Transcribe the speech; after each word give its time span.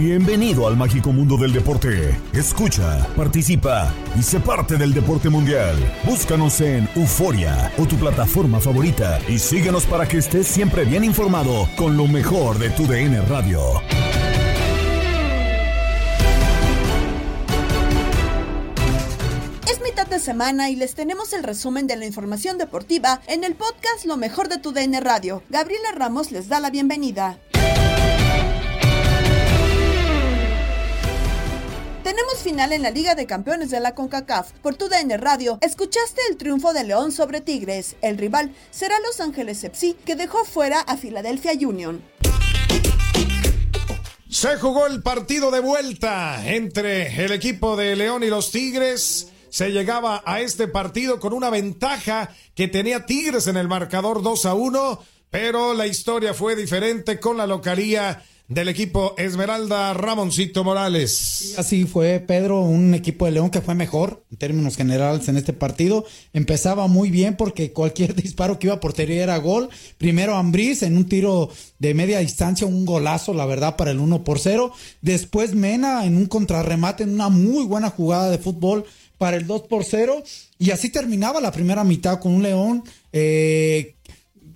Bienvenido 0.00 0.66
al 0.66 0.78
mágico 0.78 1.12
mundo 1.12 1.36
del 1.36 1.52
deporte. 1.52 2.18
Escucha, 2.32 3.06
participa 3.14 3.92
y 4.18 4.22
sé 4.22 4.40
parte 4.40 4.78
del 4.78 4.94
deporte 4.94 5.28
mundial. 5.28 5.76
Búscanos 6.06 6.58
en 6.62 6.88
Euforia 6.96 7.70
o 7.76 7.84
tu 7.84 7.96
plataforma 7.96 8.60
favorita 8.60 9.18
y 9.28 9.38
síguenos 9.38 9.84
para 9.84 10.08
que 10.08 10.16
estés 10.16 10.46
siempre 10.46 10.86
bien 10.86 11.04
informado 11.04 11.68
con 11.76 11.98
lo 11.98 12.06
mejor 12.06 12.58
de 12.58 12.70
tu 12.70 12.86
DN 12.86 13.20
Radio. 13.26 13.60
Es 19.70 19.82
mitad 19.82 20.06
de 20.06 20.18
semana 20.18 20.70
y 20.70 20.76
les 20.76 20.94
tenemos 20.94 21.34
el 21.34 21.42
resumen 21.42 21.86
de 21.86 21.96
la 21.96 22.06
información 22.06 22.56
deportiva 22.56 23.20
en 23.26 23.44
el 23.44 23.54
podcast 23.54 24.06
Lo 24.06 24.16
mejor 24.16 24.48
de 24.48 24.56
tu 24.56 24.72
DN 24.72 24.98
Radio. 25.00 25.42
Gabriela 25.50 25.92
Ramos 25.92 26.32
les 26.32 26.48
da 26.48 26.58
la 26.58 26.70
bienvenida. 26.70 27.38
Tenemos 32.10 32.38
final 32.42 32.72
en 32.72 32.82
la 32.82 32.90
Liga 32.90 33.14
de 33.14 33.24
Campeones 33.24 33.70
de 33.70 33.78
la 33.78 33.94
CONCACAF. 33.94 34.50
Por 34.62 34.74
tu 34.74 34.88
DN 34.88 35.16
Radio, 35.16 35.58
escuchaste 35.60 36.20
el 36.28 36.36
triunfo 36.36 36.72
de 36.72 36.82
León 36.82 37.12
sobre 37.12 37.40
Tigres. 37.40 37.94
El 38.02 38.18
rival 38.18 38.52
será 38.72 38.98
Los 38.98 39.20
Ángeles 39.20 39.62
FC, 39.62 39.94
que 40.04 40.16
dejó 40.16 40.44
fuera 40.44 40.80
a 40.80 40.96
Philadelphia 40.96 41.52
Union. 41.52 42.02
Se 44.28 44.56
jugó 44.56 44.88
el 44.88 45.04
partido 45.04 45.52
de 45.52 45.60
vuelta 45.60 46.42
entre 46.52 47.24
el 47.24 47.30
equipo 47.30 47.76
de 47.76 47.94
León 47.94 48.24
y 48.24 48.26
los 48.26 48.50
Tigres. 48.50 49.28
Se 49.48 49.70
llegaba 49.70 50.20
a 50.26 50.40
este 50.40 50.66
partido 50.66 51.20
con 51.20 51.32
una 51.32 51.48
ventaja 51.48 52.34
que 52.56 52.66
tenía 52.66 53.06
Tigres 53.06 53.46
en 53.46 53.56
el 53.56 53.68
marcador 53.68 54.20
2 54.20 54.46
a 54.46 54.54
1, 54.54 55.04
pero 55.30 55.74
la 55.74 55.86
historia 55.86 56.34
fue 56.34 56.56
diferente 56.56 57.20
con 57.20 57.36
la 57.36 57.46
localía 57.46 58.24
del 58.50 58.68
equipo 58.68 59.14
Esmeralda 59.16 59.94
Ramoncito 59.94 60.64
Morales. 60.64 61.54
Así 61.56 61.84
fue, 61.84 62.18
Pedro, 62.18 62.62
un 62.62 62.94
equipo 62.94 63.24
de 63.24 63.30
León 63.30 63.48
que 63.48 63.60
fue 63.60 63.76
mejor 63.76 64.24
en 64.28 64.38
términos 64.38 64.76
generales 64.76 65.28
en 65.28 65.36
este 65.36 65.52
partido. 65.52 66.04
Empezaba 66.32 66.88
muy 66.88 67.10
bien 67.10 67.36
porque 67.36 67.72
cualquier 67.72 68.12
disparo 68.20 68.58
que 68.58 68.66
iba 68.66 68.74
a 68.74 68.80
portería 68.80 69.22
era 69.22 69.36
gol. 69.36 69.68
Primero 69.98 70.34
Ambriz 70.34 70.82
en 70.82 70.96
un 70.96 71.08
tiro 71.08 71.48
de 71.78 71.94
media 71.94 72.18
distancia, 72.18 72.66
un 72.66 72.84
golazo, 72.84 73.34
la 73.34 73.46
verdad, 73.46 73.76
para 73.76 73.92
el 73.92 74.00
1 74.00 74.24
por 74.24 74.40
0. 74.40 74.72
Después 75.00 75.54
Mena 75.54 76.04
en 76.04 76.16
un 76.16 76.26
contrarremate, 76.26 77.04
en 77.04 77.14
una 77.14 77.28
muy 77.28 77.64
buena 77.66 77.90
jugada 77.90 78.30
de 78.30 78.38
fútbol 78.38 78.84
para 79.16 79.36
el 79.36 79.46
2 79.46 79.62
por 79.68 79.84
0. 79.84 80.24
Y 80.58 80.72
así 80.72 80.90
terminaba 80.90 81.40
la 81.40 81.52
primera 81.52 81.84
mitad 81.84 82.18
con 82.18 82.34
un 82.34 82.42
León 82.42 82.82
eh, 83.12 83.94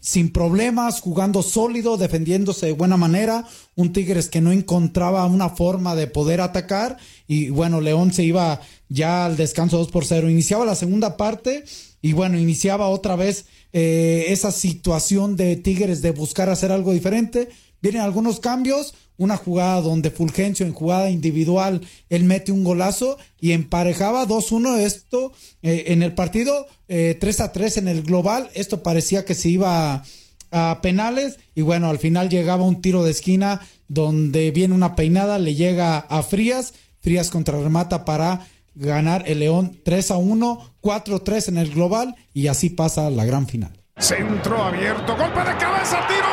sin 0.04 0.30
problemas, 0.30 1.00
jugando 1.00 1.42
sólido, 1.42 1.96
defendiéndose 1.96 2.66
de 2.66 2.72
buena 2.72 2.98
manera. 2.98 3.46
Un 3.74 3.94
Tigres 3.94 4.28
que 4.28 4.42
no 4.42 4.52
encontraba 4.52 5.24
una 5.24 5.48
forma 5.48 5.94
de 5.94 6.06
poder 6.06 6.42
atacar. 6.42 6.98
Y 7.26 7.48
bueno, 7.48 7.80
León 7.80 8.12
se 8.12 8.22
iba 8.22 8.60
ya 8.90 9.24
al 9.24 9.38
descanso 9.38 9.78
2 9.78 9.90
por 9.90 10.04
0. 10.04 10.28
Iniciaba 10.28 10.66
la 10.66 10.74
segunda 10.74 11.16
parte 11.16 11.64
y 12.02 12.12
bueno, 12.12 12.38
iniciaba 12.38 12.88
otra 12.88 13.16
vez 13.16 13.46
eh, 13.72 14.26
esa 14.28 14.52
situación 14.52 15.36
de 15.36 15.56
Tigres 15.56 16.02
de 16.02 16.10
buscar 16.10 16.50
hacer 16.50 16.70
algo 16.70 16.92
diferente. 16.92 17.48
Vienen 17.80 18.02
algunos 18.02 18.40
cambios. 18.40 18.92
Una 19.16 19.36
jugada 19.36 19.80
donde 19.80 20.10
Fulgencio 20.10 20.66
en 20.66 20.72
jugada 20.72 21.10
individual, 21.10 21.80
él 22.08 22.24
mete 22.24 22.52
un 22.52 22.64
golazo 22.64 23.16
y 23.40 23.52
emparejaba 23.52 24.26
2-1 24.26 24.78
esto 24.78 25.32
eh, 25.62 25.84
en 25.88 26.02
el 26.02 26.14
partido, 26.14 26.66
eh, 26.88 27.16
3 27.20 27.40
a 27.40 27.52
3 27.52 27.76
en 27.78 27.88
el 27.88 28.02
global. 28.02 28.50
Esto 28.54 28.82
parecía 28.82 29.24
que 29.24 29.34
se 29.34 29.50
iba 29.50 30.02
a, 30.50 30.80
penales 30.82 31.38
y 31.54 31.62
bueno, 31.62 31.90
al 31.90 31.98
final 31.98 32.28
llegaba 32.28 32.64
un 32.64 32.80
tiro 32.80 33.02
de 33.04 33.10
esquina 33.10 33.60
donde 33.88 34.50
viene 34.50 34.74
una 34.74 34.94
peinada, 34.94 35.38
le 35.38 35.54
llega 35.54 35.98
a 35.98 36.22
Frías, 36.22 36.74
Frías 37.00 37.30
contrarremata 37.30 38.04
para 38.04 38.46
ganar 38.74 39.24
el 39.26 39.40
León 39.40 39.80
3 39.84 40.10
a 40.12 40.16
1, 40.16 40.74
4 40.80 41.22
3 41.22 41.48
en 41.48 41.58
el 41.58 41.70
global 41.70 42.14
y 42.32 42.46
así 42.48 42.70
pasa 42.70 43.10
la 43.10 43.24
gran 43.24 43.46
final. 43.46 43.84
Centro 43.96 44.62
abierto, 44.62 45.16
golpe 45.16 45.38
de 45.38 45.56
cabeza, 45.56 46.04
tiro. 46.08 46.26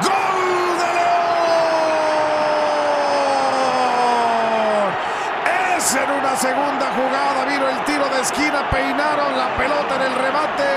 ¡Gol 0.00 0.78
de 0.78 0.88
León! 0.94 2.08
Es 5.76 5.94
en 5.94 6.10
una 6.10 6.34
segunda 6.36 6.86
jugada, 6.94 7.44
vino 7.44 7.68
el 7.68 7.84
tiro 7.84 8.08
de 8.08 8.17
esquina, 8.28 8.68
peinaron 8.70 9.36
la 9.36 9.56
pelota 9.56 9.96
en 9.96 10.02
el 10.02 10.14
remate. 10.14 10.72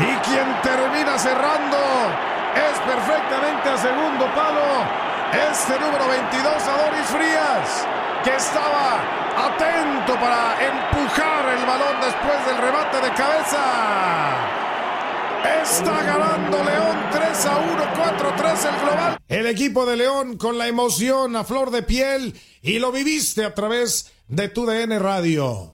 Y 0.00 0.12
quien 0.28 0.46
termina 0.62 1.18
cerrando 1.18 1.78
es 2.54 2.78
perfectamente 2.80 3.68
a 3.70 3.78
segundo 3.78 4.26
palo. 4.34 4.84
Este 5.32 5.78
número 5.78 6.06
22, 6.08 6.44
Adoris 6.44 7.06
Frías, 7.06 7.86
que 8.22 8.36
estaba 8.36 9.00
atento 9.48 10.14
para 10.14 10.56
empujar 10.60 11.48
el 11.56 11.64
balón 11.66 11.96
después 12.00 12.46
del 12.46 12.58
remate 12.58 12.96
de 13.00 13.10
cabeza. 13.14 13.64
Está 15.62 16.02
ganando 16.02 16.64
León 16.64 16.96
3 17.12 17.46
a 17.46 17.58
1, 17.58 17.84
4-3 17.94 18.68
el 18.68 18.80
global. 18.80 19.18
El 19.28 19.46
equipo 19.46 19.86
de 19.86 19.96
León 19.96 20.36
con 20.36 20.58
la 20.58 20.66
emoción 20.66 21.36
a 21.36 21.44
flor 21.44 21.70
de 21.70 21.82
piel 21.82 22.34
y 22.62 22.78
lo 22.78 22.90
viviste 22.90 23.44
a 23.44 23.54
través 23.54 24.12
de 24.28 24.48
tu 24.48 24.66
DN 24.66 24.98
Radio. 24.98 25.72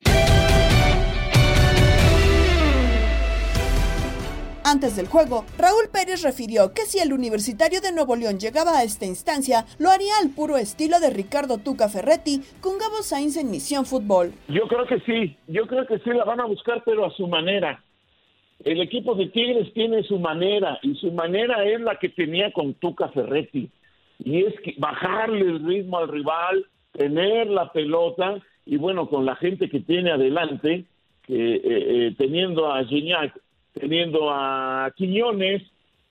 Antes 4.67 4.97
del 4.97 5.09
juego, 5.09 5.45
Raúl 5.59 5.93
Pérez 5.93 6.23
refirió 6.23 6.73
que 6.73 6.87
si 6.87 6.99
el 6.99 7.13
Universitario 7.13 7.83
de 7.83 7.93
Nuevo 7.93 8.17
León 8.17 8.39
llegaba 8.39 8.79
a 8.79 8.83
esta 8.83 9.05
instancia, 9.05 9.67
lo 9.79 9.91
haría 9.91 10.15
al 10.23 10.31
puro 10.31 10.57
estilo 10.57 11.01
de 11.01 11.11
Ricardo 11.11 11.59
Tuca 11.59 11.91
Ferretti 11.91 12.41
con 12.63 12.79
Gabo 12.79 13.03
Sainz 13.03 13.37
en 13.37 13.51
Misión 13.51 13.85
Fútbol. 13.85 14.33
Yo 14.49 14.67
creo 14.67 14.87
que 14.87 15.01
sí, 15.01 15.37
yo 15.49 15.67
creo 15.67 15.87
que 15.87 15.99
sí 15.99 16.09
la 16.09 16.25
van 16.25 16.41
a 16.41 16.47
buscar, 16.47 16.83
pero 16.83 17.05
a 17.05 17.11
su 17.11 17.29
manera. 17.29 17.85
El 18.65 18.81
equipo 18.81 19.15
de 19.15 19.27
Tigres 19.27 19.71
tiene 19.75 20.03
su 20.05 20.19
manera 20.19 20.79
y 20.81 20.95
su 20.95 21.13
manera 21.13 21.63
es 21.65 21.83
la 21.83 21.99
que 21.99 22.09
tenía 22.09 22.51
con 22.51 22.73
Tuca 22.73 23.09
Ferretti. 23.09 23.71
Y 24.19 24.45
es 24.45 24.59
que 24.61 24.77
bajarle 24.79 25.43
el 25.43 25.63
ritmo 25.63 25.99
al 25.99 26.09
rival, 26.09 26.65
tener 26.93 27.49
la 27.49 27.71
pelota 27.71 28.41
y 28.65 28.79
bueno, 28.79 29.11
con 29.11 29.27
la 29.27 29.37
gente 29.37 29.69
que 29.69 29.81
tiene 29.81 30.11
adelante, 30.11 30.87
eh, 31.29 31.61
eh, 31.65 32.15
teniendo 32.17 32.73
a 32.73 32.83
Gignac 32.85 33.44
teniendo 33.75 34.31
a 34.31 34.91
Quiñones, 34.97 35.63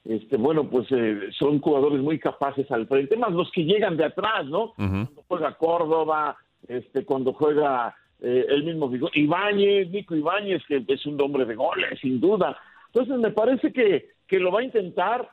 este, 0.06 0.36
bueno, 0.36 0.70
pues 0.70 0.88
eh, 0.92 1.30
son 1.40 1.60
jugadores 1.60 2.02
muy 2.02 2.20
capaces 2.20 2.70
al 2.72 2.88
frente, 2.88 3.16
más 3.16 3.32
los 3.32 3.50
que 3.52 3.64
llegan 3.64 3.96
de 3.96 4.06
atrás, 4.06 4.46
¿no? 4.46 4.74
Cuando 4.76 5.24
juega 5.28 5.58
Córdoba, 5.58 6.38
este, 6.68 7.06
cuando 7.06 7.34
juega 7.34 7.96
eh, 8.22 8.46
el 8.50 8.64
mismo 8.66 8.92
Ibáñez, 9.14 9.90
Nico 9.90 10.16
Ibáñez, 10.16 10.62
que 10.68 10.84
es 10.88 11.06
un 11.06 11.20
hombre 11.22 11.46
de 11.46 11.56
goles, 11.56 12.00
sin 12.02 12.20
duda. 12.20 12.58
Entonces 12.88 13.18
me 13.18 13.32
parece 13.32 13.72
que, 13.72 14.10
que 14.28 14.40
lo 14.40 14.52
va 14.52 14.60
a 14.60 14.66
intentar 14.66 15.30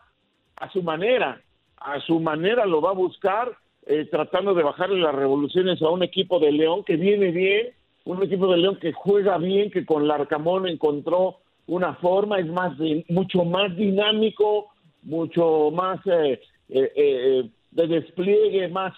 a 0.56 0.70
su 0.70 0.82
manera, 0.82 1.40
a 1.76 2.00
su 2.00 2.20
manera 2.20 2.64
lo 2.64 2.80
va 2.80 2.90
a 2.90 2.94
buscar, 2.94 3.50
eh, 3.86 4.06
tratando 4.10 4.54
de 4.54 4.62
bajarle 4.62 5.00
las 5.00 5.14
revoluciones 5.14 5.82
a 5.82 5.88
un 5.88 6.02
equipo 6.02 6.38
de 6.38 6.52
León 6.52 6.84
que 6.84 6.96
viene 6.96 7.32
bien, 7.32 7.68
un 8.04 8.22
equipo 8.22 8.50
de 8.52 8.58
León 8.58 8.78
que 8.80 8.92
juega 8.92 9.36
bien, 9.38 9.70
que 9.70 9.84
con 9.84 10.06
Larcamón 10.06 10.68
encontró 10.68 11.38
una 11.66 11.94
forma, 11.94 12.38
es 12.38 12.46
más 12.46 12.72
mucho 13.08 13.44
más 13.44 13.76
dinámico, 13.76 14.68
mucho 15.02 15.70
más 15.72 16.00
eh, 16.06 16.40
eh, 16.68 16.92
eh, 16.96 17.50
de 17.70 17.86
despliegue, 17.86 18.68
más 18.68 18.92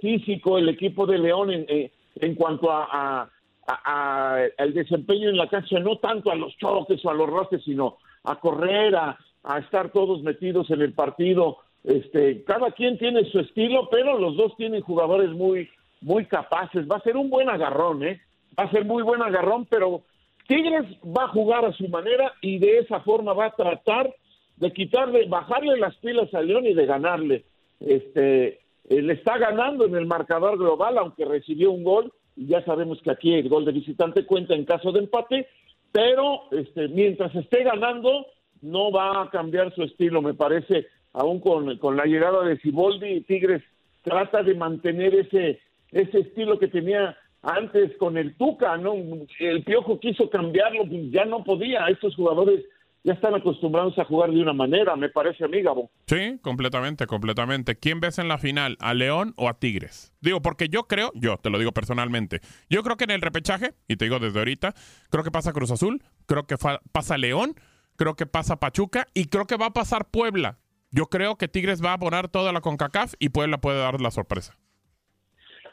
físico 0.00 0.58
el 0.58 0.68
equipo 0.68 1.06
de 1.06 1.18
León 1.18 1.50
en, 1.50 1.90
en 2.16 2.34
cuanto 2.34 2.70
a, 2.70 3.28
a, 3.66 4.38
al 4.56 4.74
desempeño 4.74 5.28
en 5.28 5.36
la 5.36 5.48
cancha, 5.48 5.78
no 5.80 5.98
tanto 5.98 6.30
a 6.30 6.34
los 6.34 6.56
choques 6.56 7.04
o 7.04 7.10
a 7.10 7.14
los 7.14 7.28
roces, 7.28 7.62
sino 7.64 7.98
a 8.24 8.36
correr, 8.36 8.96
a, 8.96 9.18
a 9.44 9.58
estar 9.58 9.92
todos 9.92 10.22
metidos 10.22 10.70
en 10.70 10.80
el 10.80 10.92
partido. 10.92 11.58
Este, 11.84 12.42
cada 12.44 12.72
quien 12.72 12.98
tiene 12.98 13.24
su 13.30 13.38
estilo, 13.38 13.88
pero 13.90 14.18
los 14.18 14.36
dos 14.36 14.56
tienen 14.56 14.80
jugadores 14.80 15.30
muy, 15.30 15.68
muy 16.00 16.24
capaces. 16.26 16.88
Va 16.90 16.96
a 16.96 17.02
ser 17.02 17.16
un 17.16 17.30
buen 17.30 17.48
agarrón, 17.48 18.02
¿eh? 18.02 18.20
Va 18.58 18.64
a 18.64 18.70
ser 18.70 18.84
muy 18.84 19.02
buen 19.02 19.22
agarrón, 19.22 19.66
pero 19.66 20.02
Tigres 20.46 20.84
va 21.04 21.24
a 21.24 21.28
jugar 21.28 21.64
a 21.64 21.72
su 21.72 21.88
manera 21.88 22.32
y 22.40 22.58
de 22.58 22.78
esa 22.78 23.00
forma 23.00 23.32
va 23.32 23.46
a 23.46 23.54
tratar 23.54 24.14
de 24.56 24.72
quitarle, 24.72 25.26
bajarle 25.26 25.76
las 25.76 25.96
pilas 25.96 26.32
a 26.34 26.40
León 26.40 26.66
y 26.66 26.74
de 26.74 26.86
ganarle. 26.86 27.44
Este, 27.80 28.60
le 28.88 29.12
está 29.12 29.38
ganando 29.38 29.84
en 29.84 29.96
el 29.96 30.06
marcador 30.06 30.56
global, 30.58 30.98
aunque 30.98 31.24
recibió 31.24 31.70
un 31.70 31.84
gol, 31.84 32.12
ya 32.36 32.64
sabemos 32.64 33.00
que 33.02 33.10
aquí 33.10 33.34
el 33.34 33.48
gol 33.48 33.64
de 33.64 33.72
visitante 33.72 34.24
cuenta 34.24 34.54
en 34.54 34.64
caso 34.64 34.92
de 34.92 35.00
empate, 35.00 35.48
pero 35.92 36.42
este, 36.52 36.88
mientras 36.88 37.34
esté 37.34 37.64
ganando, 37.64 38.26
no 38.62 38.90
va 38.90 39.22
a 39.22 39.30
cambiar 39.30 39.74
su 39.74 39.82
estilo, 39.82 40.22
me 40.22 40.34
parece, 40.34 40.86
aún 41.12 41.40
con, 41.40 41.76
con 41.78 41.96
la 41.96 42.04
llegada 42.04 42.44
de 42.44 42.58
Ciboldi, 42.58 43.22
Tigres 43.22 43.62
trata 44.02 44.42
de 44.42 44.54
mantener 44.54 45.14
ese, 45.14 45.60
ese 45.90 46.20
estilo 46.20 46.58
que 46.58 46.68
tenía 46.68 47.16
antes 47.42 47.96
con 47.98 48.16
el 48.16 48.36
Tuca, 48.36 48.76
¿no? 48.76 48.94
El 49.38 49.64
Piojo 49.64 50.00
quiso 50.00 50.28
cambiarlo, 50.30 50.84
ya 51.10 51.24
no 51.24 51.44
podía. 51.44 51.86
Estos 51.88 52.14
jugadores 52.16 52.64
ya 53.06 53.12
están 53.12 53.36
acostumbrados 53.36 53.96
a 54.00 54.04
jugar 54.04 54.32
de 54.32 54.42
una 54.42 54.52
manera, 54.52 54.96
me 54.96 55.08
parece 55.08 55.44
a 55.44 55.48
mí, 55.48 55.62
Gabo. 55.62 55.90
Sí, 56.08 56.40
completamente, 56.42 57.06
completamente. 57.06 57.76
¿Quién 57.76 58.00
ves 58.00 58.18
en 58.18 58.26
la 58.26 58.36
final, 58.36 58.76
a 58.80 58.94
León 58.94 59.32
o 59.36 59.48
a 59.48 59.60
Tigres? 59.60 60.12
Digo, 60.20 60.42
porque 60.42 60.68
yo 60.68 60.88
creo, 60.88 61.12
yo 61.14 61.36
te 61.36 61.48
lo 61.48 61.60
digo 61.60 61.70
personalmente, 61.70 62.40
yo 62.68 62.82
creo 62.82 62.96
que 62.96 63.04
en 63.04 63.12
el 63.12 63.20
repechaje, 63.20 63.74
y 63.86 63.94
te 63.94 64.06
digo 64.06 64.18
desde 64.18 64.40
ahorita, 64.40 64.74
creo 65.08 65.22
que 65.22 65.30
pasa 65.30 65.52
Cruz 65.52 65.70
Azul, 65.70 66.02
creo 66.26 66.48
que 66.48 66.56
pasa 66.90 67.16
León, 67.16 67.54
creo 67.94 68.16
que 68.16 68.26
pasa 68.26 68.58
Pachuca 68.58 69.06
y 69.14 69.26
creo 69.26 69.46
que 69.46 69.56
va 69.56 69.66
a 69.66 69.72
pasar 69.72 70.10
Puebla. 70.10 70.58
Yo 70.90 71.06
creo 71.06 71.36
que 71.36 71.46
Tigres 71.46 71.84
va 71.84 71.92
a 71.92 71.98
poner 71.98 72.26
toda 72.28 72.52
la 72.52 72.60
CONCACAF 72.60 73.14
y 73.20 73.28
Puebla 73.28 73.58
puede 73.58 73.78
dar 73.78 74.00
la 74.00 74.10
sorpresa. 74.10 74.56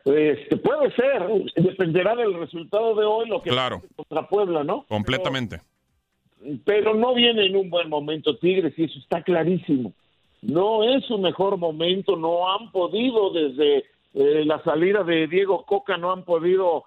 Este, 0.06 0.58
puede 0.58 0.92
ser, 0.96 1.24
dependerá 1.56 2.16
del 2.16 2.34
resultado 2.34 2.94
de 2.96 3.06
hoy 3.06 3.30
lo 3.30 3.42
que 3.42 3.50
claro. 3.50 3.82
contra 3.96 4.28
Puebla, 4.28 4.64
¿no? 4.64 4.86
Completamente. 4.90 5.62
Pero, 6.66 6.94
no 6.94 7.14
viene 7.14 7.46
en 7.46 7.56
un 7.56 7.70
buen 7.70 7.88
momento 7.88 8.36
Tigres 8.38 8.74
y 8.78 8.84
eso 8.84 9.00
está 9.00 9.24
clarísimo. 9.24 9.94
No 10.42 10.84
es 10.84 11.06
su 11.06 11.18
mejor 11.18 11.58
momento, 11.58 12.18
no 12.18 12.52
han 12.52 12.70
podido 12.72 13.32
desde 13.32 13.86
eh, 14.14 14.44
la 14.46 14.62
salida 14.64 15.04
de 15.04 15.28
Diego 15.28 15.64
Coca, 15.66 15.96
no 15.96 16.12
han 16.12 16.24
podido 16.24 16.84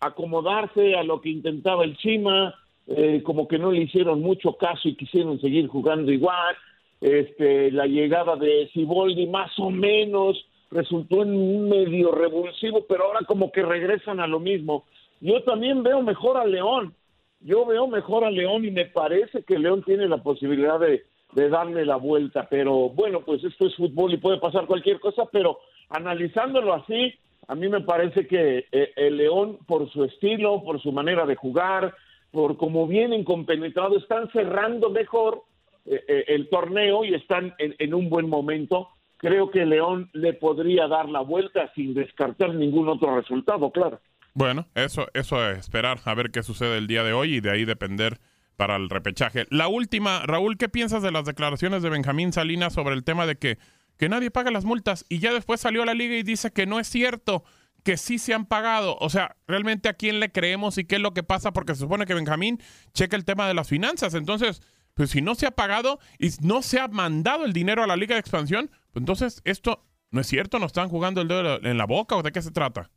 acomodarse 0.00 0.94
a 0.94 1.02
lo 1.02 1.22
que 1.22 1.30
intentaba 1.30 1.84
el 1.84 1.96
Chima, 1.96 2.54
eh, 2.86 3.22
como 3.24 3.48
que 3.48 3.58
no 3.58 3.72
le 3.72 3.82
hicieron 3.82 4.20
mucho 4.20 4.52
caso 4.54 4.88
y 4.88 4.94
quisieron 4.94 5.40
seguir 5.40 5.68
jugando 5.68 6.12
igual. 6.12 6.54
Este, 7.00 7.70
la 7.70 7.86
llegada 7.86 8.36
de 8.36 8.68
Ciboldi 8.74 9.26
más 9.26 9.56
o 9.58 9.70
menos 9.70 10.36
resultó 10.70 11.22
en 11.22 11.34
un 11.34 11.68
medio 11.68 12.12
revulsivo, 12.12 12.84
pero 12.88 13.04
ahora 13.04 13.20
como 13.26 13.50
que 13.52 13.62
regresan 13.62 14.20
a 14.20 14.26
lo 14.26 14.40
mismo. 14.40 14.84
Yo 15.20 15.42
también 15.42 15.82
veo 15.82 16.02
mejor 16.02 16.36
a 16.36 16.44
León, 16.44 16.94
yo 17.40 17.64
veo 17.66 17.86
mejor 17.86 18.24
a 18.24 18.30
León 18.30 18.64
y 18.64 18.70
me 18.70 18.86
parece 18.86 19.42
que 19.42 19.58
León 19.58 19.82
tiene 19.84 20.08
la 20.08 20.18
posibilidad 20.18 20.78
de, 20.78 21.04
darle 21.50 21.84
la 21.84 21.96
vuelta, 21.96 22.48
pero 22.50 22.88
bueno, 22.88 23.20
pues 23.20 23.44
esto 23.44 23.66
es 23.66 23.76
fútbol 23.76 24.12
y 24.12 24.16
puede 24.16 24.38
pasar 24.38 24.66
cualquier 24.66 24.98
cosa, 24.98 25.24
pero 25.30 25.58
analizándolo 25.90 26.72
así, 26.72 27.14
a 27.46 27.54
mí 27.54 27.68
me 27.68 27.82
parece 27.82 28.26
que 28.26 28.64
eh, 28.72 28.92
el 28.96 29.18
León, 29.18 29.58
por 29.66 29.88
su 29.90 30.04
estilo, 30.04 30.62
por 30.64 30.80
su 30.80 30.90
manera 30.90 31.26
de 31.26 31.36
jugar, 31.36 31.94
por 32.32 32.56
cómo 32.56 32.86
vienen 32.86 33.24
compenetrados, 33.24 34.02
están 34.02 34.30
cerrando 34.32 34.90
mejor 34.90 35.42
eh, 35.86 36.02
eh, 36.08 36.24
el 36.28 36.48
torneo 36.48 37.04
y 37.04 37.14
están 37.14 37.54
en 37.58 37.94
un 37.94 38.08
buen 38.08 38.28
momento 38.28 38.88
creo 39.18 39.50
que 39.50 39.66
León 39.66 40.10
le 40.12 40.32
podría 40.32 40.88
dar 40.88 41.08
la 41.08 41.20
vuelta 41.20 41.70
sin 41.74 41.94
descartar 41.94 42.54
ningún 42.54 42.88
otro 42.88 43.16
resultado, 43.16 43.70
claro. 43.70 44.00
Bueno, 44.34 44.66
eso, 44.74 45.08
eso 45.14 45.50
es 45.50 45.58
esperar 45.58 45.98
a 46.04 46.14
ver 46.14 46.30
qué 46.30 46.42
sucede 46.42 46.78
el 46.78 46.86
día 46.86 47.02
de 47.02 47.12
hoy 47.12 47.36
y 47.36 47.40
de 47.40 47.50
ahí 47.50 47.64
depender 47.64 48.18
para 48.56 48.76
el 48.76 48.88
repechaje. 48.88 49.46
La 49.50 49.68
última, 49.68 50.22
Raúl, 50.24 50.56
¿qué 50.56 50.68
piensas 50.68 51.02
de 51.02 51.10
las 51.10 51.24
declaraciones 51.24 51.82
de 51.82 51.90
Benjamín 51.90 52.32
Salinas 52.32 52.72
sobre 52.72 52.94
el 52.94 53.04
tema 53.04 53.26
de 53.26 53.36
que, 53.36 53.58
que 53.96 54.08
nadie 54.08 54.30
paga 54.30 54.50
las 54.50 54.64
multas 54.64 55.04
y 55.08 55.18
ya 55.18 55.32
después 55.32 55.60
salió 55.60 55.82
a 55.82 55.86
la 55.86 55.94
liga 55.94 56.16
y 56.16 56.22
dice 56.22 56.52
que 56.52 56.66
no 56.66 56.78
es 56.78 56.88
cierto, 56.88 57.44
que 57.84 57.96
sí 57.96 58.18
se 58.18 58.34
han 58.34 58.46
pagado? 58.46 58.96
O 59.00 59.10
sea, 59.10 59.36
¿realmente 59.46 59.88
a 59.88 59.94
quién 59.94 60.20
le 60.20 60.30
creemos 60.30 60.78
y 60.78 60.84
qué 60.84 60.96
es 60.96 61.00
lo 61.00 61.14
que 61.14 61.22
pasa? 61.22 61.52
Porque 61.52 61.74
se 61.74 61.80
supone 61.80 62.06
que 62.06 62.14
Benjamín 62.14 62.60
checa 62.94 63.16
el 63.16 63.24
tema 63.24 63.48
de 63.48 63.54
las 63.54 63.68
finanzas. 63.68 64.14
Entonces, 64.14 64.60
pues 64.98 65.10
si 65.10 65.22
no 65.22 65.36
se 65.36 65.46
ha 65.46 65.52
pagado 65.52 66.00
y 66.18 66.26
no 66.42 66.60
se 66.60 66.80
ha 66.80 66.88
mandado 66.88 67.44
el 67.44 67.52
dinero 67.52 67.84
a 67.84 67.86
la 67.86 67.94
liga 67.94 68.16
de 68.16 68.20
expansión, 68.20 68.68
entonces, 68.96 69.40
¿esto 69.44 69.84
no 70.10 70.20
es 70.20 70.26
cierto? 70.26 70.58
¿No 70.58 70.66
están 70.66 70.88
jugando 70.88 71.20
el 71.20 71.28
dedo 71.28 71.60
en 71.62 71.78
la 71.78 71.86
boca 71.86 72.16
o 72.16 72.22
de 72.24 72.32
qué 72.32 72.42
se 72.42 72.50
trata? 72.50 72.90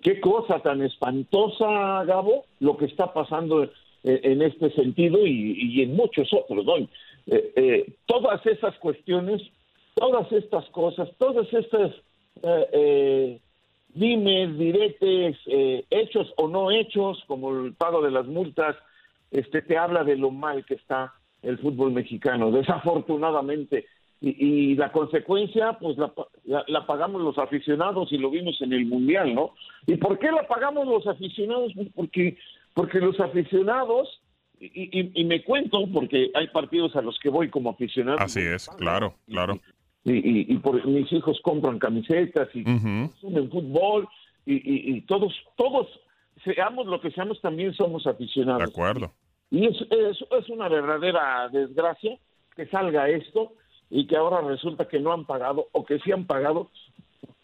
Qué 0.00 0.20
cosa 0.20 0.60
tan 0.60 0.82
espantosa, 0.82 2.04
Gabo, 2.04 2.44
lo 2.60 2.76
que 2.76 2.84
está 2.84 3.12
pasando 3.12 3.68
en 4.04 4.40
este 4.40 4.70
sentido 4.70 5.26
y, 5.26 5.82
en 5.82 5.96
muchos 5.96 6.32
otros. 6.32 6.64
¿no? 6.64 6.76
Eh, 6.76 6.88
eh, 7.26 7.92
todas 8.06 8.46
esas 8.46 8.78
cuestiones, 8.78 9.42
todas 9.94 10.30
estas 10.30 10.64
cosas, 10.66 11.08
todas 11.18 11.52
estas 11.52 11.90
eh, 12.72 13.40
dimes, 13.88 14.56
diretes, 14.56 15.36
hechos 15.90 16.32
o 16.36 16.46
no 16.46 16.70
hechos, 16.70 17.20
como 17.26 17.50
el 17.50 17.74
pago 17.74 18.00
de 18.00 18.12
las 18.12 18.26
multas, 18.26 18.76
este 19.30 19.62
te 19.62 19.78
habla 19.78 20.04
de 20.04 20.16
lo 20.16 20.30
mal 20.30 20.64
que 20.64 20.74
está 20.74 21.14
el 21.42 21.58
fútbol 21.58 21.92
mexicano. 21.92 22.50
Desafortunadamente, 22.50 23.86
y, 24.22 24.74
la 24.74 24.92
consecuencia, 24.92 25.78
pues 25.80 25.96
la, 25.96 26.12
la, 26.68 26.86
pagamos 26.86 27.22
los 27.22 27.38
aficionados 27.38 28.12
y 28.12 28.18
lo 28.18 28.30
vimos 28.30 28.60
en 28.60 28.74
el 28.74 28.84
Mundial, 28.84 29.34
¿no? 29.34 29.54
¿Y 29.86 29.96
por 29.96 30.18
qué 30.18 30.30
la 30.30 30.46
pagamos 30.46 30.86
los 30.86 31.06
aficionados? 31.06 31.72
Pues 31.74 31.88
porque, 31.94 32.36
porque 32.74 32.98
los 32.98 33.18
aficionados, 33.18 34.20
y, 34.60 35.18
y, 35.18 35.24
me 35.24 35.42
cuento, 35.42 35.86
porque 35.90 36.30
hay 36.34 36.48
partidos 36.48 36.94
a 36.96 37.00
los 37.00 37.18
que 37.18 37.30
voy 37.30 37.48
como 37.48 37.70
aficionado. 37.70 38.18
Así 38.20 38.40
es, 38.40 38.68
claro, 38.76 39.14
claro. 39.26 39.58
Y, 40.04 40.52
y, 40.52 40.58
por, 40.58 40.86
mis 40.86 41.10
hijos 41.12 41.40
compran 41.42 41.78
camisetas 41.78 42.48
y 42.52 42.62
consumen 42.62 43.50
fútbol 43.50 44.06
y, 44.44 44.96
y, 44.96 45.00
todos, 45.02 45.32
todos, 45.56 45.86
seamos 46.44 46.86
lo 46.86 47.00
que 47.00 47.10
seamos, 47.10 47.40
también 47.40 47.74
somos 47.74 48.06
aficionados. 48.06 48.62
De 48.62 48.68
acuerdo. 48.70 49.12
Y 49.50 49.66
es, 49.66 49.76
es, 49.90 50.18
es 50.30 50.48
una 50.48 50.68
verdadera 50.68 51.48
desgracia 51.48 52.18
que 52.54 52.66
salga 52.66 53.08
esto 53.08 53.54
y 53.90 54.06
que 54.06 54.16
ahora 54.16 54.40
resulta 54.40 54.86
que 54.86 55.00
no 55.00 55.12
han 55.12 55.24
pagado 55.24 55.68
o 55.72 55.84
que 55.84 55.98
sí 56.00 56.12
han 56.12 56.26
pagado. 56.26 56.70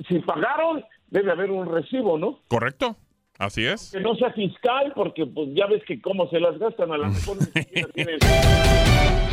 Si 0.09 0.21
pagaron, 0.21 0.85
debe 1.09 1.33
haber 1.33 1.51
un 1.51 1.67
recibo, 1.67 2.19
¿no? 2.19 2.41
Correcto. 2.49 2.97
Así 3.39 3.67
es. 3.67 3.91
Que 3.93 4.01
no 4.01 4.15
sea 4.15 4.33
fiscal, 4.33 4.93
porque 4.95 5.27
pues 5.27 5.49
ya 5.55 5.67
ves 5.67 5.83
que 5.85 6.01
cómo 6.01 6.29
se 6.31 6.41
las 6.41 6.59
gastan 6.59 6.93
a 6.93 6.99
la 6.99 7.09
mejor 7.09 7.37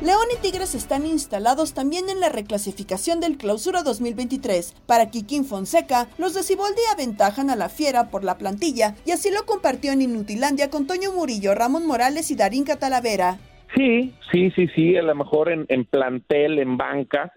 León 0.00 0.26
y 0.32 0.40
Tigres 0.40 0.76
están 0.76 1.06
instalados 1.06 1.74
también 1.74 2.08
en 2.08 2.20
la 2.20 2.28
reclasificación 2.28 3.18
del 3.18 3.36
Clausura 3.36 3.82
2023. 3.82 4.76
Para 4.86 5.10
Kikín 5.10 5.44
Fonseca, 5.44 6.06
los 6.18 6.34
de 6.34 6.44
Ciboldi 6.44 6.80
aventajan 6.92 7.50
a 7.50 7.56
la 7.56 7.68
Fiera 7.68 8.08
por 8.08 8.22
la 8.22 8.38
plantilla 8.38 8.94
y 9.04 9.10
así 9.10 9.30
lo 9.32 9.44
compartió 9.44 9.90
en 9.90 10.02
Inutilandia 10.02 10.70
con 10.70 10.86
Toño 10.86 11.12
Murillo, 11.12 11.52
Ramón 11.56 11.84
Morales 11.84 12.30
y 12.30 12.36
Darín 12.36 12.62
Catalavera. 12.62 13.38
Sí, 13.74 14.14
sí, 14.30 14.52
sí, 14.52 14.68
sí, 14.68 14.96
a 14.96 15.02
lo 15.02 15.16
mejor 15.16 15.50
en, 15.50 15.66
en 15.68 15.84
plantel, 15.84 16.60
en 16.60 16.76
banca, 16.76 17.32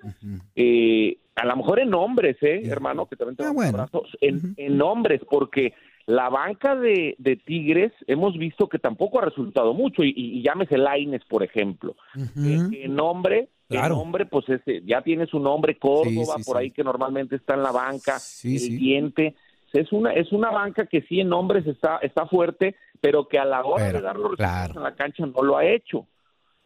eh, 0.56 1.18
a 1.36 1.46
lo 1.48 1.56
mejor 1.56 1.80
en 1.80 1.90
nombres, 1.90 2.38
¿eh, 2.42 2.62
hermano? 2.66 3.08
Que 3.08 3.16
también 3.16 3.38
te 3.38 3.44
mando 3.44 3.60
un 3.60 3.68
abrazo. 3.68 4.04
En, 4.22 4.54
en 4.56 4.78
nombres, 4.78 5.22
porque 5.28 5.74
la 6.06 6.30
banca 6.30 6.76
de, 6.76 7.16
de 7.18 7.36
Tigres 7.36 7.92
hemos 8.08 8.38
visto 8.38 8.68
que 8.68 8.80
tampoco 8.80 9.20
ha 9.20 9.26
resultado 9.26 9.74
mucho, 9.74 10.04
y, 10.04 10.42
llámese 10.42 10.78
Laines, 10.78 11.24
por 11.26 11.44
ejemplo. 11.44 11.96
En 12.36 12.96
nombre, 12.96 13.40
en 13.40 13.48
Claro. 13.78 13.96
nombre, 13.96 14.26
pues 14.26 14.50
ese, 14.50 14.82
ya 14.84 15.02
tiene 15.02 15.26
su 15.28 15.40
nombre, 15.40 15.78
Córdoba, 15.78 16.36
Sí, 16.36 16.44
sí, 16.44 16.44
por 16.46 16.58
sí. 16.58 16.64
ahí 16.64 16.72
que 16.72 16.84
normalmente 16.84 17.36
está 17.38 17.54
en 17.54 17.64
la 17.64 17.72
banca, 17.72 18.18
el 18.44 18.78
diente. 18.78 19.36
Es 19.74 19.92
una, 19.94 20.12
es 20.12 20.32
una 20.34 20.52
banca 20.52 20.86
que 20.88 21.02
sí 21.04 21.22
en 21.22 21.30
nombres 21.30 21.66
está, 21.66 21.98
está 22.00 22.26
fuerte, 22.26 22.76
pero 23.00 23.28
que 23.30 23.40
a 23.40 23.46
la 23.46 23.64
hora 23.64 23.92
de 23.94 24.02
dar 24.02 24.18
los 24.18 24.32
resultados 24.32 24.66
claro. 24.74 24.74
en 24.76 24.84
la 24.84 24.96
cancha 24.96 25.26
no 25.26 25.42
lo 25.42 25.56
ha 25.58 25.66
hecho. 25.66 26.06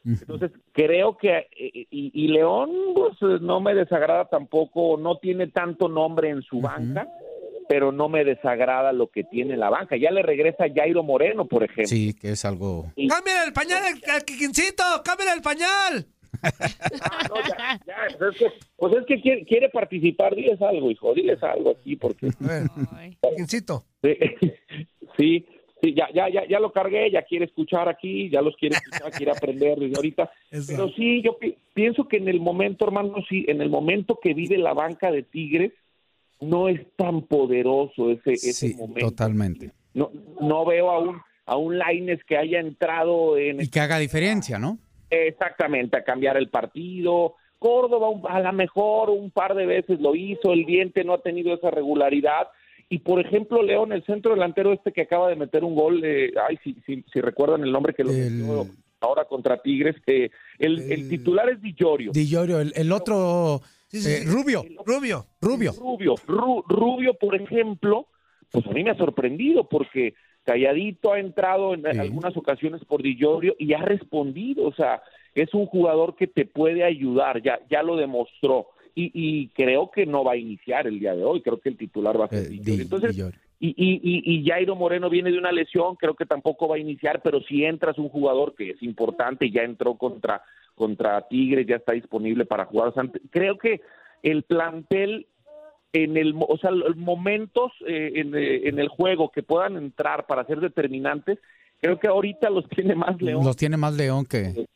Entonces, 0.04 0.52
creo 0.72 1.18
que, 1.18 1.36
eh, 1.36 1.48
y, 1.90 2.12
y 2.14 2.28
León, 2.28 2.70
pues 2.96 3.42
no 3.42 3.60
me 3.60 3.74
desagrada 3.74 4.26
tampoco, 4.26 4.98
no 4.98 5.18
tiene 5.18 5.48
tanto 5.48 5.88
nombre 5.90 6.30
en 6.30 6.44
su 6.44 6.62
banca, 6.62 7.08
pero 7.68 7.92
no 7.92 8.10
me 8.10 8.24
desagrada 8.24 8.94
lo 8.94 9.08
que 9.08 9.24
tiene 9.24 9.58
la 9.58 9.70
banca. 9.70 9.96
Ya 9.98 10.12
le 10.12 10.22
regresa 10.22 10.66
Jairo 10.74 11.04
Moreno, 11.04 11.46
por 11.46 11.64
ejemplo. 11.64 11.88
Sí, 11.88 12.14
que 12.14 12.32
es 12.32 12.46
algo... 12.46 12.92
¡Cámbiale 13.10 13.48
el 13.48 13.54
pañal 13.54 13.84
al, 13.84 14.12
al 14.16 14.24
Quiquincito! 14.26 14.84
¡Cámbiale 15.04 15.34
el 15.34 15.42
pañal! 15.42 16.06
Ya, 17.88 18.08
pues 18.18 18.34
es 18.34 18.38
que, 18.40 18.48
pues 18.78 18.94
es 18.98 19.06
que 19.06 19.22
quiere, 19.22 19.46
quiere 19.46 19.70
participar, 19.70 20.36
diles 20.36 20.62
algo, 20.62 20.92
hijo, 20.92 21.14
diles 21.14 21.42
algo 21.44 21.72
aquí, 21.72 21.96
porque... 21.96 22.30
Quiquincito. 23.22 23.84
Sí, 24.04 24.18
sí, 25.18 25.46
sí, 25.82 25.94
ya, 25.96 26.08
ya, 26.14 26.30
ya, 26.30 26.48
ya 26.48 26.60
lo 26.60 26.72
cargué, 26.72 27.10
ya 27.12 27.24
quiere 27.24 27.46
escuchar 27.46 27.90
aquí, 27.90 28.30
ya 28.30 28.42
los 28.42 28.56
quiere 28.58 28.76
escuchar, 28.76 29.12
quiere 29.12 29.32
aprender 29.32 29.80
desde 29.80 29.96
ahorita. 29.96 30.32
Pero 30.68 30.90
sí, 30.90 31.22
yo 31.24 31.38
pi- 31.38 31.56
pienso 31.74 32.08
que 32.08 32.18
en 32.18 32.28
el 32.28 32.40
momento, 32.40 32.86
hermano, 32.86 33.16
sí, 33.30 33.46
en 33.48 33.62
el 33.62 33.70
momento 33.70 34.20
que 34.22 34.34
vive 34.34 34.58
la 34.58 34.74
banca 34.74 35.12
de 35.12 35.24
Tigres, 35.24 35.72
no 36.42 36.68
es 36.70 36.82
tan 36.96 37.22
poderoso 37.24 38.12
ese, 38.12 38.34
ese 38.34 38.54
Sí, 38.54 38.74
momento. 38.76 39.08
totalmente. 39.10 39.72
No, 39.94 40.12
no 40.42 40.66
veo 40.66 40.90
a 40.92 41.00
un, 41.00 41.18
a 41.46 41.56
un 41.58 41.78
Laines 41.78 42.24
que 42.26 42.38
haya 42.38 42.60
entrado 42.60 43.38
en 43.38 43.62
Y 43.62 43.68
que 43.70 43.80
haga 43.80 43.98
diferencia, 44.00 44.60
¿no? 44.60 44.78
Exactamente, 45.10 45.98
a 45.98 46.04
cambiar 46.04 46.38
el 46.38 46.50
partido. 46.50 47.36
Córdoba 47.60 48.08
a 48.30 48.40
lo 48.42 48.54
mejor 48.54 49.10
un 49.10 49.32
par 49.32 49.56
de 49.56 49.66
veces 49.66 50.00
lo 50.00 50.16
hizo, 50.16 50.52
el 50.52 50.66
diente 50.66 51.04
no 51.04 51.14
ha 51.14 51.22
tenido 51.22 51.54
esa 51.54 51.72
regularidad. 51.72 52.48
Y 52.90 53.00
por 53.00 53.20
ejemplo, 53.20 53.64
León, 53.64 53.94
el 53.94 54.04
centro 54.06 54.34
delantero 54.34 54.72
este 54.74 54.92
que 54.92 55.02
acaba 55.02 55.30
de 55.30 55.36
meter 55.36 55.64
un 55.64 55.74
gol, 55.76 56.04
eh, 56.04 56.32
ay, 56.48 56.60
si, 56.64 56.76
si, 56.86 57.04
si 57.12 57.22
recuerdan 57.22 57.64
el 57.64 57.72
nombre 57.72 57.94
que 57.94 58.04
lo 58.04 58.12
metió 58.12 58.68
ahora 59.02 59.26
contra 59.26 59.62
Tigres, 59.62 59.96
que 60.06 60.32
el, 60.60 60.92
el 60.92 61.10
titular 61.10 61.50
es 61.50 61.62
Di 61.62 61.74
Llorio. 61.74 62.12
Di 62.12 62.28
Llorio, 62.28 62.60
eh, 63.94 64.24
Rubio. 64.26 64.64
Rubio. 64.86 65.26
Rubio. 65.42 65.72
Rubio, 65.74 66.16
Ru- 66.28 66.64
Rubio, 66.68 67.14
por 67.14 67.36
ejemplo, 67.36 68.08
pues 68.52 68.66
a 68.68 68.72
mí 68.72 68.84
me 68.84 68.92
ha 68.92 68.98
sorprendido 68.98 69.68
porque 69.70 70.14
Calladito 70.44 71.14
ha 71.14 71.20
entrado 71.20 71.74
en 71.74 71.86
algunas 72.00 72.36
ocasiones 72.38 72.84
por 72.86 73.02
Di 73.02 73.16
Llorio 73.18 73.56
y 73.58 73.74
ha 73.74 73.80
respondido, 73.82 74.68
o 74.68 74.74
sea, 74.74 75.02
es 75.34 75.54
un 75.54 75.66
jugador 75.66 76.16
que 76.16 76.28
te 76.28 76.46
puede 76.46 76.84
ayudar, 76.84 77.42
ya, 77.42 77.60
ya 77.70 77.82
lo 77.84 77.96
demostró. 77.96 78.68
Y, 78.98 79.12
y 79.14 79.48
creo 79.50 79.92
que 79.92 80.06
no 80.06 80.24
va 80.24 80.34
a 80.34 80.38
iniciar 80.38 80.88
el 80.88 81.00
día 81.00 81.14
de 81.16 81.24
hoy, 81.24 81.42
creo 81.42 81.60
que 81.60 81.70
el 81.70 81.78
titular 81.78 82.20
va 82.20 82.26
a 82.26 82.30
ser 82.30 82.48
Llorio. 82.60 82.84
Entonces, 82.84 83.18
y, 83.60 83.70
y, 83.70 84.00
y, 84.04 84.40
y 84.40 84.46
Jairo 84.48 84.76
Moreno 84.76 85.10
viene 85.10 85.32
de 85.32 85.38
una 85.38 85.52
lesión, 85.52 85.96
creo 85.96 86.14
que 86.14 86.26
tampoco 86.26 86.68
va 86.68 86.76
a 86.76 86.80
iniciar, 86.80 87.22
pero 87.24 87.42
si 87.42 87.66
entras 87.66 87.98
un 87.98 88.10
jugador 88.10 88.54
que 88.56 88.70
es 88.72 88.84
importante, 88.84 89.50
ya 89.50 89.64
entró 89.64 89.98
contra, 89.98 90.42
contra 90.76 91.28
Tigres, 91.28 91.66
ya 91.68 91.78
está 91.78 91.94
disponible 91.94 92.46
para 92.46 92.66
jugar. 92.66 92.90
O 92.90 92.94
sea, 92.94 93.04
creo 93.32 93.58
que 93.58 93.82
el 94.22 94.44
plantel 94.44 95.28
en 95.94 96.18
el, 96.18 96.36
o 96.38 96.58
sea, 96.58 96.72
los 96.72 96.98
momentos 96.98 97.72
eh, 97.88 98.12
en, 98.16 98.36
eh, 98.36 98.68
en 98.68 98.80
el 98.80 98.90
juego 98.90 99.32
que 99.32 99.44
puedan 99.44 99.78
entrar 99.78 100.26
para 100.28 100.46
ser 100.46 100.60
determinantes, 100.60 101.40
creo 101.80 101.98
que 101.98 102.08
ahorita 102.08 102.50
los 102.50 102.68
tiene 102.68 102.96
más 102.96 103.22
León. 103.22 103.46
Los 103.46 103.56
tiene 103.56 103.78
más 103.78 103.94
León 103.96 104.26
que... 104.26 104.68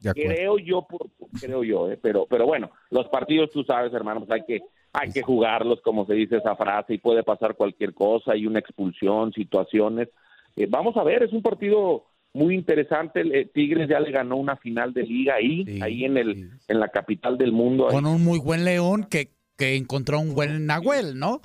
De. 0.00 0.12
Creo 0.14 0.58
yo, 0.58 0.82
por- 0.82 1.08
creo 1.40 1.64
yo, 1.64 1.90
eh, 1.90 1.98
pero, 2.00 2.26
pero 2.26 2.46
bueno, 2.46 2.70
los 2.90 3.08
partidos, 3.08 3.50
tú 3.50 3.64
sabes, 3.64 3.92
hermano, 3.92 4.20
pues 4.24 4.30
hay 4.30 4.46
que, 4.46 4.62
hay 4.92 5.10
que 5.10 5.22
jugarlos, 5.22 5.80
como 5.80 6.06
se 6.06 6.14
dice 6.14 6.36
esa 6.36 6.54
frase, 6.54 6.94
y 6.94 6.98
puede 6.98 7.24
pasar 7.24 7.56
cualquier 7.56 7.94
cosa, 7.94 8.30
hay 8.30 8.46
una 8.46 8.60
expulsión, 8.60 9.32
situaciones. 9.32 10.08
Eh, 10.54 10.66
vamos 10.70 10.96
a 10.96 11.02
ver, 11.02 11.24
es 11.24 11.32
un 11.32 11.42
partido 11.42 12.04
muy 12.32 12.54
interesante. 12.54 13.20
El, 13.20 13.34
eh, 13.34 13.50
Tigres 13.52 13.88
ya 13.88 14.00
le 14.00 14.10
ganó 14.10 14.36
una 14.36 14.56
final 14.56 14.92
de 14.92 15.02
liga 15.02 15.34
ahí, 15.34 15.80
ahí 15.82 16.04
en 16.04 16.16
el, 16.16 16.50
en 16.68 16.80
la 16.80 16.88
capital 16.88 17.38
del 17.38 17.52
mundo. 17.52 17.86
ahí. 17.86 17.94
Con 17.94 18.06
un 18.06 18.22
muy 18.22 18.38
buen 18.38 18.64
León 18.64 19.06
que, 19.10 19.30
que 19.58 19.74
encontró 19.74 20.20
un 20.20 20.34
buen 20.34 20.66
Nahuel, 20.66 21.18
¿no? 21.18 21.40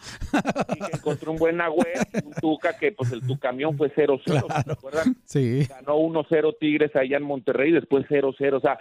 encontró 0.93 1.31
un 1.31 1.37
buen 1.37 1.59
Agüero, 1.59 2.01
un 2.23 2.33
Tuca 2.33 2.77
que 2.77 2.91
pues 2.91 3.11
el 3.11 3.25
tu 3.25 3.39
camión 3.39 3.75
fue 3.75 3.91
0-0, 3.93 4.63
¿se 4.63 4.71
acuerdan? 4.71 5.15
Sí. 5.25 5.65
Ganó 5.67 5.97
1-0 5.97 6.55
Tigres 6.59 6.95
allá 6.95 7.17
en 7.17 7.23
Monterrey, 7.23 7.71
después 7.71 8.05
0-0, 8.07 8.53
o 8.53 8.59
sea, 8.59 8.77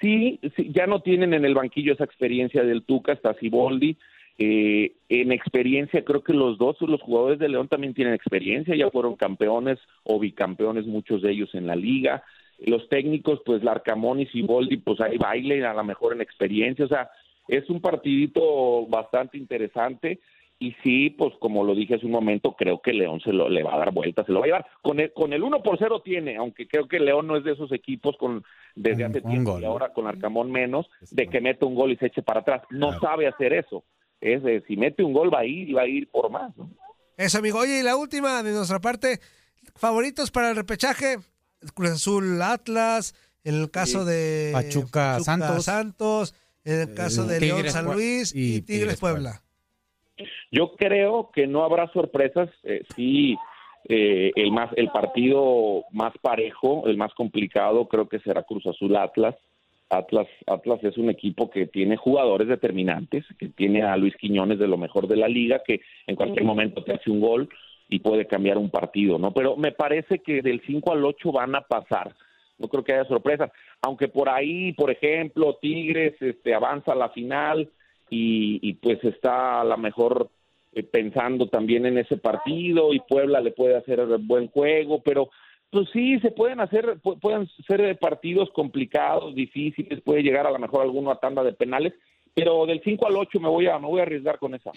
sí, 0.00 0.40
sí, 0.56 0.72
ya 0.74 0.86
no 0.86 1.02
tienen 1.02 1.34
en 1.34 1.44
el 1.44 1.54
banquillo 1.54 1.92
esa 1.92 2.04
experiencia 2.04 2.64
del 2.64 2.84
Tuca, 2.84 3.12
está 3.12 3.34
Siboldi, 3.34 3.96
eh, 4.38 4.96
en 5.08 5.30
experiencia 5.32 6.04
creo 6.04 6.22
que 6.22 6.32
los 6.32 6.58
dos, 6.58 6.76
los 6.80 7.00
jugadores 7.00 7.38
de 7.38 7.48
León 7.48 7.68
también 7.68 7.94
tienen 7.94 8.14
experiencia, 8.14 8.74
ya 8.74 8.90
fueron 8.90 9.16
campeones 9.16 9.78
o 10.02 10.18
bicampeones 10.18 10.86
muchos 10.86 11.22
de 11.22 11.30
ellos 11.30 11.54
en 11.54 11.66
la 11.66 11.76
liga, 11.76 12.24
los 12.58 12.88
técnicos 12.88 13.40
pues 13.44 13.62
Larcamón 13.62 14.20
y 14.20 14.26
Siboldi 14.26 14.78
pues 14.78 15.00
ahí 15.00 15.18
bailen 15.18 15.64
a 15.64 15.74
lo 15.74 15.84
mejor 15.84 16.14
en 16.14 16.20
experiencia, 16.20 16.84
o 16.84 16.88
sea, 16.88 17.10
es 17.46 17.68
un 17.70 17.80
partidito 17.80 18.86
bastante 18.86 19.38
interesante 19.38 20.20
y 20.58 20.74
sí, 20.82 21.10
pues 21.10 21.34
como 21.40 21.64
lo 21.64 21.74
dije 21.74 21.96
hace 21.96 22.06
un 22.06 22.12
momento, 22.12 22.52
creo 22.52 22.80
que 22.80 22.92
León 22.92 23.20
se 23.20 23.32
lo 23.32 23.48
le 23.48 23.62
va 23.62 23.74
a 23.74 23.78
dar 23.78 23.92
vuelta, 23.92 24.24
se 24.24 24.32
lo 24.32 24.38
va 24.38 24.46
a 24.46 24.48
llevar. 24.48 24.66
Con 24.82 25.00
el, 25.00 25.12
con 25.12 25.32
el 25.32 25.42
1 25.42 25.62
por 25.62 25.78
0 25.78 26.00
tiene, 26.04 26.36
aunque 26.36 26.66
creo 26.66 26.86
que 26.86 27.00
León 27.00 27.26
no 27.26 27.36
es 27.36 27.44
de 27.44 27.52
esos 27.52 27.70
equipos 27.72 28.16
con 28.16 28.44
desde 28.74 29.04
hace 29.04 29.20
tiempo 29.20 29.58
y 29.60 29.64
ahora 29.64 29.92
con 29.92 30.06
Arcamón 30.06 30.50
menos, 30.50 30.88
de 31.10 31.26
que 31.26 31.40
mete 31.40 31.64
un 31.64 31.74
gol 31.74 31.92
y 31.92 31.96
se 31.96 32.06
eche 32.06 32.22
para 32.22 32.40
atrás. 32.40 32.62
No 32.70 32.98
sabe 32.98 33.26
hacer 33.26 33.52
eso. 33.52 33.84
Es 34.24 34.42
de, 34.42 34.62
si 34.66 34.76
mete 34.76 35.02
un 35.04 35.12
gol 35.12 35.32
va 35.32 35.40
a 35.40 35.44
ir 35.44 35.68
y 35.68 35.72
va 35.74 35.82
a 35.82 35.86
ir 35.86 36.08
por 36.10 36.30
más. 36.30 36.56
¿no? 36.56 36.70
Eso, 37.16 37.38
amigo. 37.38 37.58
Oye, 37.58 37.80
y 37.80 37.82
la 37.82 37.96
última 37.96 38.42
de 38.42 38.52
nuestra 38.52 38.80
parte, 38.80 39.20
favoritos 39.76 40.30
para 40.30 40.50
el 40.50 40.56
repechaje, 40.56 41.16
Cruz 41.74 41.90
Azul 41.90 42.40
Atlas, 42.40 43.14
en 43.44 43.54
el 43.60 43.70
caso 43.70 44.00
Sí. 44.04 44.10
de 44.10 44.50
Pachuca, 44.52 45.20
Santos. 45.20 45.64
Santos, 45.64 46.34
en 46.64 46.80
el 46.88 46.94
caso 46.94 47.24
de 47.26 47.38
Tigres, 47.38 47.62
León 47.62 47.70
San 47.70 47.86
Pue- 47.86 47.94
Luis 47.94 48.34
y, 48.34 48.38
y 48.56 48.60
Tigres, 48.62 48.66
Tigres, 48.80 49.00
Puebla. 49.00 49.42
Yo 50.50 50.74
creo 50.76 51.30
que 51.34 51.46
no 51.46 51.64
habrá 51.64 51.90
sorpresas. 51.92 52.48
eh, 52.62 52.82
sí, 52.96 53.36
eh, 53.88 54.30
el 54.36 54.50
más 54.52 54.70
el 54.76 54.88
partido 54.88 55.84
más 55.92 56.12
parejo, 56.22 56.86
el 56.86 56.96
más 56.96 57.12
complicado, 57.14 57.86
creo 57.88 58.08
que 58.08 58.20
será 58.20 58.42
Cruz 58.44 58.66
Azul 58.66 58.96
Atlas. 58.96 59.34
Atlas 59.90 60.26
Atlas 60.46 60.82
es 60.82 60.96
un 60.96 61.10
equipo 61.10 61.50
que 61.50 61.66
tiene 61.66 61.96
jugadores 61.96 62.48
determinantes, 62.48 63.24
que 63.38 63.48
tiene 63.48 63.82
a 63.82 63.96
Luis 63.96 64.16
Quiñones 64.16 64.58
de 64.58 64.68
lo 64.68 64.76
mejor 64.76 65.08
de 65.08 65.16
la 65.16 65.28
liga, 65.28 65.62
que 65.66 65.80
en 66.06 66.16
cualquier 66.16 66.44
momento 66.44 66.82
te 66.82 66.92
hace 66.92 67.10
un 67.10 67.20
gol 67.20 67.48
y 67.88 67.98
puede 68.00 68.26
cambiar 68.26 68.58
un 68.58 68.70
partido, 68.70 69.18
¿no? 69.18 69.32
Pero 69.32 69.56
me 69.56 69.72
parece 69.72 70.20
que 70.20 70.42
del 70.42 70.62
5 70.66 70.92
al 70.92 71.04
8 71.04 71.32
van 71.32 71.54
a 71.54 71.60
pasar. 71.60 72.14
No 72.58 72.68
creo 72.68 72.84
que 72.84 72.94
haya 72.94 73.04
sorpresas, 73.04 73.50
aunque 73.82 74.08
por 74.08 74.28
ahí, 74.28 74.72
por 74.72 74.90
ejemplo, 74.90 75.58
Tigres 75.60 76.14
este 76.20 76.54
avanza 76.54 76.92
a 76.92 76.96
la 76.96 77.08
final 77.10 77.68
y, 78.08 78.60
y 78.62 78.74
pues 78.74 79.02
está 79.04 79.60
a 79.60 79.64
lo 79.64 79.76
mejor 79.76 80.30
eh, 80.72 80.82
pensando 80.82 81.46
también 81.46 81.86
en 81.86 81.98
ese 81.98 82.16
partido 82.16 82.92
y 82.92 83.00
Puebla 83.00 83.40
le 83.40 83.52
puede 83.52 83.76
hacer 83.76 84.00
buen 84.20 84.48
juego, 84.48 85.02
pero 85.02 85.30
pues 85.74 85.88
sí, 85.92 86.18
se 86.20 86.30
pueden 86.30 86.60
hacer, 86.60 87.00
pu- 87.02 87.18
pueden 87.20 87.48
ser 87.66 87.80
eh, 87.80 87.94
partidos 87.96 88.48
complicados, 88.54 89.34
difíciles, 89.34 90.00
puede 90.02 90.22
llegar 90.22 90.46
a 90.46 90.52
lo 90.52 90.58
mejor 90.60 90.82
alguno 90.82 91.10
a 91.10 91.18
tanda 91.18 91.42
de 91.42 91.52
penales, 91.52 91.92
pero 92.32 92.64
del 92.64 92.80
5 92.84 93.06
al 93.08 93.16
8 93.16 93.40
me 93.40 93.48
voy 93.48 93.66
a, 93.66 93.76
me 93.80 93.88
voy 93.88 93.98
a 93.98 94.04
arriesgar 94.04 94.38
con 94.38 94.54
esa. 94.54 94.70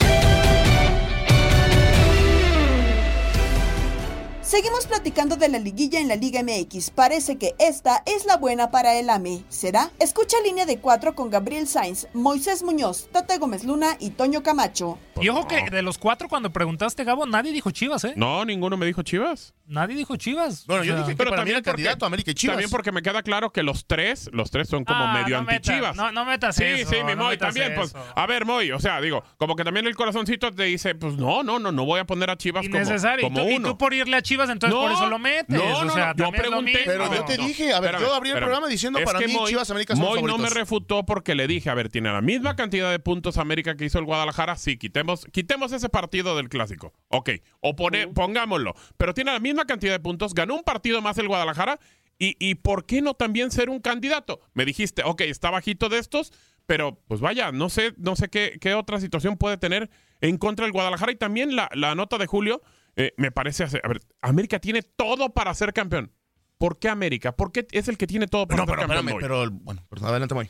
Seguimos 4.41 4.87
platicando 4.87 5.35
de 5.35 5.49
la 5.49 5.59
liguilla 5.59 5.99
en 5.99 6.07
la 6.07 6.15
Liga 6.15 6.41
MX. 6.41 6.91
Parece 6.91 7.37
que 7.37 7.53
esta 7.59 8.01
es 8.05 8.25
la 8.25 8.37
buena 8.37 8.71
para 8.71 8.97
el 8.97 9.09
AME. 9.09 9.43
¿Será? 9.49 9.91
Escucha 9.99 10.37
línea 10.45 10.65
de 10.65 10.79
cuatro 10.79 11.15
con 11.15 11.29
Gabriel 11.29 11.67
Sainz, 11.67 12.07
Moisés 12.13 12.63
Muñoz, 12.63 13.09
Tate 13.11 13.37
Gómez 13.39 13.65
Luna 13.65 13.97
y 13.99 14.11
Toño 14.11 14.43
Camacho. 14.43 14.97
Y 15.21 15.29
ojo 15.29 15.47
que 15.47 15.69
de 15.69 15.81
los 15.81 15.97
cuatro, 15.97 16.27
cuando 16.29 16.51
preguntaste, 16.51 17.03
Gabo, 17.03 17.25
nadie 17.25 17.51
dijo 17.51 17.71
Chivas, 17.71 18.03
¿eh? 18.03 18.13
No, 18.15 18.45
ninguno 18.45 18.77
me 18.77 18.85
dijo 18.85 19.01
Chivas. 19.01 19.53
Nadie 19.65 19.95
dijo 19.95 20.15
Chivas. 20.15 20.65
Bueno, 20.67 20.81
O 20.83 20.85
yo 20.85 20.93
sea, 20.93 21.01
dije 21.03 21.17
que 21.17 21.25
para 21.25 21.43
mí 21.43 21.49
era 21.51 21.61
candidato 21.61 22.05
a 22.05 22.07
América 22.07 22.31
y 22.31 22.33
Chivas. 22.35 22.53
También 22.55 22.69
porque 22.69 22.91
me 22.91 23.01
queda 23.01 23.21
claro 23.23 23.51
que 23.51 23.63
los 23.63 23.85
tres, 23.85 24.29
los 24.31 24.49
tres 24.51 24.69
son 24.69 24.85
como 24.85 25.03
Ah, 25.03 25.13
medio 25.13 25.41
no 25.41 25.49
anti-Chivas. 25.49 25.95
no- 25.95 26.11
no 26.11 26.23
metas 26.25 26.55
sí, 26.55 26.63
eso, 26.63 26.89
Sí, 26.91 26.97
mi 27.03 27.15
no 27.15 27.25
Moy, 27.25 27.37
también, 27.37 27.73
pues, 27.75 27.93
a 28.15 28.25
ver, 28.27 28.45
Moy, 28.45 28.71
o 28.71 28.79
sea, 28.79 29.01
digo, 29.01 29.23
como 29.37 29.55
que 29.55 29.63
también 29.63 29.85
el 29.87 29.95
corazoncito 29.95 30.51
te 30.53 30.63
dice, 30.63 30.95
pues 30.95 31.15
no, 31.15 31.43
no, 31.43 31.59
no, 31.59 31.71
no 31.71 31.85
voy 31.85 31.99
a 31.99 32.05
poner 32.05 32.29
a 32.29 32.37
Chivas 32.37 32.63
como, 32.65 32.75
Innecesario. 32.77 33.23
como 33.27 33.41
y, 33.41 33.43
tú, 33.43 33.49
y 33.51 33.55
uno. 33.57 33.69
tú 33.69 33.77
por 33.77 33.93
irle 33.93 34.15
a 34.17 34.21
Chivas, 34.21 34.49
entonces 34.49 34.73
No, 34.75 34.83
por 34.83 34.91
eso 34.91 35.07
lo 35.07 35.19
metes. 35.19 35.49
No, 35.49 35.83
no, 35.83 35.91
o 35.91 35.95
sea, 35.95 36.13
no, 36.13 36.17
yo 36.17 36.23
también 36.25 36.41
pregunté. 36.43 36.81
Pero 36.85 37.13
yo 37.13 37.25
te 37.25 37.37
dije, 37.37 37.73
a 37.73 37.79
ver, 37.79 37.97
yo 37.99 38.13
abrí 38.13 38.29
el 38.29 38.37
programa 38.37 38.67
diciendo 38.67 38.99
para 39.03 39.19
mí 39.19 39.35
Chivas 39.47 39.69
América 39.71 39.95
son 39.95 40.05
Moy 40.05 40.21
no 40.23 40.37
me 40.37 40.49
refutó 40.49 41.05
porque 41.05 41.35
le 41.35 41.47
dije, 41.47 41.69
a 41.69 41.73
ver, 41.73 41.89
tiene 41.89 42.11
la 42.11 42.21
misma 42.21 42.55
cantidad 42.55 42.89
de 42.91 42.99
puntos 42.99 43.37
América 43.37 43.75
que 43.75 43.85
hizo 43.85 43.99
el 43.99 44.05
Guadalajara, 44.05 44.55
sí, 44.55 44.77
quitemos, 44.77 45.06
quitemos 45.31 45.71
ese 45.71 45.89
partido 45.89 46.35
del 46.35 46.49
clásico. 46.49 46.93
Ok, 47.09 47.29
o 47.61 47.75
pone- 47.75 48.07
pongámoslo. 48.07 48.75
Pero 48.97 49.13
tiene 49.13 49.31
la 49.31 49.39
misma 49.39 49.65
cantidad 49.65 49.93
de 49.93 49.99
puntos, 49.99 50.33
ganó 50.33 50.55
un 50.55 50.63
partido 50.63 51.01
más 51.01 51.17
el 51.17 51.27
Guadalajara, 51.27 51.79
y, 52.19 52.35
y 52.39 52.55
¿por 52.55 52.85
qué 52.85 53.01
no 53.01 53.13
también 53.13 53.51
ser 53.51 53.69
un 53.69 53.79
candidato? 53.79 54.39
Me 54.53 54.65
dijiste, 54.65 55.03
ok, 55.05 55.21
está 55.21 55.49
bajito 55.51 55.87
de 55.89 55.99
estos, 55.99 56.33
pero 56.65 56.99
pues 57.07 57.21
vaya, 57.21 57.51
no 57.51 57.69
sé, 57.69 57.93
no 57.97 58.15
sé 58.15 58.27
qué, 58.29 58.57
qué 58.59 58.73
otra 58.73 58.99
situación 58.99 59.37
puede 59.37 59.57
tener 59.57 59.89
en 60.21 60.37
contra 60.37 60.65
del 60.65 60.71
Guadalajara. 60.73 61.11
Y 61.11 61.15
también 61.15 61.55
la, 61.55 61.69
la 61.73 61.93
nota 61.95 62.17
de 62.17 62.25
Julio, 62.25 62.61
eh, 62.95 63.13
me 63.17 63.31
parece, 63.31 63.63
hace- 63.63 63.81
a 63.83 63.87
ver, 63.87 63.99
América 64.21 64.59
tiene 64.59 64.81
todo 64.81 65.29
para 65.33 65.53
ser 65.53 65.73
campeón. 65.73 66.11
¿Por 66.57 66.79
qué 66.79 66.89
América? 66.89 67.35
¿Por 67.35 67.51
qué 67.51 67.67
es 67.71 67.87
el 67.87 67.99
que 67.99 68.07
tiene 68.07 68.25
todo 68.27 68.47
para 68.47 68.61
No, 68.61 68.65
ser 68.65 68.75
pero 68.75 68.87
campeón? 68.87 68.97
espérame, 69.09 69.15
hoy? 69.15 69.21
pero 69.51 69.63
bueno, 69.63 69.85
pues 69.87 70.01
adelante, 70.01 70.33
Moy. 70.33 70.49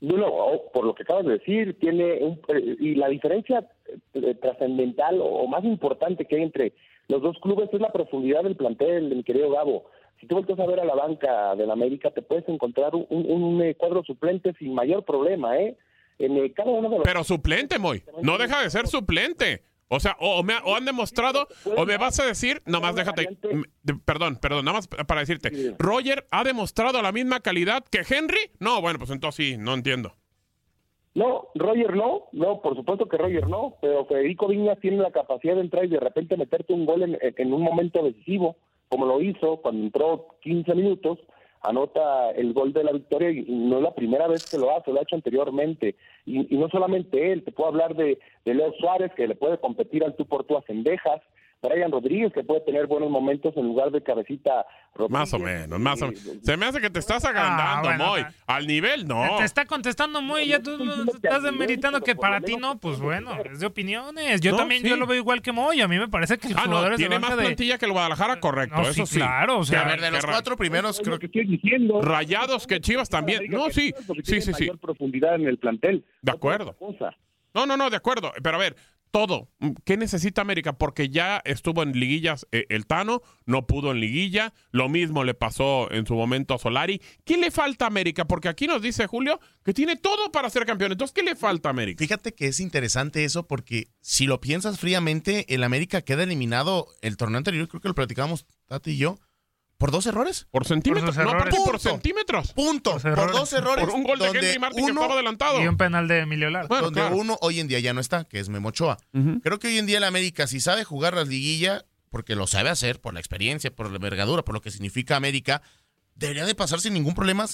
No, 0.00 0.16
no, 0.16 0.26
oh, 0.28 0.70
por 0.72 0.84
lo 0.86 0.94
que 0.94 1.02
acabas 1.02 1.26
de 1.26 1.32
decir, 1.34 1.78
tiene 1.78 2.14
un, 2.22 2.40
eh, 2.48 2.76
y 2.80 2.94
la 2.94 3.08
diferencia 3.08 3.68
eh, 4.14 4.34
trascendental 4.40 5.18
o, 5.22 5.46
más 5.46 5.62
importante 5.64 6.24
que 6.24 6.36
hay 6.36 6.42
entre 6.42 6.72
los 7.08 7.20
dos 7.20 7.36
clubes 7.42 7.68
es 7.72 7.80
la 7.80 7.92
profundidad 7.92 8.42
del 8.44 8.56
plantel, 8.56 9.14
mi 9.14 9.22
querido 9.24 9.50
Gabo. 9.50 9.84
Si 10.20 10.26
tú 10.26 10.36
vuelves 10.36 10.58
a 10.58 10.66
ver 10.66 10.80
a 10.80 10.84
la 10.84 10.94
banca 10.94 11.54
del 11.56 11.70
América, 11.70 12.10
te 12.10 12.22
puedes 12.22 12.48
encontrar 12.48 12.94
un, 12.94 13.06
un- 13.10 13.62
eh, 13.62 13.74
cuadro 13.74 14.02
suplente 14.04 14.54
sin 14.58 14.74
mayor 14.74 15.04
problema, 15.04 15.58
¿eh? 15.58 15.76
En 16.18 16.48
cada 16.50 16.70
uno 16.70 16.90
de 16.90 16.96
los 16.96 17.04
Pero 17.04 17.24
suplente, 17.24 17.78
Moy. 17.78 18.02
No 18.22 18.36
deja 18.36 18.62
de 18.62 18.68
ser 18.70 18.86
suplente. 18.86 19.62
O 19.92 19.98
sea, 19.98 20.16
o, 20.20 20.38
o 20.38 20.42
me, 20.44 20.52
ha- 20.54 20.62
o 20.64 20.76
han 20.76 20.84
demostrado, 20.84 21.48
o 21.76 21.84
me 21.84 21.96
vas 21.98 22.20
a 22.20 22.24
decir, 22.24 22.62
nomás 22.64 22.94
déjate, 22.94 23.28
perdón, 24.04 24.36
perdón, 24.36 24.64
nada 24.64 24.76
más 24.78 24.86
para 24.86 25.20
decirte, 25.20 25.74
Roger 25.78 26.26
ha 26.30 26.44
demostrado 26.44 27.02
la 27.02 27.10
misma 27.10 27.40
calidad 27.40 27.84
que 27.90 28.02
Henry. 28.08 28.52
No, 28.60 28.80
bueno, 28.80 28.98
pues 29.00 29.10
entonces 29.10 29.44
sí, 29.44 29.56
no 29.58 29.74
entiendo. 29.74 30.12
No, 31.12 31.48
Roger 31.56 31.96
no, 31.96 32.28
no, 32.32 32.60
por 32.62 32.76
supuesto 32.76 33.06
que 33.08 33.16
Roger 33.16 33.48
no, 33.48 33.74
pero 33.80 34.06
Federico 34.06 34.46
Viñas 34.46 34.78
tiene 34.78 34.98
la 34.98 35.10
capacidad 35.10 35.56
de 35.56 35.62
entrar 35.62 35.84
y 35.84 35.88
de 35.88 35.98
repente 35.98 36.36
meterte 36.36 36.72
un 36.72 36.86
gol 36.86 37.02
en, 37.02 37.18
en 37.20 37.52
un 37.52 37.62
momento 37.62 38.04
decisivo, 38.04 38.56
como 38.88 39.06
lo 39.06 39.20
hizo 39.20 39.56
cuando 39.56 39.82
entró 39.84 40.36
15 40.42 40.72
minutos, 40.76 41.18
anota 41.62 42.30
el 42.30 42.52
gol 42.52 42.72
de 42.72 42.84
la 42.84 42.92
victoria 42.92 43.30
y 43.30 43.44
no 43.48 43.78
es 43.78 43.82
la 43.82 43.94
primera 43.94 44.26
vez 44.28 44.48
que 44.50 44.58
lo 44.58 44.76
hace, 44.76 44.92
lo 44.92 44.98
ha 44.98 45.02
hecho 45.02 45.16
anteriormente. 45.16 45.96
Y, 46.24 46.54
y 46.54 46.58
no 46.58 46.68
solamente 46.68 47.32
él, 47.32 47.44
te 47.44 47.52
puedo 47.52 47.68
hablar 47.68 47.94
de, 47.94 48.18
de 48.44 48.54
Leo 48.54 48.72
Suárez, 48.74 49.12
que 49.14 49.28
le 49.28 49.34
puede 49.34 49.58
competir 49.58 50.04
al 50.04 50.16
tú 50.16 50.26
por 50.26 50.44
tú 50.44 50.56
a 50.56 50.62
Brian 51.62 51.92
Rodríguez, 51.92 52.32
que 52.32 52.42
puede 52.42 52.60
tener 52.62 52.86
buenos 52.86 53.10
momentos 53.10 53.54
en 53.56 53.64
lugar 53.64 53.90
de 53.90 54.02
cabecita 54.02 54.64
Rodríguez. 54.94 55.10
Más 55.20 55.34
o 55.34 55.38
menos, 55.38 55.78
más 55.78 56.00
o 56.00 56.06
menos. 56.06 56.22
Se 56.42 56.56
me 56.56 56.64
hace 56.66 56.80
que 56.80 56.88
te 56.88 56.98
estás 56.98 57.24
agrandando, 57.24 57.88
bueno, 57.88 58.06
Moy. 58.06 58.24
Al 58.46 58.66
nivel, 58.66 59.06
no. 59.06 59.36
Te 59.38 59.44
está 59.44 59.66
contestando 59.66 60.22
muy, 60.22 60.46
ya 60.46 60.60
tú 60.62 60.78
estás 61.14 61.42
demeritando 61.42 62.00
que 62.00 62.16
para 62.16 62.40
ti 62.40 62.56
no, 62.56 62.78
pues 62.78 62.98
bueno, 62.98 63.36
es 63.44 63.60
de 63.60 63.66
opiniones. 63.66 64.40
Yo 64.40 64.52
No, 64.52 64.56
también, 64.56 64.82
sí. 64.82 64.88
yo 64.88 64.96
lo 64.96 65.06
veo 65.06 65.18
igual 65.18 65.42
que 65.42 65.52
Moy. 65.52 65.80
A 65.82 65.88
mí 65.88 65.98
me 65.98 66.08
parece 66.08 66.38
que 66.38 66.48
los 66.48 66.56
Ah, 66.58 66.66
no, 66.66 66.96
tiene 66.96 67.18
más 67.18 67.36
de- 67.36 67.42
plantilla 67.44 67.76
que 67.76 67.84
el 67.86 67.92
Guadalajara, 67.92 68.40
correcto, 68.40 68.76
No, 68.76 68.82
eso 68.82 69.04
sí, 69.06 69.12
sí. 69.14 69.18
claro, 69.18 69.58
o 69.58 69.64
sea, 69.64 69.82
a 69.82 69.88
ver, 69.88 70.00
de 70.00 70.10
los 70.10 70.24
cuatro 70.24 70.56
primeros, 70.56 71.00
creo 71.04 71.18
que 71.18 71.26
estoy 71.26 71.46
diciendo. 71.46 72.00
Rayados 72.00 72.66
que 72.66 72.80
Chivas 72.80 73.08
también. 73.10 73.44
No, 73.50 73.68
sí, 73.70 73.92
sí, 74.24 74.40
sí, 74.40 74.52
sí. 74.54 74.70
profundidad 74.80 75.34
en 75.34 75.46
el 75.46 75.58
plantel. 75.58 76.04
De 76.22 76.32
acuerdo. 76.32 76.74
No, 77.52 77.66
no, 77.66 77.76
no, 77.76 77.90
de 77.90 77.96
acuerdo. 77.96 78.32
Pero 78.42 78.56
a 78.56 78.60
ver, 78.60 78.76
todo. 79.10 79.50
¿Qué 79.84 79.96
necesita 79.96 80.40
América? 80.40 80.74
Porque 80.74 81.08
ya 81.08 81.42
estuvo 81.44 81.82
en 81.82 81.92
liguillas 81.92 82.46
eh, 82.52 82.66
el 82.68 82.86
Tano, 82.86 83.22
no 83.46 83.66
pudo 83.66 83.90
en 83.90 84.00
liguilla. 84.00 84.52
Lo 84.70 84.88
mismo 84.88 85.24
le 85.24 85.34
pasó 85.34 85.90
en 85.90 86.06
su 86.06 86.14
momento 86.14 86.54
a 86.54 86.58
Solari. 86.58 87.00
¿Qué 87.24 87.36
le 87.36 87.50
falta 87.50 87.86
a 87.86 87.88
América? 87.88 88.26
Porque 88.26 88.48
aquí 88.48 88.66
nos 88.66 88.82
dice 88.82 89.06
Julio 89.06 89.40
que 89.64 89.74
tiene 89.74 89.96
todo 89.96 90.32
para 90.32 90.50
ser 90.50 90.66
campeón. 90.66 90.92
Entonces, 90.92 91.14
¿qué 91.14 91.22
le 91.22 91.36
falta 91.36 91.68
a 91.68 91.70
América? 91.70 91.98
Fíjate 92.04 92.34
que 92.34 92.46
es 92.46 92.60
interesante 92.60 93.24
eso 93.24 93.46
porque 93.46 93.88
si 94.00 94.26
lo 94.26 94.40
piensas 94.40 94.78
fríamente, 94.78 95.52
el 95.54 95.64
América 95.64 96.02
queda 96.02 96.22
eliminado 96.22 96.86
el 97.02 97.16
torneo 97.16 97.38
anterior, 97.38 97.68
creo 97.68 97.80
que 97.80 97.88
lo 97.88 97.94
platicábamos 97.94 98.46
Tati 98.66 98.92
y 98.92 98.96
yo, 98.98 99.18
por 99.80 99.90
dos 99.92 100.04
errores. 100.04 100.46
Por 100.50 100.66
centímetros. 100.66 101.14
sus 101.14 101.24
No, 101.24 101.32
por 101.64 101.80
centímetros. 101.80 102.52
Punto. 102.52 102.98
Por 102.98 103.14
Por 103.14 103.32
dos 103.32 103.50
errores. 103.54 103.86
Por 103.86 103.94
un 103.94 104.04
gol 104.04 104.18
de 104.18 104.26
Henry 104.26 104.58
Martin 104.58 104.84
que 104.84 104.90
estaba 104.92 105.14
adelantado. 105.14 105.62
Y 105.62 105.66
un 105.66 105.78
penal 105.78 106.06
de 106.06 106.18
Emilio 106.18 106.50
Lara. 106.50 106.68
Bueno, 106.68 106.84
donde 106.84 107.00
claro. 107.00 107.16
uno 107.16 107.38
hoy 107.40 107.60
en 107.60 107.66
día 107.66 107.80
ya 107.80 107.94
no 107.94 108.00
está, 108.02 108.24
que 108.24 108.40
es 108.40 108.50
Memo 108.50 108.68
Ochoa. 108.68 108.98
Creo 109.42 109.58
que 109.58 109.68
hoy 109.68 109.78
en 109.78 109.86
día 109.86 109.96
el 109.96 110.04
América, 110.04 110.46
si 110.46 110.60
sabe 110.60 110.84
jugar 110.84 111.14
la 111.14 111.24
liguilla, 111.24 111.86
porque 112.10 112.36
lo 112.36 112.46
sabe 112.46 112.68
hacer, 112.68 113.00
por 113.00 113.14
la 113.14 113.20
experiencia, 113.20 113.74
por 113.74 113.88
la 113.88 113.96
envergadura, 113.96 114.44
por 114.44 114.54
lo 114.54 114.60
que 114.60 114.70
significa 114.70 115.16
América, 115.16 115.62
debería 116.14 116.44
de 116.44 116.54
pasar 116.54 116.80
sin 116.80 116.92
ningún 116.92 117.14
problema 117.14 117.46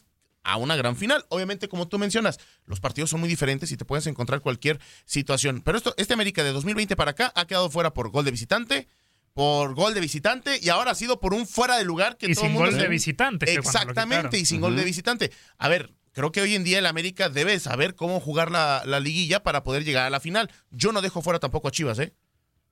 a 0.42 0.56
una 0.56 0.74
gran 0.74 0.96
final. 0.96 1.24
Obviamente, 1.28 1.68
como 1.68 1.86
tú 1.86 1.96
mencionas, 1.96 2.40
los 2.64 2.80
partidos 2.80 3.08
son 3.08 3.20
muy 3.20 3.28
diferentes 3.28 3.70
y 3.70 3.76
te 3.76 3.84
puedes 3.84 4.08
encontrar 4.08 4.40
cualquier 4.40 4.80
situación. 5.04 5.62
Pero 5.64 5.78
esto, 5.78 5.94
este 5.96 6.14
América 6.14 6.42
de 6.42 6.50
2020 6.50 6.96
para 6.96 7.12
acá 7.12 7.32
ha 7.36 7.46
quedado 7.46 7.70
fuera 7.70 7.94
por 7.94 8.10
gol 8.10 8.24
de 8.24 8.32
visitante, 8.32 8.88
por 9.36 9.74
gol 9.74 9.92
de 9.92 10.00
visitante 10.00 10.58
y 10.62 10.70
ahora 10.70 10.92
ha 10.92 10.94
sido 10.94 11.20
por 11.20 11.34
un 11.34 11.46
fuera 11.46 11.76
de 11.76 11.84
lugar 11.84 12.16
que 12.16 12.24
Y 12.24 12.32
todo 12.32 12.40
sin 12.40 12.52
el 12.52 12.52
mundo 12.54 12.70
gol 12.70 12.74
se- 12.78 12.82
de 12.84 12.88
visitante, 12.88 13.52
Exactamente, 13.52 14.38
y 14.38 14.46
sin 14.46 14.62
gol 14.62 14.74
de 14.76 14.82
visitante. 14.82 15.30
A 15.58 15.68
ver, 15.68 15.92
creo 16.12 16.32
que 16.32 16.40
hoy 16.40 16.54
en 16.54 16.64
día 16.64 16.78
el 16.78 16.86
América 16.86 17.28
debe 17.28 17.60
saber 17.60 17.94
cómo 17.96 18.18
jugar 18.18 18.50
la, 18.50 18.82
la 18.86 18.98
liguilla 18.98 19.42
para 19.42 19.62
poder 19.62 19.84
llegar 19.84 20.06
a 20.06 20.10
la 20.10 20.20
final. 20.20 20.50
Yo 20.70 20.90
no 20.90 21.02
dejo 21.02 21.20
fuera 21.20 21.38
tampoco 21.38 21.68
a 21.68 21.70
Chivas, 21.70 21.98
¿eh? 21.98 22.14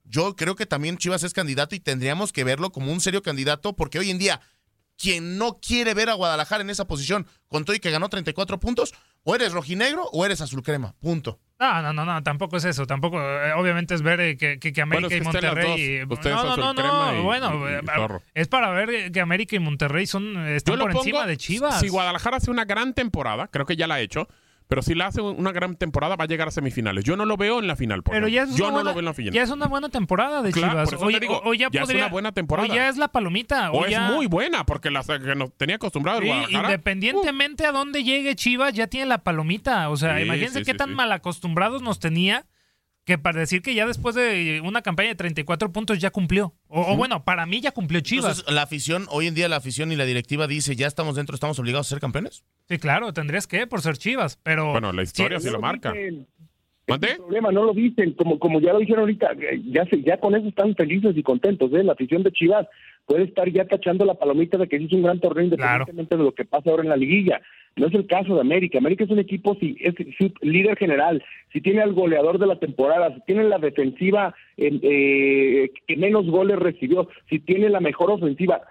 Yo 0.05 0.35
creo 0.35 0.55
que 0.55 0.65
también 0.65 0.97
Chivas 0.97 1.21
es 1.21 1.33
candidato 1.33 1.75
y 1.75 1.79
tendríamos 1.79 2.33
que 2.33 2.43
verlo 2.43 2.71
como 2.71 2.91
un 2.91 2.99
serio 2.99 3.21
candidato 3.21 3.75
porque 3.75 3.99
hoy 3.99 4.09
en 4.09 4.17
día 4.17 4.41
quien 4.97 5.37
no 5.37 5.59
quiere 5.59 5.93
ver 5.93 6.09
a 6.09 6.13
Guadalajara 6.15 6.63
en 6.63 6.71
esa 6.71 6.85
posición 6.87 7.27
con 7.47 7.63
todo 7.63 7.75
y 7.75 7.79
que 7.79 7.91
ganó 7.91 8.09
34 8.09 8.59
puntos, 8.59 8.93
o 9.25 9.35
eres 9.35 9.51
rojinegro 9.51 10.05
o 10.13 10.25
eres 10.25 10.39
azul 10.39 10.63
crema, 10.63 10.95
punto. 11.01 11.41
No, 11.59 11.81
no, 11.81 11.93
no, 11.93 12.03
no, 12.05 12.21
tampoco 12.21 12.57
es 12.57 12.65
eso. 12.65 12.85
Tampoco, 12.85 13.17
eh, 13.21 13.53
obviamente 13.53 13.95
es 13.95 14.01
ver 14.01 14.19
eh, 14.19 14.35
que, 14.37 14.59
que, 14.59 14.71
que 14.73 14.81
América 14.81 15.07
Bueno, 15.07 15.07
es 15.07 15.13
que 15.13 15.17
y 15.17 15.21
Monterrey. 15.51 15.99
dos. 16.05 16.17
Ustedes 16.17 16.35
no, 16.35 16.43
no, 16.43 16.51
azul 16.51 16.75
no, 16.75 17.11
no. 17.13 17.17
y- 17.19 17.23
bueno, 17.23 17.53
y- 17.69 17.71
y 17.71 17.75
eh, 17.75 18.19
es 18.33 18.47
para 18.49 18.69
ver 18.71 19.11
que 19.11 19.19
América 19.21 19.55
y 19.55 19.59
Monterrey 19.59 20.05
son 20.05 20.35
eh, 20.37 20.49
Yo 20.51 20.55
están 20.55 20.75
lo 20.79 20.83
por 20.85 20.91
pongo, 20.91 21.03
encima 21.03 21.25
de 21.25 21.37
Chivas. 21.37 21.79
Si 21.79 21.87
Guadalajara 21.87 22.37
hace 22.37 22.51
una 22.51 22.65
gran 22.65 22.93
temporada, 22.93 23.47
creo 23.47 23.65
que 23.65 23.75
ya 23.77 23.87
la 23.87 23.95
ha 23.95 23.99
hecho, 24.01 24.27
pero 24.67 24.81
si 24.81 24.95
la 24.95 25.07
hace 25.07 25.21
una 25.21 25.51
gran 25.51 25.75
temporada 25.75 26.15
va 26.15 26.23
a 26.23 26.27
llegar 26.27 26.47
a 26.47 26.51
semifinales. 26.51 27.03
Yo 27.03 27.15
no 27.15 27.25
lo 27.25 27.37
veo 27.37 27.59
en 27.59 27.67
la 27.67 27.75
final. 27.75 28.01
por 28.03 28.13
Pero 28.13 28.27
ya 28.27 28.43
es, 28.43 28.55
Yo 28.55 28.65
no 28.67 28.71
buena, 28.73 28.89
lo 28.89 28.93
veo 28.95 28.99
en 28.99 29.05
la 29.05 29.13
final. 29.13 29.33
ya 29.33 29.43
es 29.43 29.49
una 29.49 29.67
buena 29.67 29.89
temporada 29.89 30.41
de 30.41 30.51
Claro, 30.51 30.71
Chivas. 30.73 30.85
por 30.89 30.97
eso 30.97 31.05
o, 31.05 31.09
te 31.11 31.19
digo, 31.19 31.37
o- 31.43 31.49
o 31.49 31.53
ya, 31.53 31.69
ya 31.71 31.83
es 31.83 31.89
una 31.89 32.07
buena 32.07 32.31
temporada. 32.31 32.67
O 32.67 32.73
ya 32.75 32.89
es 32.89 32.97
la 32.97 33.07
palomita. 33.09 33.71
O, 33.71 33.79
O, 33.81 33.85
es 33.85 33.91
ya, 33.91 34.11
muy 34.11 34.25
buena, 34.27 34.65
porque 34.65 34.89
la 34.91 35.03
que 35.03 35.35
nos 35.35 35.53
tenía 35.57 35.75
acostumbrado 35.75 36.19
el 36.19 36.25
Guadalajara. 36.25 36.67
independientemente 36.69 37.65
a 37.65 37.71
dónde 37.71 38.03
llegue 38.03 38.35
Chivas, 38.35 38.73
ya 38.73 38.87
tiene 38.87 39.05
la 39.07 39.19
palomita. 39.19 39.89
O 39.89 39.97
sea, 39.97 40.17
Sí, 40.17 40.23
imagínense 40.23 40.59
sí, 40.59 40.65
qué 40.65 40.73
tan 40.73 40.93
mal 40.93 41.11
acostumbrados 41.11 41.81
nos 41.81 41.99
tenía 41.99 42.45
que 43.05 43.19
para 43.19 43.39
decir 43.39 43.61
que 43.61 43.75
ya 43.75 43.85
después 43.85 44.15
de 44.15 44.61
una 44.63 44.81
campaña 44.81 45.09
de 45.09 45.15
34 45.15 45.71
puntos 45.71 45.99
ya 45.99 46.09
cumplió. 46.09 46.53
O, 46.67 46.93
o 46.93 46.97
bueno, 46.97 47.23
para 47.23 47.45
mí 47.45 47.61
ya 47.61 47.71
cumplió 47.71 48.01
Chivas. 48.01 48.39
Entonces, 48.39 48.53
la 48.53 48.63
afición, 48.63 49.05
hoy 49.09 49.27
en 49.27 49.35
día 49.35 49.47
la 49.47 49.57
afición 49.57 49.91
y 49.91 49.95
la 49.95 50.05
directiva 50.05 50.47
dice, 50.47 50.75
ya 50.75 50.87
estamos 50.87 51.15
dentro, 51.15 51.35
estamos 51.35 51.59
obligados 51.59 51.87
a 51.87 51.89
ser 51.91 51.99
campeones. 51.99 52.43
Sí, 52.67 52.79
claro, 52.79 53.13
tendrías 53.13 53.45
que 53.45 53.67
por 53.67 53.81
ser 53.81 53.97
Chivas, 53.97 54.39
pero... 54.41 54.71
Bueno, 54.71 54.91
la 54.91 55.03
historia 55.03 55.39
sí, 55.39 55.49
lo 55.51 55.61
marca. 55.61 55.93
¿Mande? 56.87 57.15
problema, 57.15 57.51
no 57.51 57.63
lo 57.63 57.73
dicen, 57.73 58.13
como 58.13 58.37
como 58.37 58.59
ya 58.61 58.71
lo 58.71 58.79
dijeron 58.79 59.01
ahorita, 59.01 59.31
ya 59.71 59.85
se, 59.85 60.03
ya 60.03 60.19
con 60.19 60.35
eso 60.35 60.47
están 60.47 60.75
felices 60.75 61.17
y 61.17 61.23
contentos, 61.23 61.71
¿eh? 61.73 61.83
La 61.83 61.93
afición 61.93 62.21
de 62.21 62.31
Chivas 62.31 62.67
puede 63.05 63.23
estar 63.23 63.49
ya 63.51 63.65
tachando 63.65 64.03
la 64.05 64.15
palomita 64.15 64.57
de 64.57 64.67
que 64.67 64.77
es 64.77 64.91
un 64.91 65.03
gran 65.03 65.19
torneo 65.19 65.43
independientemente 65.45 66.17
de 66.17 66.23
lo 66.23 66.33
que 66.33 66.45
pasa 66.45 66.69
ahora 66.69 66.83
en 66.83 66.89
la 66.89 66.97
liguilla. 66.97 67.41
No 67.75 67.87
es 67.87 67.93
el 67.93 68.07
caso 68.07 68.35
de 68.35 68.41
América. 68.41 68.77
América 68.77 69.03
es 69.03 69.09
un 69.09 69.19
equipo, 69.19 69.55
si 69.59 69.75
es 69.81 69.93
líder 70.41 70.77
general, 70.77 71.21
si 71.51 71.59
tiene 71.61 71.81
al 71.81 71.93
goleador 71.93 72.39
de 72.39 72.47
la 72.47 72.57
temporada, 72.57 73.13
si 73.13 73.21
tiene 73.25 73.43
la 73.43 73.57
defensiva 73.59 74.33
eh, 74.57 74.79
eh, 74.81 75.71
que 75.85 75.97
menos 75.97 76.25
goles 76.27 76.57
recibió, 76.57 77.09
si 77.29 77.39
tiene 77.39 77.69
la 77.69 77.81
mejor 77.81 78.11
ofensiva, 78.11 78.61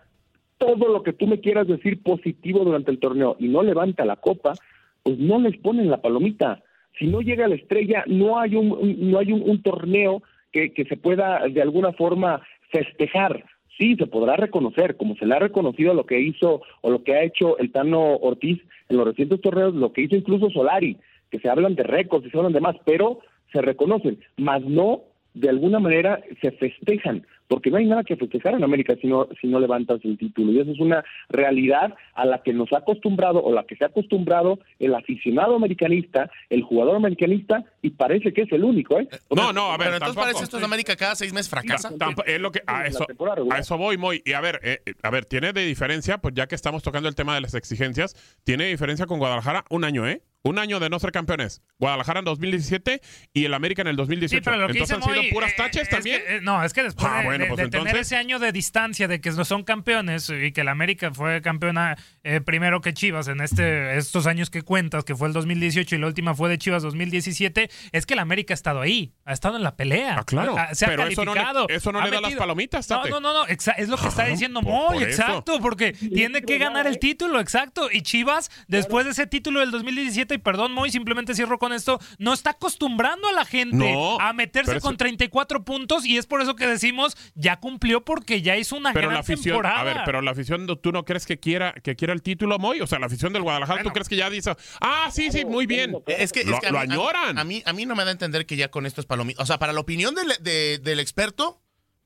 todo 0.59 0.89
lo 0.93 1.03
que 1.03 1.13
tú 1.13 1.27
me 1.27 1.41
quieras 1.41 1.67
decir 1.69 2.03
positivo 2.03 2.65
durante 2.65 2.91
el 2.91 2.99
torneo 2.99 3.37
y 3.39 3.49
no 3.49 3.63
levanta 3.63 4.05
la 4.05 4.17
copa, 4.17 4.55
pues 5.03 5.19
no 5.19 5.39
les 5.39 5.57
ponen 5.59 5.91
la 5.91 6.01
palomita. 6.01 6.63
Si 6.99 7.07
no 7.07 7.21
llega 7.21 7.47
la 7.49 7.57
estrella, 7.57 8.05
no 8.07 8.39
hay 8.39 8.55
un, 8.57 8.73
un- 8.73 9.11
no 9.11 9.19
hay 9.19 9.33
un, 9.33 9.43
un 9.49 9.63
torneo 9.63 10.23
que, 10.53 10.73
que 10.73 10.85
se 10.87 10.97
pueda 10.97 11.41
de 11.49 11.61
alguna 11.61 11.93
forma 11.93 12.41
festejar. 12.71 13.45
Sí, 13.79 13.97
se 13.97 14.07
podrá 14.07 14.37
reconocer, 14.37 14.97
como 14.97 15.17
se 15.17 15.27
le 15.27 15.35
ha 15.35 15.39
reconocido 15.39 15.95
lo 15.95 16.07
que 16.07 16.21
hizo 16.21 16.63
o 16.81 16.91
lo 16.91 17.03
que 17.03 17.15
ha 17.15 17.23
hecho 17.23 17.59
el 17.59 17.73
Tano 17.73 18.17
Ortiz 18.17 18.61
en 18.89 18.97
los 18.97 19.07
recientes 19.07 19.41
torneos, 19.41 19.75
lo 19.75 19.93
que 19.93 20.03
hizo 20.03 20.17
incluso 20.17 20.51
Solari, 20.51 20.97
que 21.31 21.39
se 21.39 21.49
hablan 21.49 21.75
de 21.75 21.83
récords 21.83 22.27
y 22.27 22.31
se 22.31 22.37
hablan 22.37 22.53
de 22.53 22.61
más, 22.61 22.77
pero 22.85 23.21
se 23.53 23.63
reconocen, 23.63 24.19
más 24.37 24.63
no 24.63 25.03
de 25.35 25.49
alguna 25.49 25.81
manera 25.81 26.23
se 26.41 26.53
festejan, 26.53 27.27
porque 27.49 27.71
no 27.71 27.77
hay 27.77 27.87
nada 27.87 28.05
que 28.05 28.17
festejar 28.17 28.55
en 28.55 28.65
América 28.65 28.95
si 29.01 29.07
no, 29.07 29.29
si 29.41 29.47
no 29.47 29.61
levantas 29.61 30.01
el 30.05 30.17
título. 30.19 30.53
Y 30.53 30.61
eso 30.61 30.71
es 30.73 30.81
una 30.81 31.05
realidad 31.29 31.95
a 32.15 32.25
la 32.25 32.43
que 32.43 32.53
nos 32.53 32.73
ha 32.73 32.79
acostumbrado 32.79 33.43
o 33.43 33.53
la 33.53 33.65
que 33.65 33.77
se 33.77 33.85
ha 33.85 33.89
acostumbrado 33.89 34.59
el 34.79 34.95
aficionado 34.95 35.57
americanista, 35.57 36.31
el 36.49 36.63
jugador 36.63 36.97
americanista, 36.97 37.65
y 37.83 37.91
parece 37.91 38.33
que 38.33 38.43
es 38.43 38.53
el 38.53 38.65
único. 38.65 38.99
¿eh? 38.99 39.09
No, 39.31 39.53
no, 39.53 39.73
a 39.73 39.77
ver, 39.77 39.89
entonces 39.89 40.15
tampoco. 40.15 40.27
parece 40.27 40.45
esto 40.45 40.59
de 40.59 40.65
América 40.65 40.97
cada 40.97 41.15
seis 41.15 41.33
meses 41.33 41.51
fracasa. 41.51 41.91
Es 42.27 42.41
lo 42.41 42.51
que, 42.51 42.63
a, 42.67 42.87
eso, 42.87 43.07
a 43.51 43.59
eso 43.59 43.79
voy, 43.79 43.99
Moy. 43.99 44.23
Y 44.25 44.33
a 44.33 44.41
ver, 44.41 44.61
eh, 44.63 44.81
eh, 44.87 44.95
a 45.03 45.11
ver, 45.11 45.25
tiene 45.27 45.53
de 45.53 45.65
diferencia, 45.65 46.19
pues 46.19 46.35
ya 46.35 46.47
que 46.47 46.55
estamos 46.55 46.83
tocando 46.83 47.09
el 47.09 47.15
tema 47.15 47.35
de 47.35 47.43
las 47.43 47.55
exigencias, 47.55 48.15
tiene 48.45 48.67
diferencia 48.67 49.07
con 49.07 49.19
Guadalajara 49.19 49.65
un 49.71 49.85
año, 49.85 50.07
¿eh? 50.09 50.23
Un 50.45 50.59
año 50.59 50.79
de 50.79 50.91
no 50.91 50.99
ser 50.99 51.11
campeones. 51.11 51.63
Guadalajara 51.79 52.19
en 52.21 52.27
2017 52.27 53.01
y 53.33 53.47
el 53.47 53.55
América 53.55 53.81
en 53.83 53.89
el 53.89 53.97
2018. 53.97 54.41
Sí, 54.41 54.45
pero 54.45 54.59
lo 54.59 54.67
que 54.67 54.73
Entonces 54.79 54.97
han 54.97 55.03
sido 55.03 55.17
Moy, 55.17 55.31
puras 55.33 55.53
eh, 55.53 55.55
taches 55.57 55.83
es 55.85 55.89
también. 55.89 56.21
que, 56.23 56.37
eh, 56.37 56.41
no, 56.43 56.63
es 56.63 56.73
que 56.75 56.83
después 56.83 57.11
Ah, 57.11 57.19
de, 57.21 57.25
bueno, 57.25 57.45
pues 57.49 57.59
de 57.59 57.69
tener 57.71 57.97
ese 57.97 58.17
año 58.17 58.39
de 58.39 58.53
distancia 58.53 59.09
de 59.09 59.21
que 59.23 59.31
no 59.33 59.45
son 59.47 59.65
campeones 59.65 60.29
y 60.31 60.53
que 60.53 60.61
el 60.61 60.69
América 60.69 61.13
fue 61.15 61.41
campeona 61.41 61.97
eh, 62.25 62.43
primero 62.43 62.83
que 62.83 62.93
Chivas 62.93 63.29
en 63.29 63.41
este 63.41 63.97
estos 63.97 64.27
años 64.27 64.51
que 64.51 64.61
cuentas, 64.63 65.05
que 65.05 65.17
fue 65.17 65.29
el 65.29 65.33
2018 65.35 65.97
y 65.97 65.99
la 65.99 66.07
última 66.09 66.35
fue 66.35 66.51
de 66.51 66.59
Chivas 66.59 66.83
2017, 66.83 67.71
es 67.93 68.05
que 68.07 68.13
el 68.15 68.21
América 68.21 68.53
ha 68.53 68.57
estado 68.57 68.83
ahí, 68.83 69.15
ha 69.25 69.33
estado 69.33 69.57
en 69.57 69.63
la 69.63 69.77
pelea. 69.77 70.17
Ah, 70.19 70.25
claro. 70.25 70.59
Ha- 70.59 70.75
se 70.75 70.85
ha 70.85 70.89
Pero 70.89 71.07
eso 71.07 71.25
no 71.25 71.33
le- 71.35 71.41
calificado. 71.41 71.69
eso 71.71 71.91
no 71.91 72.03
le 72.03 72.11
da 72.11 72.21
las 72.21 72.35
palomitas, 72.35 72.89
No, 72.91 72.97
Tate. 72.99 73.11
no, 73.11 73.21
no, 73.21 73.33
no, 73.33 73.47
exa- 73.47 73.75
es 73.79 73.89
lo 73.89 73.97
que 73.97 74.09
está 74.09 74.27
diciendo 74.27 74.61
Moy, 74.61 74.99
por 74.99 75.09
eso. 75.09 75.23
exacto, 75.23 75.59
porque 75.61 75.93
tiene 75.93 76.43
que 76.43 76.59
ganar 76.59 76.87
el 76.87 76.99
título, 76.99 77.41
exacto. 77.41 77.89
Y 77.91 78.03
Chivas, 78.03 78.51
después 78.69 79.07
de 79.07 79.13
ese 79.13 79.27
título 79.27 79.61
del 79.61 79.71
2017, 79.71 80.34
y 80.35 80.39
perdón, 80.39 80.73
Moy, 80.73 80.91
simplemente 80.91 81.35
cierro 81.35 81.59
con 81.59 81.73
esto, 81.73 82.01
no 82.19 82.33
está 82.33 82.51
acostumbrando 82.51 83.29
a 83.29 83.33
la 83.33 83.45
gente 83.45 83.77
No, 83.93 84.21
a 84.21 84.33
meterse 84.33 84.81
con 84.81 84.97
34 84.97 85.65
puntos 85.65 86.05
y 86.05 86.19
es 86.19 86.27
por 86.27 86.41
eso 86.43 86.57
que 86.57 86.67
decimos 86.67 87.17
ya 87.35 87.59
cumplió 87.61 88.05
porque 88.05 88.43
ya 88.43 88.57
hizo 88.57 88.77
una 88.77 88.93
Pero 88.93 89.09
gran 89.09 89.15
la 89.15 89.21
afición, 89.21 89.55
temporada. 89.57 89.81
a 89.81 89.85
ver, 89.85 89.97
pero 90.05 90.21
la 90.23 90.33
afición, 90.33 90.67
¿tú 90.81 90.93
no 90.93 91.05
crees 91.05 91.27
que 91.27 91.39
quiera 91.39 91.73
que 91.83 91.97
quiera 91.97 92.13
el 92.13 92.23
título, 92.23 92.59
Moy? 92.59 92.81
O 92.81 92.87
sea, 92.87 92.99
la 92.99 93.07
afición 93.07 93.33
del 93.33 93.43
Guadalajara, 93.43 93.83
¿tú 93.83 93.91
crees 93.91 94.09
que 94.09 94.17
ya 94.17 94.29
dice, 94.31 94.55
ah, 94.81 95.09
sí, 95.13 95.31
sí, 95.31 95.45
muy 95.45 95.67
bien? 95.67 95.97
Es 96.07 96.33
que, 96.33 96.41
es 96.41 96.47
lo, 96.47 96.59
que 96.59 96.67
a 96.69 96.71
lo 96.73 96.79
mí- 96.81 96.85
a- 96.87 96.93
añoran. 96.93 97.39
A, 97.39 97.45
mí, 97.45 97.63
a 97.65 97.73
mí 97.73 97.87
no 97.87 97.95
me 97.95 98.05
da 98.05 98.11
a 98.11 98.13
entender 98.13 98.47
que 98.47 98.57
ya 98.57 98.71
con 98.71 98.87
esto 98.87 99.01
es 99.01 99.07
palomita. 99.07 99.43
O 99.43 99.47
sea, 99.47 99.59
para 99.59 99.73
la 99.73 99.81
opinión 99.81 100.15
del, 100.15 100.33
de- 100.41 100.79
del 100.79 101.01
experto, 101.01 101.61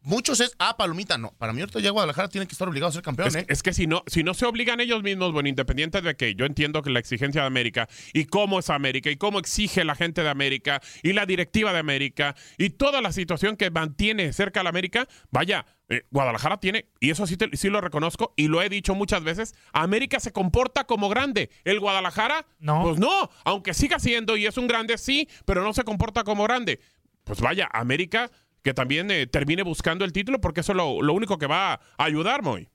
muchos 0.09 0.41
es, 0.41 0.55
ah, 0.59 0.77
palomita. 0.77 1.19
No, 1.19 1.33
para 1.39 1.53
mí 1.53 1.61
ahorita 1.61 1.81
ya 1.81 1.91
Guadalajara 1.91 2.29
tiene 2.29 2.47
que 2.47 2.53
estar 2.53 2.69
obligado 2.69 2.89
a 2.91 2.93
ser 2.93 3.03
campeón, 3.03 3.29
Es, 3.29 3.37
¿eh? 3.37 3.47
es 3.49 3.63
que 3.63 3.73
si 3.73 3.87
no, 3.87 4.03
si 4.07 4.23
no 4.25 4.35
se 4.35 4.47
obligan 4.47 4.81
ellos 4.81 5.03
mismos, 5.03 5.33
bueno, 5.33 5.49
independiente 5.49 6.01
de 6.01 6.17
que 6.17 6.35
yo 6.35 6.45
entiendo 6.47 6.83
que 6.83 6.91
la 6.91 6.99
exigencia 6.99 7.43
de 7.43 7.47
América 7.47 7.89
y 8.13 8.25
cómo 8.25 8.59
es 8.59 8.71
América 8.71 9.11
y 9.11 9.17
cómo 9.17 9.39
exige 9.39 9.85
la 9.85 9.95
gente 9.95 10.23
de 10.23 10.29
América 10.31 10.81
y 11.03 11.13
la 11.13 11.27
directiva 11.27 11.73
de 11.73 11.79
América 11.79 12.35
y 12.57 12.71
toda 12.71 13.01
la 13.01 13.13
situación 13.13 13.57
que 13.57 13.71
mantiene 13.71 14.33
cerca 14.33 14.61
a 14.61 14.63
la 14.65 14.71
América, 14.71 15.07
vaya, 15.31 15.67
eh, 15.91 16.03
Guadalajara 16.11 16.59
tiene, 16.61 16.87
y 17.01 17.11
eso 17.11 17.27
sí, 17.27 17.37
te- 17.37 17.57
sí 17.57 17.69
lo 17.71 17.81
reconozco 17.81 18.35
y 18.37 18.49
lo 18.49 18.61
he 18.63 18.69
dicho 18.69 18.95
muchas 18.95 19.23
veces, 19.25 19.55
América 19.73 20.21
se 20.21 20.33
comporta 20.33 20.85
como 20.85 21.09
grande. 21.09 21.51
El 21.65 21.81
Guadalajara, 21.81 22.47
no. 22.59 22.83
pues 22.83 22.99
no, 22.99 23.31
aunque 23.45 23.73
siga 23.75 23.99
siendo 23.99 24.37
y 24.37 24.47
es 24.47 24.57
un 24.59 24.67
grande, 24.67 24.99
sí, 24.99 25.29
pero 25.47 25.63
no 25.63 25.73
se 25.73 25.85
comporta 25.85 26.25
como 26.25 26.45
grande. 26.45 26.81
Pues 27.25 27.41
vaya, 27.41 27.69
América 27.73 28.31
que 28.63 28.75
también 28.75 29.11
eh, 29.11 29.27
termine 29.27 29.63
buscando 29.63 30.05
el 30.05 30.13
título 30.13 30.41
porque 30.41 30.61
eso 30.61 30.73
es 30.73 30.77
lo, 30.77 31.13
único 31.13 31.39
que 31.39 31.47
va 31.47 31.75
a 31.75 31.81
ayudar, 31.97 32.43
Moy. 32.43 32.69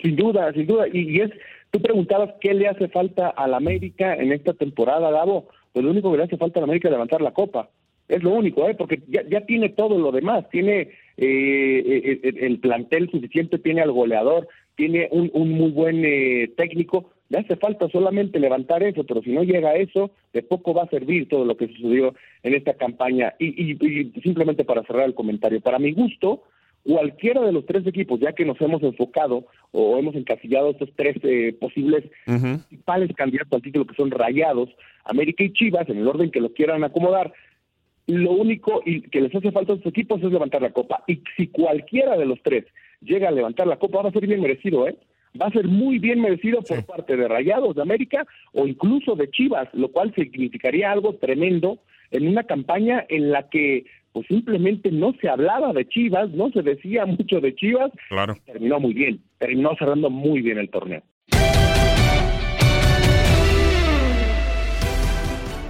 Sin 0.00 0.16
duda, 0.16 0.52
sin 0.52 0.66
duda. 0.66 0.86
Y, 0.92 1.16
y 1.16 1.20
es, 1.20 1.30
tú 1.70 1.80
preguntabas 1.80 2.30
qué 2.40 2.54
le 2.54 2.68
hace 2.68 2.88
falta 2.88 3.28
al 3.28 3.54
América 3.54 4.14
en 4.14 4.32
esta 4.32 4.52
temporada, 4.54 5.10
Gabo. 5.10 5.48
Pues 5.72 5.84
lo 5.84 5.90
único 5.90 6.10
que 6.10 6.18
le 6.18 6.24
hace 6.24 6.36
falta 6.36 6.60
al 6.60 6.64
América 6.64 6.88
es 6.88 6.92
levantar 6.92 7.22
la 7.22 7.32
copa. 7.32 7.70
Es 8.08 8.22
lo 8.22 8.30
único, 8.30 8.68
¿eh? 8.68 8.74
Porque 8.74 9.02
ya, 9.08 9.40
tiene 9.46 9.70
todo 9.70 9.98
lo 9.98 10.12
demás. 10.12 10.48
Tiene 10.50 10.80
eh, 10.80 10.90
eh, 11.16 12.20
eh, 12.22 12.34
el 12.40 12.58
plantel 12.58 13.10
suficiente, 13.10 13.58
tiene 13.58 13.80
al 13.80 13.92
goleador, 13.92 14.48
tiene 14.76 15.08
un, 15.12 15.30
un 15.32 15.50
muy 15.50 15.70
buen 15.70 16.04
eh, 16.04 16.52
técnico. 16.56 17.11
Le 17.32 17.38
hace 17.38 17.56
falta 17.56 17.88
solamente 17.88 18.38
levantar 18.38 18.82
eso, 18.82 19.04
pero 19.04 19.22
si 19.22 19.30
no 19.30 19.42
llega 19.42 19.70
a 19.70 19.76
eso, 19.76 20.10
de 20.34 20.42
poco 20.42 20.74
va 20.74 20.82
a 20.82 20.88
servir 20.90 21.30
todo 21.30 21.46
lo 21.46 21.56
que 21.56 21.66
sucedió 21.68 22.14
en 22.42 22.52
esta 22.54 22.74
campaña. 22.74 23.32
Y, 23.38 23.46
y- 23.72 23.78
y 23.80 24.20
simplemente 24.20 24.64
para 24.64 24.82
cerrar 24.82 25.06
el 25.06 25.14
comentario, 25.14 25.62
para 25.62 25.78
mi 25.78 25.92
gusto, 25.92 26.42
cualquiera 26.84 27.40
de 27.40 27.52
los 27.52 27.64
tres 27.64 27.86
equipos, 27.86 28.20
ya 28.20 28.34
que 28.34 28.44
nos 28.44 28.60
hemos 28.60 28.82
enfocado 28.82 29.46
o 29.70 29.96
hemos 29.96 30.14
encasillado 30.14 30.70
estos 30.72 30.90
tres 30.94 31.16
eh, 31.22 31.56
posibles 31.58 32.04
principales 32.58 33.10
candidatos 33.16 33.52
al 33.54 33.62
título 33.62 33.86
que 33.86 33.94
son 33.94 34.10
Rayados, 34.10 34.68
América 35.06 35.42
y 35.42 35.54
Chivas, 35.54 35.88
en 35.88 35.98
el 36.00 36.08
orden 36.08 36.30
que 36.30 36.40
lo 36.42 36.52
quieran 36.52 36.84
acomodar, 36.84 37.32
lo 38.08 38.32
único 38.32 38.82
y 38.84 39.00
que 39.02 39.22
les 39.22 39.34
hace 39.34 39.52
falta 39.52 39.72
a 39.72 39.76
estos 39.76 39.90
equipos 39.90 40.22
es 40.22 40.30
levantar 40.30 40.60
la 40.60 40.72
copa. 40.72 41.02
Y 41.06 41.20
si 41.36 41.46
cualquiera 41.46 42.18
de 42.18 42.26
los 42.26 42.42
tres 42.42 42.66
llega 43.00 43.28
a 43.28 43.32
levantar 43.32 43.66
la 43.68 43.78
copa, 43.78 44.02
va 44.02 44.10
a 44.10 44.12
ser 44.12 44.26
bien 44.26 44.42
merecido, 44.42 44.86
¿eh? 44.86 44.96
Va 45.40 45.46
a 45.46 45.50
ser 45.50 45.66
muy 45.66 45.98
bien 45.98 46.20
merecido 46.20 46.60
por 46.62 46.84
parte 46.84 47.16
de 47.16 47.26
Rayados 47.26 47.74
de 47.74 47.82
América 47.82 48.26
o 48.52 48.66
incluso 48.66 49.14
de 49.14 49.30
Chivas, 49.30 49.68
lo 49.72 49.88
cual 49.88 50.14
significaría 50.14 50.92
algo 50.92 51.14
tremendo 51.14 51.78
en 52.10 52.28
una 52.28 52.44
campaña 52.44 53.04
en 53.08 53.30
la 53.30 53.48
que 53.48 53.84
pues 54.12 54.26
simplemente 54.26 54.90
no 54.92 55.14
se 55.20 55.28
hablaba 55.30 55.72
de 55.72 55.88
Chivas, 55.88 56.30
no 56.32 56.50
se 56.50 56.60
decía 56.62 57.06
mucho 57.06 57.40
de 57.40 57.54
Chivas, 57.54 57.90
Claro. 58.08 58.36
terminó 58.44 58.78
muy 58.78 58.92
bien, 58.92 59.20
terminó 59.38 59.74
cerrando 59.78 60.10
muy 60.10 60.42
bien 60.42 60.58
el 60.58 60.68
torneo. 60.68 61.02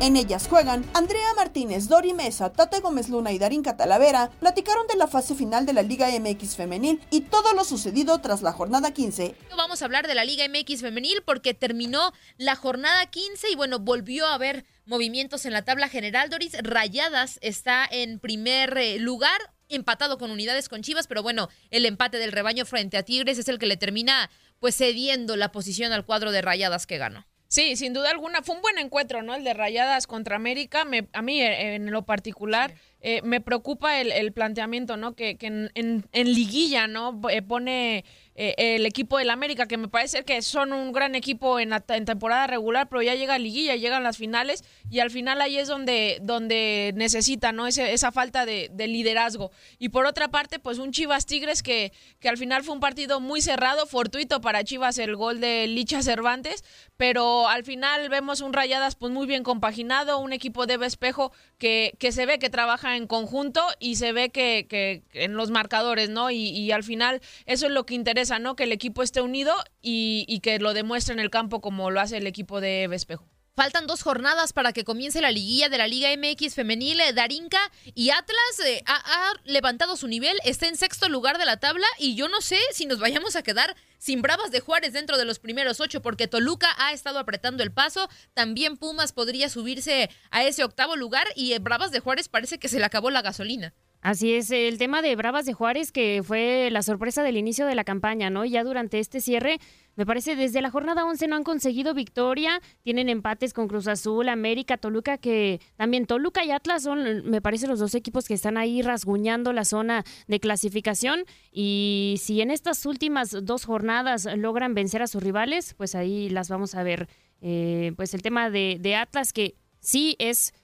En 0.02 0.16
ellas 0.16 0.48
juegan 0.48 0.84
Andrea 0.94 1.32
Martínez, 1.36 1.86
Dori 1.86 2.12
Mesa, 2.12 2.52
Tate 2.52 2.80
Gómez 2.80 3.08
Luna 3.08 3.30
y 3.30 3.38
Darín 3.38 3.62
Catalavera 3.62 4.32
platicaron 4.40 4.88
de 4.88 4.96
la 4.96 5.06
fase 5.06 5.36
final 5.36 5.64
de 5.64 5.74
la 5.74 5.82
Liga 5.82 6.08
MX 6.18 6.56
femenil 6.56 7.00
y 7.12 7.20
todo 7.20 7.54
lo 7.54 7.62
sucedido 7.62 8.18
tras 8.20 8.42
la 8.42 8.50
jornada 8.50 8.92
15. 8.92 9.36
Vamos 9.56 9.80
a 9.80 9.84
hablar 9.84 10.08
de 10.08 10.16
la 10.16 10.24
Liga 10.24 10.44
MX 10.48 10.80
femenil 10.80 11.22
porque 11.24 11.54
terminó 11.54 12.12
la 12.36 12.56
jornada 12.56 13.06
15 13.06 13.50
y 13.50 13.54
bueno, 13.54 13.78
volvió 13.78 14.26
a 14.26 14.34
haber 14.34 14.64
movimientos 14.86 15.46
en 15.46 15.52
la 15.52 15.62
tabla 15.62 15.88
general. 15.88 16.30
Doris 16.30 16.56
Rayadas 16.60 17.38
está 17.40 17.86
en 17.88 18.18
primer 18.18 18.76
eh, 18.78 18.98
lugar, 18.98 19.54
empatado 19.68 20.18
con 20.18 20.32
unidades 20.32 20.68
con 20.68 20.82
Chivas, 20.82 21.06
pero 21.06 21.22
bueno, 21.22 21.48
el 21.70 21.86
empate 21.86 22.18
del 22.18 22.32
rebaño 22.32 22.66
frente 22.66 22.96
a 22.96 23.04
Tigres 23.04 23.38
es 23.38 23.46
el 23.46 23.60
que 23.60 23.66
le 23.66 23.76
termina 23.76 24.32
pues 24.58 24.76
cediendo 24.76 25.36
la 25.36 25.52
posición 25.52 25.92
al 25.92 26.04
cuadro 26.04 26.32
de 26.32 26.42
Rayadas 26.42 26.88
que 26.88 26.98
ganó. 26.98 27.24
Sí, 27.52 27.76
sin 27.76 27.92
duda 27.92 28.08
alguna. 28.08 28.40
Fue 28.42 28.54
un 28.56 28.62
buen 28.62 28.78
encuentro, 28.78 29.22
¿no? 29.22 29.34
El 29.34 29.44
de 29.44 29.52
Rayadas 29.52 30.06
contra 30.06 30.36
América. 30.36 30.86
Me- 30.86 31.06
a 31.12 31.20
mí, 31.20 31.42
eh, 31.42 31.74
en 31.74 31.90
lo 31.90 32.00
particular, 32.00 32.72
eh, 33.04 33.20
me 33.24 33.40
preocupa 33.40 34.00
el, 34.00 34.32
planteamiento, 34.32 34.96
¿no? 34.96 35.16
Que, 35.16 35.36
en, 35.40 36.04
liguilla, 36.12 36.86
¿no? 36.86 37.20
Eh, 37.30 37.42
pone 37.42 38.04
eh, 38.36 38.54
el 38.56 38.86
equipo 38.86 39.18
del 39.18 39.30
América, 39.30 39.66
que 39.66 39.76
me 39.76 39.88
parece 39.88 40.24
que 40.24 40.40
son 40.40 40.72
un 40.72 40.92
gran 40.92 41.16
equipo 41.16 41.58
en, 41.58 41.70
la, 41.70 41.80
temporada 41.80 42.46
regular, 42.46 42.88
pero 42.88 43.02
ya 43.02 43.16
llega 43.16 43.38
liguilla, 43.38 43.74
llegan 43.74 44.04
las 44.04 44.18
finales 44.18 44.62
y 44.88 45.00
al 45.00 45.10
final 45.10 45.40
ahí 45.40 45.58
es 45.58 45.66
donde, 45.66 46.18
donde 46.22 46.92
necesita, 46.94 47.50
¿no? 47.50 47.66
Ese, 47.66 47.92
esa 47.92 48.12
falta 48.12 48.46
de, 48.46 48.70
de 48.72 48.86
liderazgo. 48.86 49.50
Y 49.80 49.88
por 49.88 50.06
otra 50.06 50.28
parte, 50.28 50.60
pues 50.60 50.78
un 50.78 50.92
Chivas 50.92 51.26
Tigres 51.26 51.64
que, 51.64 51.92
que 52.20 52.28
al 52.28 52.38
final 52.38 52.62
fue 52.62 52.72
un 52.74 52.80
partido 52.80 53.18
muy 53.18 53.40
cerrado, 53.40 53.84
fortuito 53.86 54.40
para 54.40 54.62
Chivas 54.62 54.98
el 54.98 55.16
gol 55.16 55.40
de 55.40 55.66
Licha 55.66 56.02
Cervantes, 56.02 56.62
pero 56.96 57.48
al 57.48 57.64
final 57.64 58.08
vemos 58.08 58.42
un 58.42 58.52
Rayadas 58.52 58.94
pues 58.94 59.12
muy 59.12 59.26
bien 59.26 59.42
compaginado, 59.42 60.20
un 60.20 60.32
equipo 60.32 60.66
de 60.66 60.78
Espejo 60.82 61.32
que, 61.58 61.94
que 61.98 62.12
se 62.12 62.26
ve 62.26 62.38
que 62.38 62.50
trabaja 62.50 62.91
en 62.96 63.06
conjunto 63.06 63.62
y 63.78 63.96
se 63.96 64.12
ve 64.12 64.30
que, 64.30 65.02
en 65.12 65.34
los 65.34 65.50
marcadores, 65.50 66.10
¿no? 66.10 66.30
Y, 66.30 66.70
al 66.72 66.84
final 66.84 67.20
eso 67.46 67.66
es 67.66 67.72
lo 67.72 67.84
que 67.86 67.94
interesa, 67.94 68.38
¿no? 68.38 68.56
Que 68.56 68.64
el 68.64 68.72
equipo 68.72 69.02
esté 69.02 69.20
unido 69.20 69.54
y, 69.80 70.40
que 70.40 70.58
lo 70.58 70.74
demuestre 70.74 71.14
en 71.14 71.20
el 71.20 71.30
campo 71.30 71.60
como 71.60 71.90
lo 71.90 72.00
hace 72.00 72.16
el 72.16 72.26
equipo 72.26 72.60
de 72.60 72.84
Espejo. 72.84 73.32
Faltan 73.54 73.86
dos 73.86 74.02
jornadas 74.02 74.54
para 74.54 74.72
que 74.72 74.82
comience 74.82 75.20
la 75.20 75.30
liguilla 75.30 75.68
de 75.68 75.76
la 75.76 75.86
Liga 75.86 76.08
MX 76.16 76.54
femenil. 76.54 76.98
Eh, 77.00 77.12
Darinka 77.12 77.60
y 77.94 78.08
Atlas 78.08 78.60
eh, 78.66 78.82
ha 78.86 79.32
levantado 79.44 79.96
su 79.96 80.08
nivel, 80.08 80.38
está 80.44 80.68
en 80.68 80.76
sexto 80.76 81.10
lugar 81.10 81.36
de 81.36 81.44
la 81.44 81.58
tabla 81.58 81.86
y 81.98 82.14
yo 82.14 82.28
no 82.28 82.40
sé 82.40 82.58
si 82.72 82.86
nos 82.86 82.98
vayamos 82.98 83.36
a 83.36 83.42
quedar 83.42 83.76
sin 84.02 84.20
Bravas 84.20 84.50
de 84.50 84.58
Juárez 84.58 84.92
dentro 84.92 85.16
de 85.16 85.24
los 85.24 85.38
primeros 85.38 85.78
ocho 85.78 86.02
porque 86.02 86.26
Toluca 86.26 86.66
ha 86.76 86.92
estado 86.92 87.20
apretando 87.20 87.62
el 87.62 87.70
paso. 87.70 88.08
También 88.34 88.76
Pumas 88.76 89.12
podría 89.12 89.48
subirse 89.48 90.10
a 90.32 90.42
ese 90.42 90.64
octavo 90.64 90.96
lugar 90.96 91.28
y 91.36 91.52
eh, 91.52 91.60
Bravas 91.60 91.92
de 91.92 92.00
Juárez 92.00 92.28
parece 92.28 92.58
que 92.58 92.68
se 92.68 92.80
le 92.80 92.84
acabó 92.84 93.10
la 93.10 93.22
gasolina. 93.22 93.74
Así 94.02 94.34
es, 94.34 94.50
el 94.50 94.78
tema 94.78 95.00
de 95.00 95.14
Bravas 95.14 95.46
de 95.46 95.52
Juárez, 95.52 95.92
que 95.92 96.22
fue 96.24 96.70
la 96.72 96.82
sorpresa 96.82 97.22
del 97.22 97.36
inicio 97.36 97.66
de 97.66 97.76
la 97.76 97.84
campaña, 97.84 98.30
¿no? 98.30 98.44
Ya 98.44 98.64
durante 98.64 98.98
este 98.98 99.20
cierre, 99.20 99.60
me 99.94 100.04
parece 100.04 100.34
desde 100.34 100.60
la 100.60 100.72
jornada 100.72 101.04
11 101.04 101.28
no 101.28 101.36
han 101.36 101.44
conseguido 101.44 101.94
victoria, 101.94 102.60
tienen 102.82 103.08
empates 103.08 103.54
con 103.54 103.68
Cruz 103.68 103.86
Azul, 103.86 104.28
América, 104.28 104.76
Toluca, 104.76 105.18
que 105.18 105.60
también 105.76 106.06
Toluca 106.06 106.44
y 106.44 106.50
Atlas 106.50 106.82
son, 106.82 107.30
me 107.30 107.40
parece, 107.40 107.68
los 107.68 107.78
dos 107.78 107.94
equipos 107.94 108.26
que 108.26 108.34
están 108.34 108.56
ahí 108.56 108.82
rasguñando 108.82 109.52
la 109.52 109.64
zona 109.64 110.02
de 110.26 110.40
clasificación. 110.40 111.24
Y 111.52 112.16
si 112.20 112.40
en 112.40 112.50
estas 112.50 112.84
últimas 112.86 113.30
dos 113.44 113.64
jornadas 113.66 114.26
logran 114.36 114.74
vencer 114.74 115.02
a 115.02 115.06
sus 115.06 115.22
rivales, 115.22 115.74
pues 115.74 115.94
ahí 115.94 116.28
las 116.28 116.48
vamos 116.48 116.74
a 116.74 116.82
ver. 116.82 117.08
Eh, 117.40 117.92
pues 117.94 118.14
el 118.14 118.22
tema 118.22 118.50
de, 118.50 118.78
de 118.80 118.96
Atlas, 118.96 119.32
que 119.32 119.54
sí 119.78 120.16
es 120.18 120.54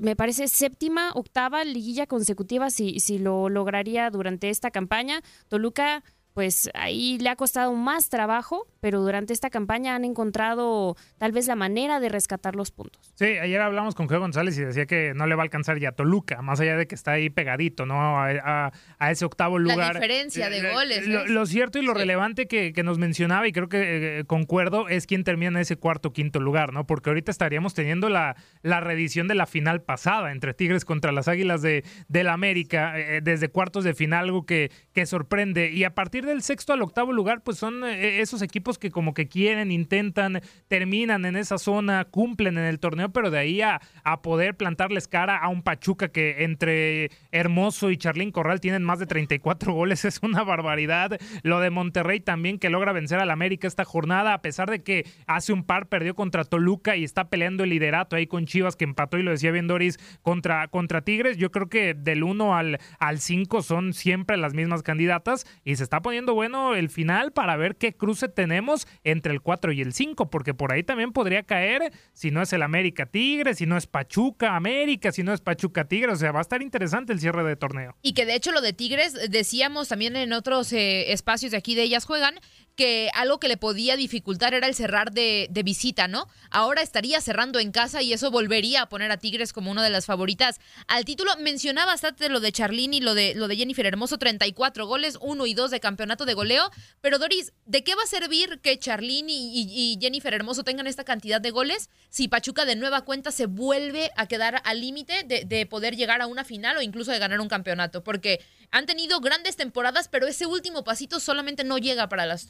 me 0.00 0.16
parece 0.16 0.48
séptima, 0.48 1.12
octava 1.14 1.64
liguilla 1.64 2.06
consecutiva 2.06 2.70
si, 2.70 3.00
si 3.00 3.18
lo 3.18 3.48
lograría 3.48 4.10
durante 4.10 4.50
esta 4.50 4.70
campaña. 4.70 5.20
Toluca 5.48 6.02
pues 6.34 6.70
ahí 6.74 7.18
le 7.18 7.28
ha 7.28 7.36
costado 7.36 7.74
más 7.74 8.08
trabajo, 8.08 8.66
pero 8.82 9.00
durante 9.00 9.32
esta 9.32 9.48
campaña 9.48 9.94
han 9.94 10.04
encontrado 10.04 10.96
tal 11.16 11.30
vez 11.30 11.46
la 11.46 11.54
manera 11.54 12.00
de 12.00 12.08
rescatar 12.08 12.56
los 12.56 12.72
puntos. 12.72 13.12
Sí, 13.14 13.26
ayer 13.26 13.60
hablamos 13.60 13.94
con 13.94 14.08
Geo 14.08 14.18
González 14.18 14.58
y 14.58 14.64
decía 14.64 14.86
que 14.86 15.14
no 15.14 15.28
le 15.28 15.36
va 15.36 15.42
a 15.42 15.44
alcanzar 15.44 15.78
ya 15.78 15.92
Toluca, 15.92 16.42
más 16.42 16.58
allá 16.58 16.76
de 16.76 16.88
que 16.88 16.96
está 16.96 17.12
ahí 17.12 17.30
pegadito, 17.30 17.86
¿no? 17.86 17.94
A, 18.18 18.72
ese 19.08 19.24
octavo 19.24 19.60
lugar. 19.60 19.94
La 19.94 20.00
diferencia 20.00 20.50
de 20.50 20.72
goles. 20.72 21.06
Lo, 21.06 21.26
lo 21.26 21.46
cierto 21.46 21.78
y 21.78 21.82
lo 21.82 21.94
relevante 21.94 22.48
que, 22.48 22.72
que 22.72 22.82
nos 22.82 22.98
mencionaba, 22.98 23.46
y 23.46 23.52
creo 23.52 23.68
que 23.68 24.18
eh, 24.18 24.24
concuerdo, 24.24 24.88
es 24.88 25.06
quién 25.06 25.22
termina 25.22 25.50
en 25.50 25.56
ese 25.58 25.76
cuarto 25.76 26.12
quinto 26.12 26.40
lugar, 26.40 26.72
¿no? 26.72 26.84
Porque 26.84 27.10
ahorita 27.10 27.30
estaríamos 27.30 27.74
teniendo 27.74 28.08
la, 28.08 28.34
la 28.62 28.80
reedición 28.80 29.28
de 29.28 29.36
la 29.36 29.46
final 29.46 29.82
pasada 29.82 30.32
entre 30.32 30.54
Tigres 30.54 30.84
contra 30.84 31.12
las 31.12 31.28
Águilas 31.28 31.62
de, 31.62 31.84
del 32.08 32.28
América, 32.28 32.98
eh, 32.98 33.20
desde 33.22 33.48
cuartos 33.48 33.84
de 33.84 33.94
final, 33.94 34.24
algo 34.24 34.44
que, 34.44 34.72
que 34.92 35.06
sorprende. 35.06 35.70
Y 35.70 35.84
a 35.84 35.94
partir 35.94 36.26
del 36.26 36.42
sexto 36.42 36.72
al 36.72 36.82
octavo 36.82 37.12
lugar, 37.12 37.42
pues 37.44 37.58
son 37.58 37.84
eh, 37.84 38.20
esos 38.20 38.42
equipos 38.42 38.71
que 38.78 38.90
como 38.90 39.14
que 39.14 39.28
quieren, 39.28 39.70
intentan, 39.70 40.40
terminan 40.68 41.24
en 41.24 41.36
esa 41.36 41.58
zona, 41.58 42.04
cumplen 42.04 42.58
en 42.58 42.64
el 42.64 42.78
torneo, 42.78 43.12
pero 43.12 43.30
de 43.30 43.38
ahí 43.38 43.60
a, 43.62 43.80
poder 44.22 44.56
plantarles 44.56 45.08
cara 45.08 45.38
a 45.38 45.48
un 45.48 45.62
Pachuca 45.62 46.08
que 46.08 46.44
entre 46.44 47.10
Hermoso 47.32 47.90
y 47.90 47.96
Charlín 47.96 48.30
Corral 48.30 48.60
tienen 48.60 48.84
más 48.84 48.98
de 48.98 49.06
34 49.06 49.72
goles, 49.72 50.04
es 50.04 50.20
una 50.22 50.44
barbaridad. 50.44 51.18
Lo 51.42 51.60
de 51.60 51.70
Monterrey 51.70 52.20
también 52.20 52.58
que 52.58 52.70
logra 52.70 52.92
vencer 52.92 53.18
al 53.18 53.30
América 53.30 53.66
esta 53.66 53.84
jornada, 53.84 54.34
a 54.34 54.42
pesar 54.42 54.70
de 54.70 54.82
que 54.82 55.06
hace 55.26 55.52
un 55.52 55.64
par 55.64 55.88
perdió 55.88 56.14
contra 56.14 56.44
Toluca 56.44 56.96
y 56.96 57.04
está 57.04 57.28
peleando 57.28 57.64
el 57.64 57.70
liderato 57.70 58.16
ahí 58.16 58.26
con 58.26 58.46
Chivas 58.46 58.76
que 58.76 58.84
empató 58.84 59.18
y 59.18 59.22
lo 59.22 59.30
decía 59.30 59.50
bien 59.50 59.66
Doris 59.66 59.98
contra, 60.22 60.68
contra 60.68 61.02
Tigres. 61.02 61.36
Yo 61.36 61.50
creo 61.50 61.68
que 61.68 61.94
del 61.94 62.22
1 62.22 62.54
al, 62.56 62.78
al 62.98 63.18
5 63.18 63.62
son 63.62 63.92
siempre 63.92 64.36
las 64.36 64.54
mismas 64.54 64.82
candidatas 64.82 65.46
y 65.64 65.76
se 65.76 65.82
está 65.82 66.02
poniendo 66.02 66.34
bueno 66.34 66.74
el 66.74 66.88
final 66.88 67.32
para 67.32 67.56
ver 67.56 67.76
qué 67.76 67.94
cruce 67.94 68.28
tenemos 68.28 68.61
entre 69.04 69.32
el 69.32 69.40
4 69.40 69.72
y 69.72 69.80
el 69.80 69.92
5, 69.92 70.30
porque 70.30 70.54
por 70.54 70.72
ahí 70.72 70.82
también 70.82 71.12
podría 71.12 71.42
caer 71.42 71.92
si 72.12 72.30
no 72.30 72.42
es 72.42 72.52
el 72.52 72.62
América 72.62 73.06
Tigre, 73.06 73.54
si 73.54 73.66
no 73.66 73.76
es 73.76 73.86
Pachuca 73.86 74.56
América, 74.56 75.12
si 75.12 75.22
no 75.22 75.32
es 75.32 75.40
Pachuca 75.40 75.86
Tigre, 75.86 76.12
o 76.12 76.16
sea, 76.16 76.32
va 76.32 76.40
a 76.40 76.42
estar 76.42 76.62
interesante 76.62 77.12
el 77.12 77.20
cierre 77.20 77.44
de 77.44 77.56
torneo. 77.56 77.96
Y 78.02 78.14
que 78.14 78.26
de 78.26 78.34
hecho 78.34 78.52
lo 78.52 78.60
de 78.60 78.72
Tigres, 78.72 79.30
decíamos 79.30 79.88
también 79.88 80.16
en 80.16 80.32
otros 80.32 80.72
eh, 80.72 81.12
espacios 81.12 81.52
de 81.52 81.58
aquí 81.58 81.74
de 81.74 81.82
ellas 81.82 82.04
juegan, 82.04 82.34
que 82.76 83.10
algo 83.14 83.38
que 83.38 83.48
le 83.48 83.56
podía 83.56 83.96
dificultar 83.96 84.54
era 84.54 84.66
el 84.66 84.74
cerrar 84.74 85.12
de, 85.12 85.48
de, 85.50 85.62
visita, 85.62 86.08
¿no? 86.08 86.28
Ahora 86.50 86.82
estaría 86.82 87.20
cerrando 87.20 87.58
en 87.58 87.72
casa 87.72 88.02
y 88.02 88.12
eso 88.12 88.30
volvería 88.30 88.82
a 88.82 88.88
poner 88.88 89.10
a 89.10 89.18
Tigres 89.18 89.52
como 89.52 89.70
una 89.70 89.82
de 89.82 89.90
las 89.90 90.06
favoritas 90.06 90.60
al 90.88 91.04
título. 91.04 91.32
Mencionaba 91.38 91.92
bastante 91.92 92.28
lo 92.28 92.40
de 92.40 92.52
Charlín 92.52 92.94
y 92.94 93.00
lo 93.00 93.14
de, 93.14 93.34
lo 93.34 93.48
de 93.48 93.56
Jennifer 93.56 93.84
Hermoso, 93.84 94.18
34 94.18 94.86
goles, 94.86 95.18
1 95.20 95.46
y 95.46 95.54
2 95.54 95.70
de 95.70 95.80
campeonato 95.80 96.24
de 96.24 96.34
goleo. 96.34 96.70
Pero 97.00 97.18
Doris, 97.18 97.52
¿de 97.66 97.84
qué 97.84 97.94
va 97.94 98.02
a 98.02 98.06
servir 98.06 98.60
que 98.60 98.78
Charlín 98.78 99.28
y, 99.28 99.52
y, 99.54 99.98
Jennifer 100.00 100.32
Hermoso 100.32 100.64
tengan 100.64 100.86
esta 100.86 101.04
cantidad 101.04 101.40
de 101.40 101.50
goles 101.50 101.90
si 102.08 102.28
Pachuca 102.28 102.64
de 102.64 102.76
nueva 102.76 103.02
cuenta 103.02 103.30
se 103.30 103.46
vuelve 103.46 104.10
a 104.16 104.26
quedar 104.26 104.62
al 104.64 104.80
límite 104.80 105.24
de, 105.24 105.44
de 105.44 105.66
poder 105.66 105.96
llegar 105.96 106.22
a 106.22 106.26
una 106.26 106.44
final 106.44 106.76
o 106.76 106.82
incluso 106.82 107.12
de 107.12 107.18
ganar 107.18 107.40
un 107.40 107.48
campeonato? 107.48 108.02
Porque 108.02 108.40
han 108.70 108.86
tenido 108.86 109.20
grandes 109.20 109.56
temporadas, 109.56 110.08
pero 110.08 110.26
ese 110.26 110.46
último 110.46 110.82
pasito 110.82 111.20
solamente 111.20 111.62
no 111.62 111.76
llega 111.76 112.08
para 112.08 112.24
las 112.24 112.46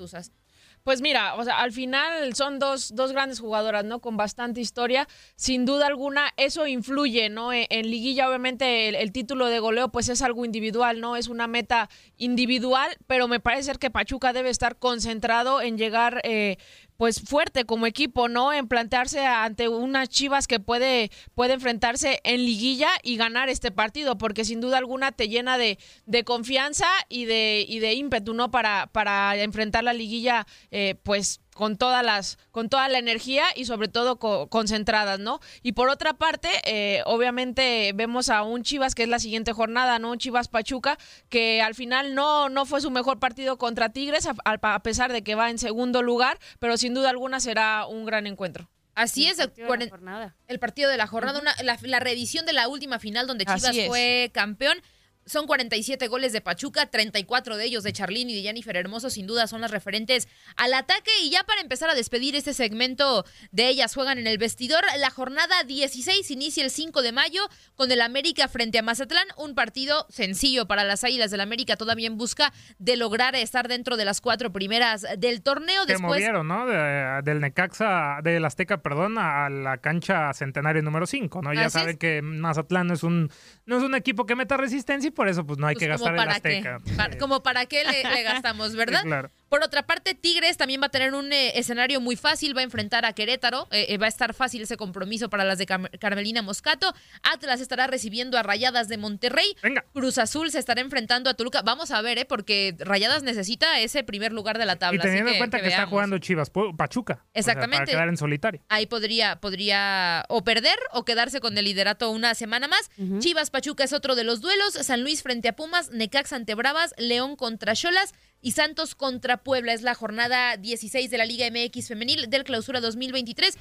Pues 0.84 1.00
mira, 1.00 1.36
o 1.36 1.44
sea, 1.44 1.60
al 1.60 1.70
final 1.70 2.34
son 2.34 2.58
dos, 2.58 2.92
dos 2.96 3.12
grandes 3.12 3.38
jugadoras, 3.38 3.84
¿no? 3.84 4.00
Con 4.00 4.16
bastante 4.16 4.60
historia. 4.60 5.06
Sin 5.36 5.64
duda 5.64 5.86
alguna, 5.86 6.30
eso 6.36 6.66
influye, 6.66 7.28
¿no? 7.28 7.52
En, 7.52 7.66
en 7.70 7.88
liguilla, 7.88 8.28
obviamente, 8.28 8.88
el, 8.88 8.96
el, 8.96 9.12
título 9.12 9.46
de 9.46 9.60
goleo, 9.60 9.90
pues 9.90 10.08
es 10.08 10.22
algo 10.22 10.44
individual, 10.44 11.00
¿no? 11.00 11.14
Es 11.14 11.28
una 11.28 11.46
meta 11.46 11.88
individual, 12.16 12.96
pero 13.06 13.28
me 13.28 13.38
parece 13.38 13.62
ser 13.64 13.78
que 13.78 13.90
Pachuca 13.90 14.32
debe 14.32 14.50
estar 14.50 14.76
concentrado 14.76 15.60
en 15.60 15.78
llegar, 15.78 16.20
eh, 16.24 16.56
pues 16.96 17.20
fuerte 17.20 17.64
como 17.64 17.86
equipo, 17.86 18.28
¿no? 18.28 18.52
En 18.52 18.68
plantearse 18.68 19.26
ante 19.26 19.68
unas 19.68 20.08
Chivas 20.08 20.46
que 20.46 20.60
puede, 20.60 21.10
puede 21.34 21.54
enfrentarse 21.54 22.20
en 22.24 22.44
liguilla 22.44 22.88
y 23.02 23.16
ganar 23.16 23.48
este 23.48 23.70
partido, 23.70 24.16
porque 24.16 24.44
sin 24.44 24.60
duda 24.60 24.78
alguna 24.78 25.12
te 25.12 25.28
llena 25.28 25.58
de, 25.58 25.78
de 26.06 26.24
confianza 26.24 26.86
y 27.08 27.26
de, 27.26 27.64
y 27.68 27.80
de 27.80 27.94
ímpetu, 27.94 28.34
¿no? 28.34 28.50
Para, 28.50 28.88
para 28.92 29.36
enfrentar 29.36 29.84
la 29.84 29.92
liguilla, 29.92 30.46
eh, 30.70 30.94
pues 31.02 31.41
con 31.54 31.76
todas 31.76 32.04
las 32.04 32.38
con 32.50 32.68
toda 32.68 32.88
la 32.88 32.98
energía 32.98 33.44
y 33.54 33.64
sobre 33.64 33.88
todo 33.88 34.16
co 34.16 34.48
concentradas 34.48 35.18
no 35.18 35.40
y 35.62 35.72
por 35.72 35.88
otra 35.88 36.14
parte 36.14 36.48
eh, 36.64 37.02
obviamente 37.06 37.92
vemos 37.94 38.28
a 38.28 38.42
un 38.42 38.62
Chivas 38.62 38.94
que 38.94 39.02
es 39.02 39.08
la 39.08 39.18
siguiente 39.18 39.52
jornada 39.52 39.98
no 39.98 40.12
un 40.12 40.18
Chivas 40.18 40.48
Pachuca 40.48 40.98
que 41.28 41.60
al 41.62 41.74
final 41.74 42.14
no 42.14 42.48
no 42.48 42.64
fue 42.66 42.80
su 42.80 42.90
mejor 42.90 43.18
partido 43.18 43.58
contra 43.58 43.90
Tigres 43.90 44.26
a, 44.26 44.34
a 44.44 44.82
pesar 44.82 45.12
de 45.12 45.22
que 45.22 45.34
va 45.34 45.50
en 45.50 45.58
segundo 45.58 46.02
lugar 46.02 46.38
pero 46.58 46.76
sin 46.76 46.94
duda 46.94 47.10
alguna 47.10 47.40
será 47.40 47.86
un 47.86 48.04
gran 48.04 48.26
encuentro. 48.26 48.68
Así 48.94 49.26
es, 49.26 49.38
el 49.38 49.48
partido, 49.48 49.76
de 49.78 49.86
la 50.00 50.34
el 50.48 50.58
partido 50.58 50.90
de 50.90 50.96
la 50.98 51.06
jornada, 51.06 51.40
una, 51.40 51.54
la, 51.62 51.78
la, 51.80 51.98
reedición 51.98 52.44
de 52.44 52.52
la 52.52 52.68
última 52.68 52.98
final 52.98 53.26
donde 53.26 53.46
Chivas 53.46 53.74
fue 53.86 54.30
campeón. 54.34 54.78
Son 55.26 55.46
47 55.46 56.08
goles 56.08 56.32
de 56.32 56.40
Pachuca, 56.40 56.86
34 56.86 57.56
de 57.56 57.64
ellos 57.64 57.84
de 57.84 57.92
Charlín 57.92 58.28
y 58.30 58.34
de 58.34 58.42
Jennifer 58.42 58.76
Hermoso, 58.76 59.10
sin 59.10 59.26
duda 59.26 59.46
son 59.46 59.60
las 59.60 59.70
referentes 59.70 60.28
al 60.56 60.74
ataque. 60.74 61.10
Y 61.22 61.30
ya 61.30 61.44
para 61.44 61.60
empezar 61.60 61.90
a 61.90 61.94
despedir 61.94 62.34
este 62.34 62.54
segmento 62.54 63.24
de 63.50 63.68
ellas 63.68 63.94
juegan 63.94 64.18
en 64.18 64.26
el 64.26 64.38
vestidor, 64.38 64.84
la 64.98 65.10
jornada 65.10 65.62
16 65.64 66.30
inicia 66.30 66.64
el 66.64 66.70
5 66.70 67.02
de 67.02 67.12
mayo 67.12 67.42
con 67.76 67.90
el 67.92 68.00
América 68.00 68.48
frente 68.48 68.78
a 68.78 68.82
Mazatlán, 68.82 69.26
un 69.36 69.54
partido 69.54 70.06
sencillo 70.08 70.66
para 70.66 70.84
las 70.84 71.04
Águilas 71.04 71.30
del 71.30 71.40
América, 71.40 71.76
todavía 71.76 72.06
en 72.06 72.16
busca 72.16 72.52
de 72.78 72.96
lograr 72.96 73.34
estar 73.36 73.68
dentro 73.68 73.96
de 73.96 74.04
las 74.04 74.20
cuatro 74.20 74.52
primeras 74.52 75.06
del 75.18 75.42
torneo. 75.42 75.86
Que 75.86 75.92
Después... 75.92 76.20
movieron, 76.20 76.48
¿no? 76.48 76.66
De, 76.66 77.22
del 77.22 77.40
Necaxa, 77.40 78.18
del 78.22 78.44
Azteca, 78.44 78.82
perdón, 78.82 79.18
a 79.18 79.48
la 79.48 79.78
cancha 79.78 80.32
centenario 80.32 80.82
número 80.82 81.06
5, 81.06 81.42
¿no? 81.42 81.54
Ya 81.54 81.66
Así 81.66 81.78
saben 81.78 81.94
es. 81.94 81.98
que 81.98 82.22
Mazatlán 82.22 82.88
no 82.88 82.94
es 82.94 83.02
un, 83.02 83.30
no 83.66 83.76
es 83.76 83.82
un 83.82 83.94
equipo 83.94 84.26
que 84.26 84.34
meta 84.34 84.56
resistencia 84.56 85.11
por 85.12 85.28
eso 85.28 85.46
pues 85.46 85.58
no 85.58 85.66
hay 85.66 85.74
pues 85.74 85.84
que 85.84 85.88
gastar 85.88 86.16
para 86.16 86.30
el 86.32 86.36
Azteca. 86.36 86.80
Qué, 86.84 86.92
para, 86.94 87.18
como 87.18 87.42
para 87.42 87.66
qué 87.66 87.84
le, 87.84 88.02
le 88.02 88.22
gastamos, 88.24 88.74
¿verdad? 88.74 89.02
Sí, 89.02 89.06
claro. 89.08 89.30
Por 89.52 89.62
otra 89.62 89.82
parte, 89.82 90.14
Tigres 90.14 90.56
también 90.56 90.80
va 90.80 90.86
a 90.86 90.88
tener 90.88 91.12
un 91.12 91.30
eh, 91.30 91.58
escenario 91.58 92.00
muy 92.00 92.16
fácil, 92.16 92.56
va 92.56 92.62
a 92.62 92.64
enfrentar 92.64 93.04
a 93.04 93.12
Querétaro, 93.12 93.68
eh, 93.70 93.98
va 93.98 94.06
a 94.06 94.08
estar 94.08 94.32
fácil 94.32 94.62
ese 94.62 94.78
compromiso 94.78 95.28
para 95.28 95.44
las 95.44 95.58
de 95.58 95.66
Car 95.66 95.90
Carmelina 95.98 96.40
Moscato. 96.40 96.94
Atlas 97.22 97.60
estará 97.60 97.86
recibiendo 97.86 98.38
a 98.38 98.42
Rayadas 98.42 98.88
de 98.88 98.96
Monterrey. 98.96 99.54
Venga. 99.62 99.84
Cruz 99.92 100.16
Azul 100.16 100.50
se 100.50 100.58
estará 100.58 100.80
enfrentando 100.80 101.28
a 101.28 101.34
Toluca. 101.34 101.60
Vamos 101.60 101.90
a 101.90 102.00
ver, 102.00 102.16
eh, 102.16 102.24
porque 102.24 102.74
Rayadas 102.78 103.24
necesita 103.24 103.78
ese 103.78 104.02
primer 104.04 104.32
lugar 104.32 104.56
de 104.56 104.64
la 104.64 104.76
tabla. 104.76 104.96
Y 104.96 105.02
teniendo 105.02 105.32
en 105.32 105.36
cuenta 105.36 105.58
que, 105.58 105.64
que 105.64 105.68
está 105.68 105.84
jugando 105.84 106.16
Chivas 106.16 106.50
Pachuca. 106.50 107.22
Exactamente. 107.34 107.74
O 107.74 107.76
sea, 107.76 107.84
para 107.84 107.98
quedar 107.98 108.08
en 108.08 108.16
solitario. 108.16 108.62
Ahí 108.70 108.86
podría, 108.86 109.38
podría 109.38 110.24
o 110.30 110.44
perder 110.44 110.78
o 110.92 111.04
quedarse 111.04 111.40
con 111.40 111.58
el 111.58 111.66
liderato 111.66 112.08
una 112.08 112.34
semana 112.34 112.68
más. 112.68 112.90
Uh 112.96 113.02
-huh. 113.02 113.18
Chivas 113.18 113.50
Pachuca 113.50 113.84
es 113.84 113.92
otro 113.92 114.14
de 114.14 114.24
los 114.24 114.40
duelos. 114.40 114.72
San 114.72 115.02
Luis 115.02 115.22
frente 115.22 115.50
a 115.50 115.56
Pumas, 115.56 115.90
Necaxa 115.90 116.36
ante 116.36 116.54
Bravas, 116.54 116.94
León 116.96 117.36
contra 117.36 117.74
Cholas 117.74 118.14
y 118.42 118.52
Santos 118.52 118.94
contra 118.94 119.38
Puebla. 119.38 119.72
Es 119.72 119.82
la 119.82 119.94
jornada 119.94 120.56
16 120.56 121.10
de 121.10 121.18
la 121.18 121.24
Liga 121.24 121.46
MX 121.50 121.88
Femenil 121.88 122.28
del 122.28 122.44
Clausura 122.44 122.80
2023. 122.80 123.56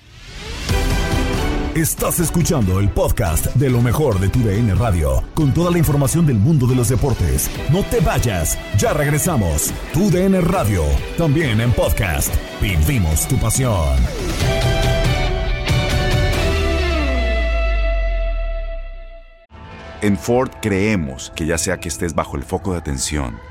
Estás 1.75 2.19
escuchando 2.19 2.81
el 2.81 2.89
podcast 2.89 3.45
de 3.55 3.69
lo 3.69 3.81
mejor 3.81 4.19
de 4.19 4.27
tu 4.27 4.39
DN 4.39 4.75
Radio, 4.75 5.23
con 5.33 5.53
toda 5.53 5.71
la 5.71 5.77
información 5.77 6.25
del 6.25 6.35
mundo 6.35 6.67
de 6.67 6.75
los 6.75 6.89
deportes. 6.89 7.49
No 7.71 7.83
te 7.83 8.01
vayas, 8.01 8.57
ya 8.77 8.91
regresamos. 8.91 9.71
Tu 9.93 10.11
DN 10.11 10.41
Radio, 10.41 10.83
también 11.17 11.61
en 11.61 11.71
podcast. 11.71 12.33
Vivimos 12.61 13.25
tu 13.25 13.37
pasión. 13.37 13.97
En 20.01 20.17
Ford 20.17 20.49
creemos 20.61 21.31
que 21.35 21.45
ya 21.45 21.57
sea 21.57 21.79
que 21.79 21.87
estés 21.87 22.13
bajo 22.13 22.35
el 22.35 22.43
foco 22.43 22.73
de 22.73 22.79
atención 22.79 23.50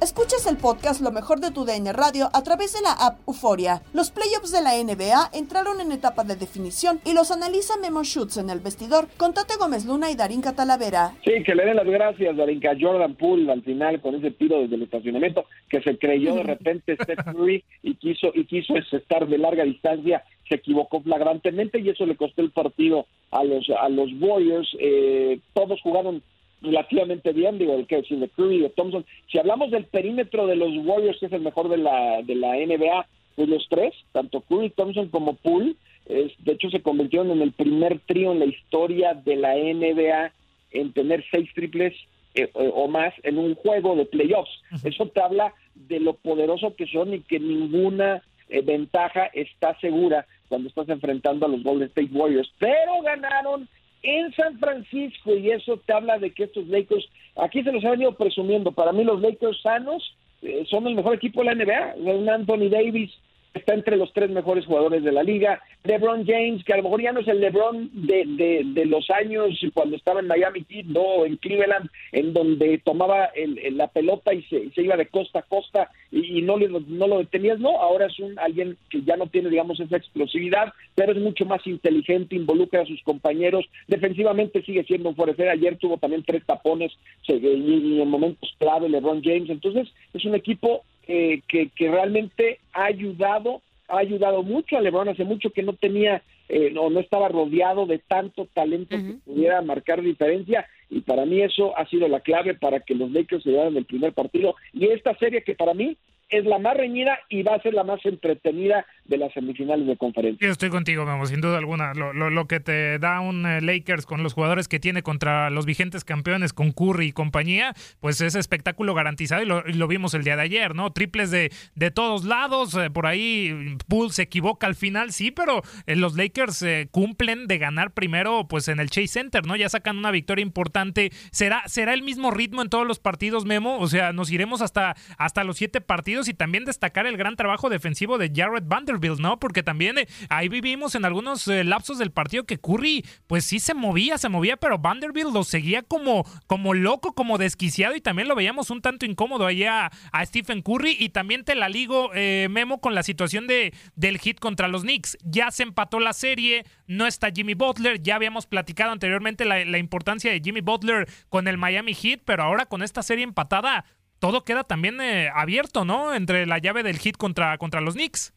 Escuchas 0.00 0.46
el 0.46 0.56
podcast 0.56 1.00
Lo 1.00 1.10
mejor 1.10 1.40
de 1.40 1.50
tu 1.50 1.64
DN 1.64 1.92
Radio 1.92 2.28
a 2.32 2.44
través 2.44 2.72
de 2.72 2.80
la 2.82 2.92
app 2.92 3.18
Euforia. 3.26 3.82
Los 3.92 4.12
playoffs 4.12 4.52
de 4.52 4.62
la 4.62 4.76
NBA 4.76 5.30
entraron 5.36 5.80
en 5.80 5.90
etapa 5.90 6.22
de 6.22 6.36
definición 6.36 7.00
y 7.04 7.14
los 7.14 7.32
analiza 7.32 7.76
Memo 7.78 8.04
Schutz 8.04 8.36
en 8.36 8.48
el 8.48 8.60
vestidor 8.60 9.08
con 9.16 9.34
Tate 9.34 9.54
Gómez 9.58 9.84
Luna 9.86 10.12
y 10.12 10.14
Darinka 10.14 10.54
Talavera. 10.54 11.14
Sí, 11.24 11.42
que 11.42 11.52
le 11.52 11.64
den 11.64 11.74
las 11.74 11.86
gracias, 11.86 12.36
Darinka 12.36 12.76
Jordan 12.80 13.16
Poole 13.16 13.50
al 13.50 13.62
final 13.62 14.00
con 14.00 14.14
ese 14.14 14.30
tiro 14.30 14.60
desde 14.60 14.76
el 14.76 14.82
estacionamiento 14.82 15.46
que 15.68 15.82
se 15.82 15.98
creyó 15.98 16.36
de 16.36 16.44
repente 16.44 16.96
Steph 17.02 17.24
Curry 17.24 17.64
y 17.82 17.96
quiso 17.96 18.30
y 18.32 18.44
quiso 18.44 18.76
estar 18.76 19.26
de 19.26 19.36
larga 19.36 19.64
distancia 19.64 20.22
se 20.48 20.54
equivocó 20.54 21.00
flagrantemente 21.00 21.80
y 21.80 21.88
eso 21.88 22.06
le 22.06 22.16
costó 22.16 22.42
el 22.42 22.52
partido 22.52 23.06
a 23.32 23.42
los 23.42 23.68
a 23.70 23.88
los 23.88 24.10
Warriors. 24.20 24.68
Eh, 24.78 25.40
todos 25.54 25.80
jugaron 25.82 26.22
relativamente 26.62 27.32
bien, 27.32 27.58
digo, 27.58 27.74
el 27.74 27.86
que 27.86 28.02
de 28.02 28.28
Curry, 28.28 28.60
de 28.60 28.70
Thompson. 28.70 29.04
Si 29.30 29.38
hablamos 29.38 29.70
del 29.70 29.84
perímetro 29.84 30.46
de 30.46 30.56
los 30.56 30.70
Warriors, 30.84 31.18
que 31.18 31.26
es 31.26 31.32
el 31.32 31.42
mejor 31.42 31.68
de 31.68 31.78
la, 31.78 32.22
de 32.22 32.34
la 32.34 32.54
NBA, 32.54 33.06
pues 33.36 33.48
los 33.48 33.66
tres, 33.68 33.94
tanto 34.12 34.40
Curry, 34.42 34.70
Thompson 34.70 35.08
como 35.08 35.34
Poole, 35.34 35.74
es, 36.06 36.32
de 36.38 36.52
hecho 36.52 36.70
se 36.70 36.82
convirtieron 36.82 37.30
en 37.30 37.42
el 37.42 37.52
primer 37.52 38.00
trío 38.00 38.32
en 38.32 38.40
la 38.40 38.46
historia 38.46 39.14
de 39.14 39.36
la 39.36 39.54
NBA 39.54 40.32
en 40.72 40.92
tener 40.92 41.24
seis 41.30 41.48
triples 41.54 41.94
eh, 42.34 42.50
o 42.54 42.88
más 42.88 43.14
en 43.22 43.38
un 43.38 43.54
juego 43.54 43.94
de 43.96 44.06
playoffs. 44.06 44.50
Eso 44.84 45.06
te 45.06 45.20
habla 45.20 45.54
de 45.74 46.00
lo 46.00 46.14
poderoso 46.14 46.74
que 46.74 46.86
son 46.86 47.14
y 47.14 47.20
que 47.20 47.38
ninguna 47.38 48.22
eh, 48.48 48.62
ventaja 48.62 49.26
está 49.26 49.78
segura 49.80 50.26
cuando 50.48 50.68
estás 50.68 50.88
enfrentando 50.88 51.46
a 51.46 51.48
los 51.48 51.62
Golden 51.62 51.88
State 51.88 52.10
Warriors. 52.12 52.50
Pero 52.58 53.02
ganaron 53.02 53.68
en 54.02 54.32
San 54.34 54.58
Francisco 54.58 55.34
y 55.34 55.50
eso 55.50 55.78
te 55.84 55.92
habla 55.92 56.18
de 56.18 56.32
que 56.32 56.44
estos 56.44 56.66
Lakers, 56.68 57.08
aquí 57.36 57.62
se 57.62 57.72
los 57.72 57.84
ha 57.84 57.90
venido 57.90 58.12
presumiendo, 58.12 58.72
para 58.72 58.92
mí 58.92 59.04
los 59.04 59.20
Lakers 59.20 59.60
sanos 59.62 60.16
eh, 60.42 60.64
son 60.68 60.86
el 60.86 60.94
mejor 60.94 61.14
equipo 61.14 61.42
de 61.42 61.46
la 61.46 61.54
NBA, 61.54 61.94
un 61.96 62.28
Anthony 62.28 62.68
Davis 62.70 63.10
está 63.54 63.74
entre 63.74 63.96
los 63.96 64.12
tres 64.12 64.30
mejores 64.30 64.66
jugadores 64.66 65.02
de 65.02 65.12
la 65.12 65.22
liga. 65.22 65.62
LeBron 65.84 66.26
James, 66.26 66.64
que 66.64 66.72
a 66.72 66.76
lo 66.76 66.84
mejor 66.84 67.02
ya 67.02 67.12
no 67.12 67.20
es 67.20 67.28
el 67.28 67.40
LeBron 67.40 67.90
de, 67.92 68.24
de, 68.26 68.62
de 68.64 68.86
los 68.86 69.08
años 69.10 69.58
cuando 69.74 69.96
estaba 69.96 70.20
en 70.20 70.26
Miami 70.26 70.64
Heat, 70.68 70.86
no, 70.86 71.24
en 71.24 71.36
Cleveland, 71.36 71.88
en 72.12 72.32
donde 72.32 72.78
tomaba 72.78 73.26
el, 73.26 73.76
la 73.76 73.88
pelota 73.88 74.34
y 74.34 74.42
se, 74.44 74.70
se, 74.70 74.82
iba 74.82 74.96
de 74.96 75.06
costa 75.06 75.40
a 75.40 75.42
costa 75.42 75.90
y, 76.10 76.38
y 76.38 76.42
no, 76.42 76.56
le, 76.56 76.68
no 76.68 77.06
lo 77.06 77.18
detenías, 77.18 77.58
no, 77.58 77.80
ahora 77.80 78.06
es 78.06 78.18
un 78.18 78.38
alguien 78.38 78.76
que 78.90 79.02
ya 79.02 79.16
no 79.16 79.26
tiene, 79.26 79.50
digamos, 79.50 79.80
esa 79.80 79.96
explosividad, 79.96 80.72
pero 80.94 81.12
es 81.12 81.18
mucho 81.18 81.44
más 81.44 81.66
inteligente, 81.66 82.36
involucra 82.36 82.82
a 82.82 82.86
sus 82.86 83.02
compañeros, 83.02 83.66
defensivamente 83.86 84.62
sigue 84.62 84.84
siendo 84.84 85.08
un 85.10 85.16
forefer, 85.16 85.48
ayer 85.48 85.76
tuvo 85.76 85.98
también 85.98 86.24
tres 86.24 86.44
tapones 86.44 86.92
en 87.28 88.08
momentos 88.08 88.54
clave 88.58 88.88
LeBron 88.88 89.22
James, 89.22 89.50
entonces 89.50 89.88
es 90.14 90.24
un 90.24 90.34
equipo 90.34 90.82
eh, 91.08 91.42
que, 91.48 91.70
que 91.70 91.90
realmente 91.90 92.60
ha 92.72 92.84
ayudado, 92.84 93.62
ha 93.88 93.98
ayudado 93.98 94.42
mucho 94.42 94.76
a 94.76 94.80
LeBron, 94.80 95.08
hace 95.08 95.24
mucho 95.24 95.50
que 95.50 95.62
no 95.62 95.72
tenía 95.72 96.22
eh, 96.48 96.70
no, 96.72 96.88
no 96.88 97.00
estaba 97.00 97.28
rodeado 97.28 97.84
de 97.84 97.98
tanto 97.98 98.46
talento 98.54 98.96
que 98.96 99.18
pudiera 99.24 99.60
marcar 99.60 100.00
diferencia. 100.00 100.66
Y 100.88 101.00
para 101.02 101.26
mí 101.26 101.42
eso 101.42 101.76
ha 101.76 101.86
sido 101.86 102.08
la 102.08 102.20
clave 102.20 102.54
para 102.54 102.80
que 102.80 102.94
los 102.94 103.10
Lakers 103.10 103.42
se 103.42 103.50
llevaran 103.50 103.76
el 103.76 103.84
primer 103.84 104.14
partido. 104.14 104.56
Y 104.72 104.86
esta 104.86 105.14
serie 105.18 105.42
que 105.42 105.54
para 105.54 105.74
mí 105.74 105.98
es 106.28 106.44
la 106.44 106.58
más 106.58 106.76
reñida 106.76 107.18
y 107.28 107.42
va 107.42 107.54
a 107.54 107.62
ser 107.62 107.74
la 107.74 107.84
más 107.84 108.04
entretenida 108.04 108.84
de 109.04 109.16
las 109.16 109.32
semifinales 109.32 109.86
de 109.86 109.96
conferencia. 109.96 110.46
Yo 110.46 110.52
estoy 110.52 110.68
contigo, 110.68 111.04
vamos, 111.04 111.30
sin 111.30 111.40
duda 111.40 111.58
alguna. 111.58 111.94
Lo, 111.94 112.12
lo, 112.12 112.28
lo 112.30 112.46
que 112.46 112.60
te 112.60 112.98
da 112.98 113.20
un 113.20 113.46
eh, 113.46 113.60
Lakers 113.60 114.04
con 114.04 114.22
los 114.22 114.34
jugadores 114.34 114.68
que 114.68 114.78
tiene 114.78 115.02
contra 115.02 115.48
los 115.50 115.64
vigentes 115.64 116.04
campeones, 116.04 116.52
con 116.52 116.72
Curry 116.72 117.06
y 117.06 117.12
compañía, 117.12 117.74
pues 118.00 118.20
es 118.20 118.34
espectáculo 118.34 118.94
garantizado 118.94 119.42
y 119.42 119.46
lo, 119.46 119.66
y 119.66 119.72
lo 119.72 119.88
vimos 119.88 120.12
el 120.14 120.24
día 120.24 120.36
de 120.36 120.42
ayer, 120.42 120.74
¿no? 120.74 120.92
Triples 120.92 121.30
de, 121.30 121.50
de 121.74 121.90
todos 121.90 122.24
lados, 122.24 122.74
eh, 122.74 122.90
por 122.90 123.06
ahí 123.06 123.76
Poole 123.88 124.10
se 124.10 124.22
equivoca 124.22 124.66
al 124.66 124.74
final, 124.74 125.12
sí, 125.12 125.30
pero 125.30 125.62
eh, 125.86 125.96
los 125.96 126.16
Lakers 126.16 126.64
cumplen 126.90 127.46
de 127.46 127.58
ganar 127.58 127.92
primero 127.92 128.46
pues 128.48 128.68
en 128.68 128.80
el 128.80 128.90
Chase 128.90 129.08
Center, 129.08 129.46
¿no? 129.46 129.56
Ya 129.56 129.68
sacan 129.68 129.96
una 129.96 130.10
victoria 130.10 130.42
importante. 130.42 131.10
¿Será, 131.30 131.62
será 131.66 131.94
el 131.94 132.02
mismo 132.02 132.30
ritmo 132.30 132.62
en 132.62 132.68
todos 132.68 132.86
los 132.86 132.98
partidos, 132.98 133.44
Memo? 133.44 133.78
O 133.78 133.86
sea, 133.86 134.12
nos 134.12 134.30
iremos 134.30 134.60
hasta, 134.60 134.96
hasta 135.16 135.44
los 135.44 135.56
siete 135.56 135.80
partidos 135.80 136.17
y 136.26 136.34
también 136.34 136.64
destacar 136.64 137.06
el 137.06 137.16
gran 137.16 137.36
trabajo 137.36 137.68
defensivo 137.68 138.18
de 138.18 138.32
Jared 138.34 138.64
Vanderbilt, 138.64 139.20
¿no? 139.20 139.38
Porque 139.38 139.62
también 139.62 139.98
eh, 139.98 140.08
ahí 140.30 140.48
vivimos 140.48 140.94
en 140.94 141.04
algunos 141.04 141.46
eh, 141.46 141.62
lapsos 141.62 141.98
del 141.98 142.10
partido 142.10 142.44
que 142.44 142.58
Curry, 142.58 143.04
pues 143.26 143.44
sí 143.44 143.60
se 143.60 143.74
movía, 143.74 144.18
se 144.18 144.28
movía, 144.28 144.56
pero 144.56 144.78
Vanderbilt 144.78 145.32
lo 145.32 145.44
seguía 145.44 145.82
como, 145.82 146.24
como 146.46 146.74
loco, 146.74 147.14
como 147.14 147.38
desquiciado 147.38 147.94
y 147.94 148.00
también 148.00 148.26
lo 148.26 148.34
veíamos 148.34 148.70
un 148.70 148.80
tanto 148.80 149.06
incómodo 149.06 149.46
allá 149.46 149.90
a 150.12 150.26
Stephen 150.26 150.62
Curry 150.62 150.96
y 150.98 151.10
también 151.10 151.44
te 151.44 151.54
la 151.54 151.68
ligo, 151.68 152.10
eh, 152.14 152.48
Memo, 152.50 152.80
con 152.80 152.94
la 152.94 153.02
situación 153.02 153.46
de, 153.46 153.74
del 153.94 154.18
hit 154.18 154.40
contra 154.40 154.68
los 154.68 154.82
Knicks. 154.82 155.18
Ya 155.22 155.50
se 155.50 155.62
empató 155.62 156.00
la 156.00 156.14
serie, 156.14 156.64
no 156.86 157.06
está 157.06 157.30
Jimmy 157.30 157.54
Butler, 157.54 158.02
ya 158.02 158.16
habíamos 158.16 158.46
platicado 158.46 158.92
anteriormente 158.92 159.44
la, 159.44 159.64
la 159.64 159.78
importancia 159.78 160.32
de 160.32 160.40
Jimmy 160.40 160.62
Butler 160.62 161.06
con 161.28 161.46
el 161.46 161.58
Miami 161.58 161.94
Heat, 161.94 162.22
pero 162.24 162.42
ahora 162.42 162.66
con 162.66 162.82
esta 162.82 163.02
serie 163.02 163.24
empatada, 163.24 163.84
todo 164.18 164.44
queda 164.44 164.64
también 164.64 165.00
eh, 165.00 165.28
abierto, 165.34 165.84
¿no? 165.84 166.14
Entre 166.14 166.46
la 166.46 166.58
llave 166.58 166.82
del 166.82 166.98
hit 166.98 167.16
contra, 167.16 167.56
contra 167.58 167.80
los 167.80 167.94
Knicks. 167.94 168.34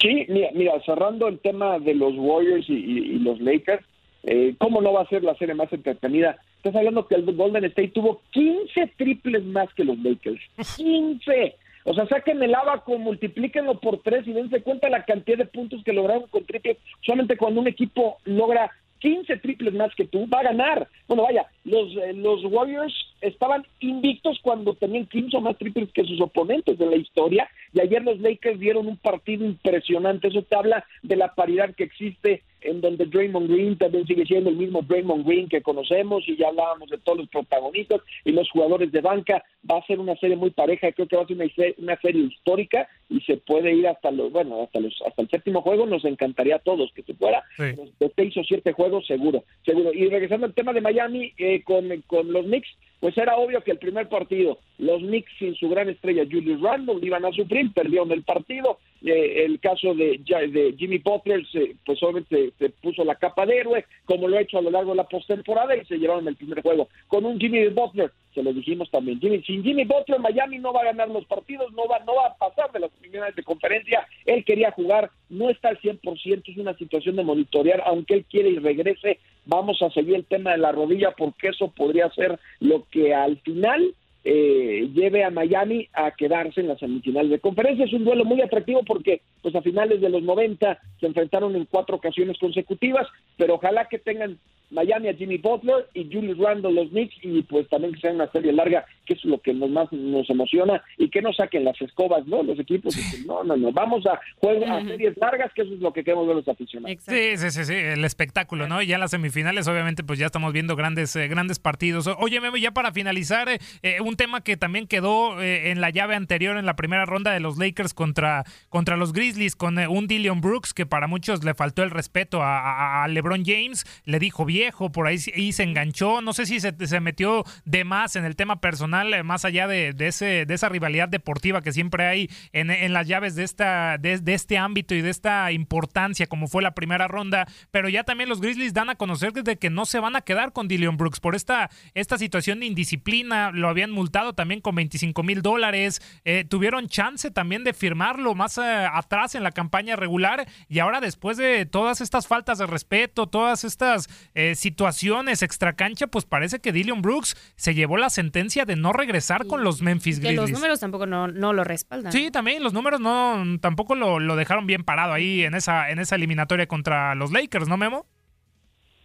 Sí, 0.00 0.26
mira, 0.28 0.48
mira, 0.54 0.72
cerrando 0.84 1.28
el 1.28 1.38
tema 1.38 1.78
de 1.78 1.94
los 1.94 2.14
Warriors 2.16 2.68
y, 2.68 3.18
los 3.20 3.40
Lakers, 3.40 3.84
eh, 4.24 4.54
¿cómo 4.58 4.80
no 4.80 4.92
va 4.92 5.02
a 5.02 5.08
ser 5.08 5.22
la 5.22 5.34
serie 5.36 5.54
más 5.54 5.72
entretenida? 5.72 6.36
Estás 6.56 6.76
hablando 6.76 7.06
que 7.06 7.14
el 7.14 7.24
Golden 7.24 7.64
State 7.64 7.88
tuvo 7.88 8.22
15 8.30 8.92
triples 8.96 9.44
más 9.44 9.72
que 9.74 9.84
los 9.84 9.98
Lakers. 9.98 10.40
15. 10.76 11.56
O 11.84 11.92
sea, 11.92 12.06
saquen 12.06 12.42
el 12.42 12.54
abaco, 12.54 12.98
multiplíquenlo 12.98 13.78
por 13.78 14.02
tres 14.02 14.26
y 14.26 14.32
dense 14.32 14.62
cuenta 14.62 14.88
la 14.88 15.04
cantidad 15.04 15.36
de 15.36 15.44
puntos 15.44 15.82
que 15.84 15.92
lograron 15.92 16.26
con 16.28 16.44
triples. 16.44 16.78
Solamente 17.02 17.36
cuando 17.36 17.60
un 17.60 17.68
equipo 17.68 18.16
logra 18.24 18.70
15 19.04 19.36
triples 19.36 19.74
más 19.74 19.94
que 19.94 20.06
tú, 20.06 20.26
va 20.32 20.40
a 20.40 20.44
ganar. 20.44 20.88
Bueno, 21.06 21.24
vaya, 21.24 21.44
los, 21.66 21.94
eh, 21.94 22.14
los 22.14 22.42
Warriors 22.46 22.94
estaban 23.20 23.66
invictos 23.80 24.38
cuando 24.40 24.72
tenían 24.72 25.04
15 25.04 25.36
o 25.36 25.40
más 25.42 25.58
triples 25.58 25.92
que 25.92 26.04
sus 26.04 26.18
oponentes 26.22 26.78
de 26.78 26.86
la 26.86 26.96
historia 26.96 27.46
y 27.74 27.80
ayer 27.80 28.02
los 28.02 28.18
Lakers 28.20 28.58
dieron 28.58 28.86
un 28.86 28.96
partido 28.96 29.44
impresionante. 29.44 30.28
Eso 30.28 30.40
te 30.40 30.56
habla 30.56 30.86
de 31.02 31.16
la 31.16 31.34
paridad 31.34 31.74
que 31.74 31.84
existe 31.84 32.44
en 32.64 32.80
donde 32.80 33.06
Draymond 33.06 33.50
Green 33.50 33.78
también 33.78 34.06
sigue 34.06 34.24
siendo 34.26 34.50
el 34.50 34.56
mismo 34.56 34.82
Draymond 34.82 35.26
Green 35.26 35.48
que 35.48 35.62
conocemos 35.62 36.26
y 36.26 36.36
ya 36.36 36.48
hablábamos 36.48 36.88
de 36.90 36.98
todos 36.98 37.18
los 37.18 37.28
protagonistas 37.28 38.00
y 38.24 38.32
los 38.32 38.50
jugadores 38.50 38.90
de 38.92 39.00
banca. 39.00 39.44
Va 39.70 39.78
a 39.78 39.86
ser 39.86 40.00
una 40.00 40.16
serie 40.16 40.36
muy 40.36 40.50
pareja, 40.50 40.92
creo 40.92 41.08
que 41.08 41.16
va 41.16 41.22
a 41.22 41.26
ser 41.26 41.36
una, 41.36 41.46
una 41.78 42.00
serie 42.00 42.24
histórica 42.24 42.88
y 43.08 43.20
se 43.20 43.36
puede 43.36 43.74
ir 43.74 43.86
hasta 43.86 44.10
los, 44.10 44.32
bueno, 44.32 44.62
hasta 44.62 44.80
los, 44.80 44.94
hasta 45.06 45.22
el 45.22 45.28
séptimo 45.28 45.62
juego. 45.62 45.86
Nos 45.86 46.04
encantaría 46.04 46.56
a 46.56 46.60
todos 46.60 46.92
que 46.94 47.02
se 47.02 47.14
fuera. 47.14 47.42
Sí. 47.56 47.74
De 48.00 48.12
seis 48.16 48.36
o 48.36 48.44
siete 48.44 48.72
juegos, 48.72 49.06
seguro, 49.06 49.44
seguro. 49.64 49.92
Y 49.92 50.08
regresando 50.08 50.46
al 50.46 50.54
tema 50.54 50.72
de 50.72 50.80
Miami 50.80 51.32
eh, 51.38 51.62
con, 51.64 51.88
con 52.06 52.32
los 52.32 52.44
Knicks, 52.44 52.68
pues 53.04 53.18
era 53.18 53.36
obvio 53.36 53.62
que 53.62 53.72
el 53.72 53.76
primer 53.76 54.08
partido, 54.08 54.60
los 54.78 55.02
Knicks 55.02 55.30
sin 55.38 55.54
su 55.56 55.68
gran 55.68 55.90
estrella 55.90 56.24
Julius 56.24 56.62
Randle 56.62 57.00
iban 57.02 57.22
a 57.26 57.32
sufrir, 57.32 57.70
perdieron 57.74 58.10
el 58.12 58.22
partido. 58.22 58.78
Eh, 59.04 59.44
el 59.44 59.60
caso 59.60 59.94
de, 59.94 60.22
de 60.24 60.74
Jimmy 60.78 60.96
Butler, 60.96 61.46
se, 61.52 61.76
pues 61.84 62.02
obviamente 62.02 62.54
se, 62.58 62.70
puso 62.70 63.04
la 63.04 63.16
capa 63.16 63.44
de 63.44 63.58
héroe, 63.58 63.84
como 64.06 64.26
lo 64.26 64.38
ha 64.38 64.40
hecho 64.40 64.56
a 64.56 64.62
lo 64.62 64.70
largo 64.70 64.92
de 64.92 64.96
la 64.96 65.04
postemporada, 65.06 65.76
y 65.76 65.84
se 65.84 65.98
llevaron 65.98 66.26
el 66.26 66.36
primer 66.36 66.62
juego. 66.62 66.88
Con 67.06 67.26
un 67.26 67.38
Jimmy 67.38 67.68
Butler, 67.68 68.10
se 68.32 68.42
lo 68.42 68.54
dijimos 68.54 68.90
también, 68.90 69.20
Jimmy, 69.20 69.42
sin 69.42 69.62
Jimmy 69.62 69.84
Butler, 69.84 70.18
Miami 70.18 70.58
no 70.58 70.72
va 70.72 70.80
a 70.80 70.86
ganar 70.86 71.10
los 71.10 71.26
partidos, 71.26 71.74
no 71.74 71.86
va, 71.86 71.98
no 72.06 72.14
va 72.14 72.28
a 72.28 72.36
pasar 72.38 72.72
de 72.72 72.80
las 72.80 72.90
finales 73.02 73.36
de 73.36 73.42
conferencia. 73.42 74.06
Él 74.24 74.46
quería 74.46 74.70
jugar, 74.70 75.10
no 75.28 75.50
está 75.50 75.68
al 75.68 75.78
100%, 75.78 76.42
es 76.46 76.56
una 76.56 76.74
situación 76.78 77.16
de 77.16 77.24
monitorear, 77.24 77.82
aunque 77.84 78.14
él 78.14 78.24
quiere 78.24 78.48
y 78.48 78.58
regrese, 78.58 79.20
vamos 79.46 79.82
a 79.82 79.90
seguir 79.90 80.14
el 80.14 80.24
tema 80.24 80.52
de 80.52 80.58
la 80.58 80.72
rodilla, 80.72 81.12
porque 81.12 81.48
eso 81.48 81.68
podría 81.68 82.10
ser 82.10 82.38
lo 82.60 82.86
que 82.90 83.14
al 83.14 83.38
final 83.40 83.94
eh, 84.24 84.88
lleve 84.94 85.22
a 85.22 85.30
Miami 85.30 85.88
a 85.92 86.10
quedarse 86.12 86.60
en 86.60 86.68
las 86.68 86.78
semifinales 86.78 87.30
de 87.30 87.40
conferencia. 87.40 87.84
Es 87.84 87.92
un 87.92 88.04
duelo 88.04 88.24
muy 88.24 88.40
atractivo 88.40 88.82
porque 88.84 89.20
pues 89.42 89.54
a 89.54 89.62
finales 89.62 90.00
de 90.00 90.08
los 90.08 90.22
90 90.22 90.78
se 90.98 91.06
enfrentaron 91.06 91.54
en 91.56 91.66
cuatro 91.66 91.96
ocasiones 91.96 92.38
consecutivas, 92.38 93.06
pero 93.36 93.54
ojalá 93.54 93.86
que 93.88 93.98
tengan 93.98 94.38
Miami 94.70 95.08
a 95.08 95.14
Jimmy 95.14 95.38
Butler 95.38 95.86
y 95.94 96.10
Julius 96.12 96.38
Randle 96.38 96.72
los 96.72 96.88
Knicks 96.90 97.14
y 97.22 97.42
pues 97.42 97.68
también 97.68 97.94
que 97.94 98.00
sea 98.00 98.12
una 98.12 98.30
serie 98.30 98.52
larga, 98.52 98.84
que 99.06 99.14
es 99.14 99.24
lo 99.24 99.38
que 99.40 99.54
nos 99.54 99.70
más 99.70 99.90
nos 99.92 100.28
emociona 100.28 100.82
y 100.98 101.08
que 101.10 101.22
no 101.22 101.32
saquen 101.32 101.64
las 101.64 101.80
escobas, 101.80 102.26
¿no? 102.26 102.42
Los 102.42 102.58
equipos 102.58 102.96
dicen, 102.96 103.26
no, 103.26 103.44
no, 103.44 103.56
no, 103.56 103.72
vamos 103.72 104.04
a 104.06 104.20
juegos 104.38 104.68
a 104.68 104.82
series 104.82 105.16
largas, 105.16 105.52
que 105.54 105.62
eso 105.62 105.74
es 105.74 105.80
lo 105.80 105.92
que 105.92 106.02
queremos 106.02 106.26
ver 106.26 106.36
los 106.36 106.48
aficionados. 106.48 106.98
Sí, 107.02 107.36
sí, 107.36 107.50
sí, 107.50 107.64
sí, 107.64 107.74
el 107.74 108.04
espectáculo, 108.04 108.66
¿no? 108.66 108.82
Y 108.82 108.86
ya 108.86 108.96
en 108.96 109.00
las 109.00 109.12
semifinales, 109.12 109.68
obviamente, 109.68 110.02
pues 110.02 110.18
ya 110.18 110.26
estamos 110.26 110.52
viendo 110.52 110.74
grandes, 110.76 111.14
eh, 111.16 111.28
grandes 111.28 111.58
partidos. 111.58 112.08
Oye, 112.18 112.40
Memo, 112.40 112.56
ya 112.56 112.72
para 112.72 112.92
finalizar, 112.92 113.48
eh, 113.48 113.58
eh, 113.82 114.00
un 114.14 114.16
tema 114.16 114.42
que 114.42 114.56
también 114.56 114.86
quedó 114.86 115.42
eh, 115.42 115.72
en 115.72 115.80
la 115.80 115.90
llave 115.90 116.14
anterior, 116.14 116.56
en 116.56 116.66
la 116.66 116.76
primera 116.76 117.04
ronda 117.04 117.32
de 117.32 117.40
los 117.40 117.58
Lakers 117.58 117.94
contra, 117.94 118.44
contra 118.68 118.96
los 118.96 119.12
Grizzlies, 119.12 119.56
con 119.56 119.76
eh, 119.80 119.88
un 119.88 120.06
Dillion 120.06 120.40
Brooks, 120.40 120.72
que 120.72 120.86
para 120.86 121.08
muchos 121.08 121.42
le 121.42 121.52
faltó 121.52 121.82
el 121.82 121.90
respeto 121.90 122.38
a, 122.40 123.04
LeBron 123.08 123.44
James, 123.44 123.84
le 124.04 124.20
dijo 124.20 124.44
viejo, 124.44 124.92
por 124.92 125.08
ahí, 125.08 125.18
y 125.34 125.52
se 125.52 125.64
enganchó. 125.64 126.20
No 126.20 126.32
sé 126.32 126.46
si 126.46 126.60
se, 126.60 126.74
se 126.86 127.00
metió 127.00 127.44
de 127.64 127.82
más 127.82 128.14
en 128.14 128.24
el 128.24 128.36
tema 128.36 128.60
personal, 128.60 129.12
eh, 129.12 129.24
más 129.24 129.44
allá 129.44 129.66
de, 129.66 129.92
de 129.92 130.06
ese, 130.06 130.46
de 130.46 130.54
esa 130.54 130.68
rivalidad 130.68 131.08
deportiva 131.08 131.60
que 131.60 131.72
siempre 131.72 132.06
hay 132.06 132.30
en, 132.52 132.70
en 132.70 132.92
las 132.92 133.08
llaves 133.08 133.34
de, 133.34 133.42
esta, 133.42 133.98
de, 133.98 134.18
de 134.18 134.34
este 134.34 134.58
ámbito 134.58 134.94
y 134.94 135.02
de 135.02 135.10
esta 135.10 135.50
importancia, 135.50 136.28
como 136.28 136.46
fue 136.46 136.62
la 136.62 136.74
primera 136.76 137.08
ronda. 137.08 137.48
Pero 137.72 137.88
ya 137.88 138.04
también 138.04 138.28
los 138.28 138.40
Grizzlies 138.40 138.74
dan 138.74 138.90
a 138.90 138.94
conocer 138.94 139.32
de 139.32 139.56
que 139.56 139.70
no 139.70 139.86
se 139.86 139.98
van 139.98 140.14
a 140.14 140.20
quedar 140.20 140.52
con 140.52 140.68
Dillion 140.68 140.96
Brooks 140.96 141.18
por 141.18 141.34
esta, 141.34 141.68
esta 141.94 142.16
situación 142.16 142.60
de 142.60 142.66
indisciplina. 142.66 143.50
Lo 143.50 143.68
habían 143.68 143.90
multado 144.04 144.34
también 144.34 144.60
con 144.60 144.74
25 144.74 145.22
mil 145.22 145.40
dólares. 145.40 146.02
Eh, 146.26 146.44
tuvieron 146.46 146.88
chance 146.88 147.30
también 147.30 147.64
de 147.64 147.72
firmarlo 147.72 148.34
más 148.34 148.58
eh, 148.58 148.62
atrás 148.62 149.34
en 149.34 149.42
la 149.42 149.50
campaña 149.50 149.96
regular. 149.96 150.46
Y 150.68 150.80
ahora, 150.80 151.00
después 151.00 151.38
de 151.38 151.64
todas 151.64 152.02
estas 152.02 152.26
faltas 152.26 152.58
de 152.58 152.66
respeto, 152.66 153.26
todas 153.28 153.64
estas 153.64 154.08
eh, 154.34 154.54
situaciones 154.56 155.40
extracancha, 155.40 156.06
pues 156.06 156.26
parece 156.26 156.58
que 156.58 156.70
Dillion 156.70 157.00
Brooks 157.00 157.34
se 157.56 157.74
llevó 157.74 157.96
la 157.96 158.10
sentencia 158.10 158.66
de 158.66 158.76
no 158.76 158.92
regresar 158.92 159.46
con 159.46 159.64
los 159.64 159.80
Memphis 159.80 160.20
Que 160.20 160.26
Grizzlies. 160.26 160.50
los 160.50 160.60
números 160.60 160.80
tampoco 160.80 161.06
no, 161.06 161.28
no 161.28 161.54
lo 161.54 161.64
respaldan. 161.64 162.12
Sí, 162.12 162.30
también 162.30 162.62
los 162.62 162.74
números 162.74 163.00
no 163.00 163.42
tampoco 163.62 163.94
lo, 163.94 164.20
lo 164.20 164.36
dejaron 164.36 164.66
bien 164.66 164.84
parado 164.84 165.14
ahí 165.14 165.44
en 165.44 165.54
esa 165.54 165.90
en 165.90 165.98
esa 165.98 166.16
eliminatoria 166.16 166.66
contra 166.66 167.14
los 167.14 167.32
Lakers, 167.32 167.68
¿no, 167.68 167.78
Memo? 167.78 168.04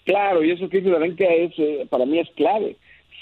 Claro, 0.04 0.44
y 0.44 0.52
eso 0.52 0.68
que 0.70 0.78
dice 0.78 0.90
Lorenca 0.90 1.24
es, 1.26 1.54
eh, 1.58 1.88
para 1.90 2.06
mí 2.06 2.20
es 2.20 2.28
clave. 2.36 2.78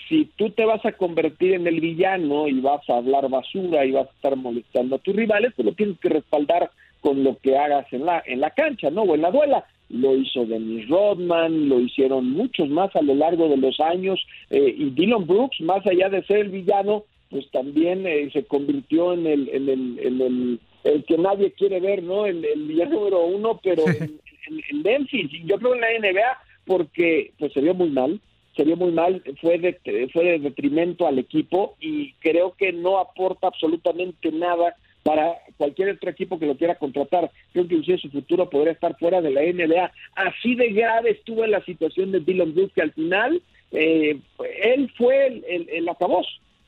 Si 0.08 0.26
tú 0.38 0.50
te 0.52 0.66
vas 0.66 0.86
a 0.86 0.94
convertir 0.94 1.54
en 1.54 1.68
el 1.68 1.82
villano 1.82 2.48
y 2.48 2.60
vas 2.62 2.88
a 2.90 2.98
hablar 2.98 3.30
basura 3.30 3.86
y 3.86 3.92
vas 3.92 4.08
a 4.08 4.12
estar 4.12 4.36
molestando 4.36 4.96
a 4.96 5.00
tus 5.00 5.16
rivales, 5.16 5.54
pues 5.56 5.66
lo 5.66 5.74
tienes 5.74 6.00
que 6.00 6.10
respaldar 6.10 6.72
con 7.02 7.24
lo 7.24 7.38
que 7.38 7.58
hagas 7.58 7.92
en 7.92 8.06
la, 8.06 8.24
en 8.26 8.40
la 8.40 8.52
cancha, 8.52 8.90
¿no? 8.90 9.04
O 9.04 9.16
en 9.16 9.22
la 9.22 9.32
duela. 9.32 9.66
Lo 9.90 10.16
hizo 10.16 10.46
Dennis 10.46 10.88
Rodman, 10.90 11.70
lo 11.70 11.80
hicieron 11.80 12.32
muchos 12.32 12.70
más 12.70 12.94
a 12.96 13.02
lo 13.02 13.16
largo 13.16 13.48
de 13.48 13.58
los 13.58 13.80
años, 13.80 14.20
eh, 14.50 14.76
y 14.78 14.90
Dylan 14.90 15.26
Brooks, 15.26 15.62
más 15.62 15.86
allá 15.88 16.10
de 16.10 16.24
ser 16.24 16.40
el 16.40 16.50
villano, 16.50 17.06
pues 17.30 17.50
también 17.52 18.06
eh, 18.06 18.30
se 18.32 18.44
convirtió 18.46 19.14
en 19.14 19.26
el, 19.28 19.50
en 19.50 19.70
el, 19.70 20.00
en 20.00 20.22
el, 20.22 20.60
el 20.84 21.04
que 21.06 21.18
nadie 21.18 21.52
quiere 21.52 21.80
ver, 21.80 22.04
¿no? 22.04 22.26
El, 22.26 22.44
el 22.44 22.64
villano 22.64 22.96
número 22.96 23.26
uno, 23.26 23.60
pero 23.64 23.88
en, 23.88 24.20
en, 24.48 24.62
en 24.70 24.82
Memphis, 24.84 25.34
y 25.34 25.46
yo 25.46 25.58
creo 25.58 25.76
en 25.76 25.82
la 25.82 25.88
NBA, 26.00 26.38
porque 26.66 27.32
pues 27.40 27.54
se 27.54 27.62
vio 27.62 27.74
muy 27.74 27.90
mal, 27.90 28.20
se 28.58 28.64
vio 28.64 28.76
muy 28.76 28.92
mal, 28.92 29.22
fue 29.40 29.60
de, 29.60 30.10
fue 30.12 30.24
de 30.26 30.40
detrimento 30.40 31.08
al 31.08 31.20
equipo 31.20 31.76
y 31.80 32.14
creo 32.14 32.56
que 32.58 32.74
no 32.74 32.98
aporta 32.98 33.48
absolutamente 33.48 34.32
nada 34.32 34.76
para 35.04 35.36
cualquier 35.58 35.92
otro 35.92 36.10
equipo 36.10 36.40
que 36.40 36.48
lo 36.48 36.58
quiera 36.58 36.76
contratar. 36.76 37.32
Creo 37.54 37.68
que 37.68 37.76
inclusive 37.76 38.00
su 38.00 38.10
futuro 38.10 38.50
podría 38.50 38.74
estar 38.74 38.98
fuera 38.98 39.22
de 39.22 39.32
la 39.32 39.42
NBA. 39.42 39.92
Así 40.16 40.56
de 40.56 40.70
grave 40.70 41.12
estuvo 41.12 41.46
la 41.46 41.64
situación 41.64 42.12
de 42.12 42.20
Dylan 42.20 42.54
Brooks 42.54 42.74
que 42.74 42.82
al 42.82 42.92
final 42.92 43.42
eh, 43.72 44.20
él 44.64 44.92
fue 44.98 45.28
el, 45.28 45.46
el, 45.48 45.70
el. 45.70 45.90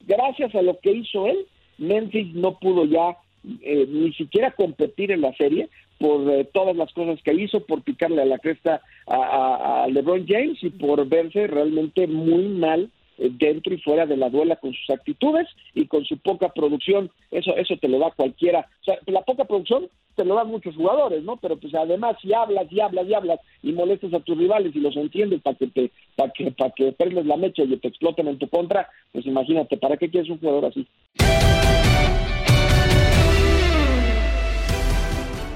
Gracias 0.07 0.55
a 0.55 0.61
lo 0.61 0.79
que 0.79 0.91
hizo 0.91 1.27
él, 1.27 1.45
Memphis 1.79 2.33
no 2.33 2.57
pudo 2.59 2.85
ya 2.85 3.17
eh, 3.61 3.85
ni 3.89 4.13
siquiera 4.13 4.51
competir 4.51 5.11
en 5.11 5.21
la 5.21 5.33
serie 5.33 5.69
por 5.99 6.31
eh, 6.31 6.45
todas 6.45 6.75
las 6.75 6.91
cosas 6.93 7.21
que 7.23 7.33
hizo, 7.33 7.59
por 7.59 7.83
picarle 7.83 8.21
a 8.21 8.25
la 8.25 8.39
cresta 8.39 8.81
a, 9.07 9.87
LeBron 9.91 10.25
James 10.27 10.57
y 10.63 10.69
por 10.69 11.05
verse 11.07 11.45
realmente 11.47 12.07
muy 12.07 12.47
mal 12.47 12.89
eh, 13.17 13.29
dentro 13.31 13.73
y 13.73 13.81
fuera 13.81 14.05
de 14.05 14.17
la 14.17 14.29
duela 14.29 14.55
con 14.55 14.73
sus 14.73 14.89
actitudes 14.89 15.47
y 15.75 15.87
con 15.87 16.05
su 16.05 16.17
poca 16.17 16.49
producción. 16.49 17.11
Eso 17.29 17.55
eso 17.57 17.75
te 17.77 17.89
lo 17.89 17.99
da 17.99 18.11
cualquiera. 18.11 18.67
O 18.81 18.83
sea, 18.85 18.97
la 19.07 19.21
poca 19.21 19.43
producción 19.43 19.89
te 20.15 20.25
lo 20.25 20.35
dan 20.35 20.47
muchos 20.47 20.75
jugadores, 20.75 21.23
¿no? 21.23 21.37
Pero 21.37 21.57
pues 21.57 21.73
además 21.75 22.17
si 22.21 22.33
hablas 22.33 22.67
y 22.71 22.79
hablas 22.79 23.07
y 23.07 23.13
hablas 23.13 23.39
y 23.61 23.71
molestas 23.73 24.13
a 24.13 24.19
tus 24.21 24.37
rivales 24.37 24.75
y 24.75 24.79
los 24.79 24.95
entiendes 24.95 25.41
para 25.41 25.57
que 25.57 25.67
te 25.67 25.91
para 26.15 26.31
que 26.31 26.51
para 26.51 26.71
que 26.71 26.91
perdes 26.93 27.25
la 27.25 27.37
mecha 27.37 27.63
y 27.63 27.75
te 27.77 27.89
exploten 27.89 28.27
en 28.27 28.37
tu 28.37 28.47
contra, 28.47 28.89
pues 29.11 29.25
imagínate, 29.25 29.77
¿para 29.77 29.97
qué 29.97 30.09
quieres 30.09 30.29
un 30.29 30.39
jugador 30.39 30.65
así? 30.65 30.87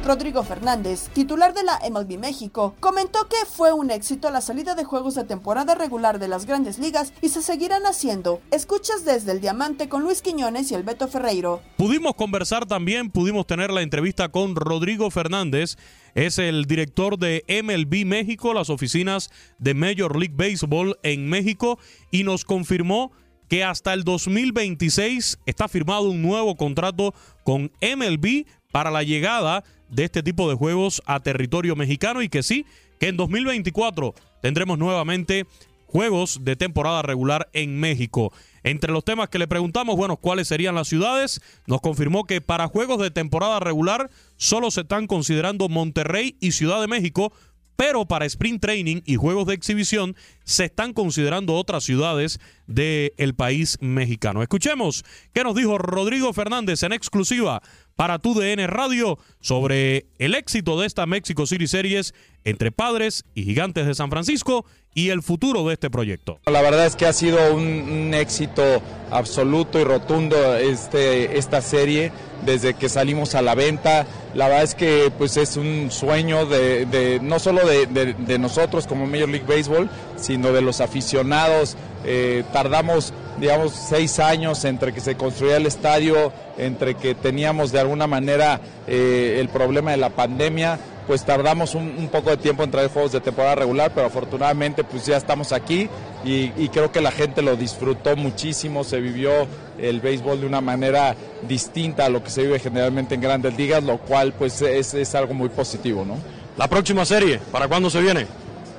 Rodrigo 0.04 0.44
Fernández, 0.44 1.08
titular 1.14 1.54
de 1.54 1.64
la 1.64 1.80
MLB 1.90 2.20
México, 2.20 2.76
comentó 2.82 3.30
que 3.30 3.38
fue 3.50 3.72
un 3.72 3.90
éxito 3.90 4.30
la 4.32 4.42
salida 4.42 4.76
de 4.76 4.84
juegos 4.84 5.16
de 5.16 5.24
temporada 5.24 5.76
regular 5.76 6.20
de 6.20 6.28
las 6.28 6.46
grandes 6.46 6.78
ligas 6.78 7.14
y 7.22 7.30
se 7.30 7.42
seguirán 7.42 7.86
haciendo. 7.86 8.42
Escuchas 8.52 9.06
desde 9.06 9.32
el 9.32 9.40
Diamante 9.40 9.88
con 9.88 10.04
Luis 10.04 10.22
Quiñones 10.22 10.72
y 10.72 10.76
el 10.76 10.84
Beto 10.84 11.08
Ferreiro. 11.08 11.62
Pudimos 11.78 12.16
conversar 12.16 12.66
también, 12.66 13.12
pudimos 13.12 13.48
tener 13.48 13.72
la 13.72 13.82
entrevista 13.82 14.28
con 14.28 14.58
Rodrigo 14.58 15.10
Fernández, 15.10 15.78
es 16.16 16.38
el 16.38 16.66
director 16.66 17.18
de 17.18 17.46
MLB 17.48 18.06
México, 18.06 18.54
las 18.54 18.70
oficinas 18.70 19.30
de 19.58 19.74
Major 19.74 20.20
League 20.20 20.36
Baseball 20.36 20.98
en 21.04 21.30
México, 21.30 21.80
y 22.12 22.24
nos 22.24 22.44
confirmó 22.44 23.14
que 23.48 23.64
hasta 23.64 23.94
el 23.94 24.04
2026 24.04 25.40
está 25.46 25.70
firmado 25.70 26.10
un 26.10 26.22
nuevo 26.22 26.58
contrato 26.58 27.14
con 27.46 27.72
MLB 27.82 28.46
para 28.72 28.90
la 28.90 29.04
llegada 29.04 29.64
de 29.94 30.06
este 30.06 30.24
tipo 30.24 30.50
de 30.50 30.56
juegos 30.56 31.02
a 31.06 31.20
territorio 31.20 31.76
mexicano 31.76 32.22
y 32.22 32.30
que 32.30 32.44
sí, 32.44 32.66
que 33.00 33.08
en 33.08 33.18
2024 33.18 34.14
tendremos 34.42 34.78
nuevamente 34.78 35.46
juegos 35.86 36.40
de 36.42 36.56
temporada 36.56 37.04
regular 37.04 37.50
en 37.54 37.80
México. 37.80 38.34
Entre 38.64 38.92
los 38.92 39.06
temas 39.06 39.30
que 39.30 39.38
le 39.38 39.48
preguntamos, 39.48 39.96
bueno, 39.96 40.18
¿cuáles 40.18 40.48
serían 40.48 40.74
las 40.74 40.88
ciudades? 40.88 41.42
Nos 41.68 41.82
confirmó 41.82 42.24
que 42.24 42.42
para 42.42 42.68
juegos 42.68 43.00
de 43.00 43.12
temporada 43.12 43.60
regular 43.60 44.10
solo 44.38 44.72
se 44.72 44.82
están 44.82 45.06
considerando 45.06 45.70
Monterrey 45.70 46.36
y 46.40 46.54
Ciudad 46.54 46.82
de 46.82 46.88
México, 46.88 47.32
pero 47.76 48.06
para 48.06 48.26
sprint 48.26 48.62
training 48.62 49.02
y 49.06 49.18
juegos 49.18 49.48
de 49.48 49.54
exhibición 49.54 50.16
se 50.44 50.66
están 50.66 50.94
considerando 50.94 51.56
otras 51.56 51.84
ciudades 51.84 52.40
del 52.66 53.36
país 53.36 53.78
mexicano. 53.82 54.42
Escuchemos 54.42 55.04
qué 55.34 55.44
nos 55.44 55.56
dijo 55.56 55.78
Rodrigo 55.78 56.34
Fernández 56.34 56.84
en 56.84 56.94
exclusiva 56.94 57.62
para 57.96 58.20
tu 58.20 58.34
DN 58.34 58.68
Radio 58.68 59.18
sobre 59.40 60.08
el 60.18 60.36
éxito 60.36 60.80
de 60.80 60.88
esta 60.88 61.06
Mexico 61.06 61.46
City 61.46 61.68
Series 61.68 62.14
entre 62.44 62.72
Padres 62.72 63.24
y 63.36 63.44
Gigantes 63.44 63.86
de 63.86 63.96
San 63.96 64.10
Francisco 64.10 64.66
y 64.96 65.10
el 65.10 65.24
futuro 65.24 65.66
de 65.68 65.74
este 65.74 65.90
proyecto. 65.90 66.40
La 66.46 66.62
verdad 66.62 66.86
es 66.86 66.96
que 66.96 67.06
ha 67.06 67.14
sido 67.14 67.54
un, 67.54 68.14
éxito 68.14 68.64
absoluto 69.10 69.80
y 69.80 69.84
rotundo 69.84 70.56
este, 70.56 71.38
esta 71.38 71.62
serie 71.62 72.12
desde 72.46 72.76
que 72.76 72.90
salimos 72.90 73.34
a 73.34 73.42
la 73.42 73.56
venta. 73.56 74.06
La 74.36 74.48
verdad 74.48 74.64
es 74.64 74.76
que 74.76 75.12
pues 75.18 75.38
es 75.38 75.58
un 75.58 75.90
sueño 75.90 76.46
de, 76.46 77.20
no 77.24 77.40
solo 77.40 77.62
de 77.66 78.38
nosotros 78.38 78.86
como 78.86 79.08
Major 79.08 79.30
League 79.30 79.48
Baseball, 79.48 79.90
sino 80.16 80.52
de 80.52 80.62
los 80.62 80.80
aficionados. 80.80 81.76
Eh, 82.06 82.44
tardamos, 82.52 83.14
digamos, 83.40 83.74
seis 83.74 84.20
años 84.20 84.64
entre 84.66 84.94
que 84.94 85.02
se 85.02 85.16
construía 85.16 85.58
el 85.58 85.66
estadio, 85.66 86.32
entre 86.58 86.96
que 86.96 87.16
teníamos 87.16 87.72
de 87.72 87.80
alguna 87.80 88.08
manera 88.08 88.60
eh, 88.88 89.38
el 89.40 89.50
problema 89.50 89.92
de 89.92 89.98
la 89.98 90.10
pandemia 90.10 90.80
pues 91.08 91.26
tardamos 91.26 91.76
un, 91.76 92.10
poco 92.12 92.30
de 92.30 92.38
tiempo 92.38 92.64
en 92.64 92.72
traer 92.72 92.90
juegos 92.90 93.12
de 93.12 93.20
temporada 93.20 93.56
regular, 93.56 93.92
pero 93.94 94.08
afortunadamente 94.08 94.84
pues 94.84 95.06
ya 95.06 95.18
estamos 95.18 95.52
aquí 95.52 95.90
y, 96.24 96.52
y 96.58 96.70
creo 96.70 96.92
que 96.92 97.02
la 97.02 97.12
gente 97.12 97.42
lo 97.42 97.56
disfrutó 97.56 98.16
muchísimo, 98.16 98.84
se 98.84 99.02
vivió 99.02 99.32
el 99.80 100.00
béisbol 100.00 100.42
de 100.42 100.48
una 100.48 100.62
manera 100.62 101.16
distinta 101.48 102.06
a 102.06 102.10
lo 102.10 102.24
que 102.24 102.30
se 102.30 102.44
vive 102.44 102.60
generalmente 102.60 103.16
en 103.16 103.22
grandes 103.22 103.58
ligas, 103.58 103.84
lo 103.84 103.98
cual 103.98 104.34
pues 104.34 104.62
es, 104.62 104.94
es 104.94 105.16
algo 105.16 105.34
muy 105.34 105.50
positivo, 105.50 106.06
¿no? 106.06 106.18
La 106.58 106.68
próxima 106.68 107.04
serie, 107.04 107.40
¿para 107.52 107.68
cuándo 107.68 107.90
se 107.90 108.00
viene? 108.02 108.28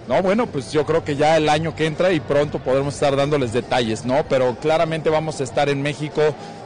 No, 0.09 0.21
bueno, 0.23 0.47
pues 0.47 0.71
yo 0.71 0.85
creo 0.85 1.03
que 1.03 1.17
ya 1.17 1.37
el 1.37 1.49
año 1.49 1.75
que 1.75 1.87
entra 1.87 2.13
y 2.13 2.21
pronto 2.21 2.59
podremos 2.59 2.95
estar 2.95 3.17
dándoles 3.17 3.53
detalles, 3.53 4.05
¿no? 4.05 4.25
Pero 4.29 4.55
claramente 4.57 5.09
vamos 5.09 5.41
a 5.41 5.45
estar 5.45 5.69
en 5.71 5.81
México 5.81 6.23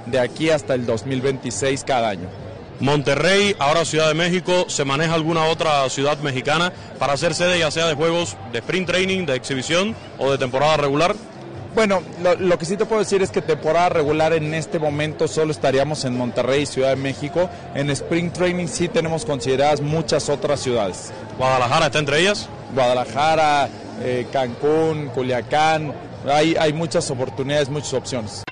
de 0.06 0.18
aquí 0.18 0.50
hasta 0.50 0.74
el 0.74 0.86
2026 0.86 1.84
cada 1.84 2.08
año. 2.08 2.28
Monterrey, 2.80 3.54
ahora 3.58 3.84
Ciudad 3.84 4.08
de 4.08 4.14
México, 4.14 4.66
¿se 4.68 4.84
maneja 4.84 5.14
alguna 5.14 5.46
otra 5.46 5.88
ciudad 5.88 6.18
mexicana 6.18 6.72
para 6.98 7.12
hacer 7.12 7.34
sede 7.34 7.58
ya 7.58 7.70
sea 7.70 7.86
de 7.86 7.94
juegos 7.94 8.36
de 8.52 8.58
sprint 8.58 8.88
training, 8.88 9.26
de 9.26 9.34
exhibición 9.34 9.96
o 10.18 10.30
de 10.30 10.38
temporada 10.38 10.76
regular? 10.76 11.14
Bueno, 11.74 12.02
lo, 12.22 12.34
lo 12.34 12.58
que 12.58 12.64
sí 12.64 12.76
te 12.76 12.86
puedo 12.86 13.00
decir 13.00 13.22
es 13.22 13.30
que 13.30 13.42
temporada 13.42 13.88
regular 13.88 14.32
en 14.32 14.52
este 14.54 14.78
momento 14.78 15.28
solo 15.28 15.52
estaríamos 15.52 16.04
en 16.04 16.16
Monterrey, 16.16 16.66
Ciudad 16.66 16.90
de 16.90 16.96
México. 16.96 17.48
En 17.74 17.90
Spring 17.90 18.32
Training 18.32 18.66
sí 18.66 18.88
tenemos 18.88 19.24
consideradas 19.24 19.80
muchas 19.80 20.28
otras 20.28 20.60
ciudades. 20.60 21.12
¿Guadalajara 21.36 21.86
está 21.86 21.98
entre 21.98 22.20
ellas? 22.20 22.48
Guadalajara, 22.74 23.68
eh, 24.00 24.26
Cancún, 24.32 25.08
Culiacán. 25.08 25.92
Hay, 26.26 26.54
hay 26.58 26.72
muchas 26.72 27.10
oportunidades, 27.10 27.68
muchas 27.68 27.94
opciones. 27.94 28.42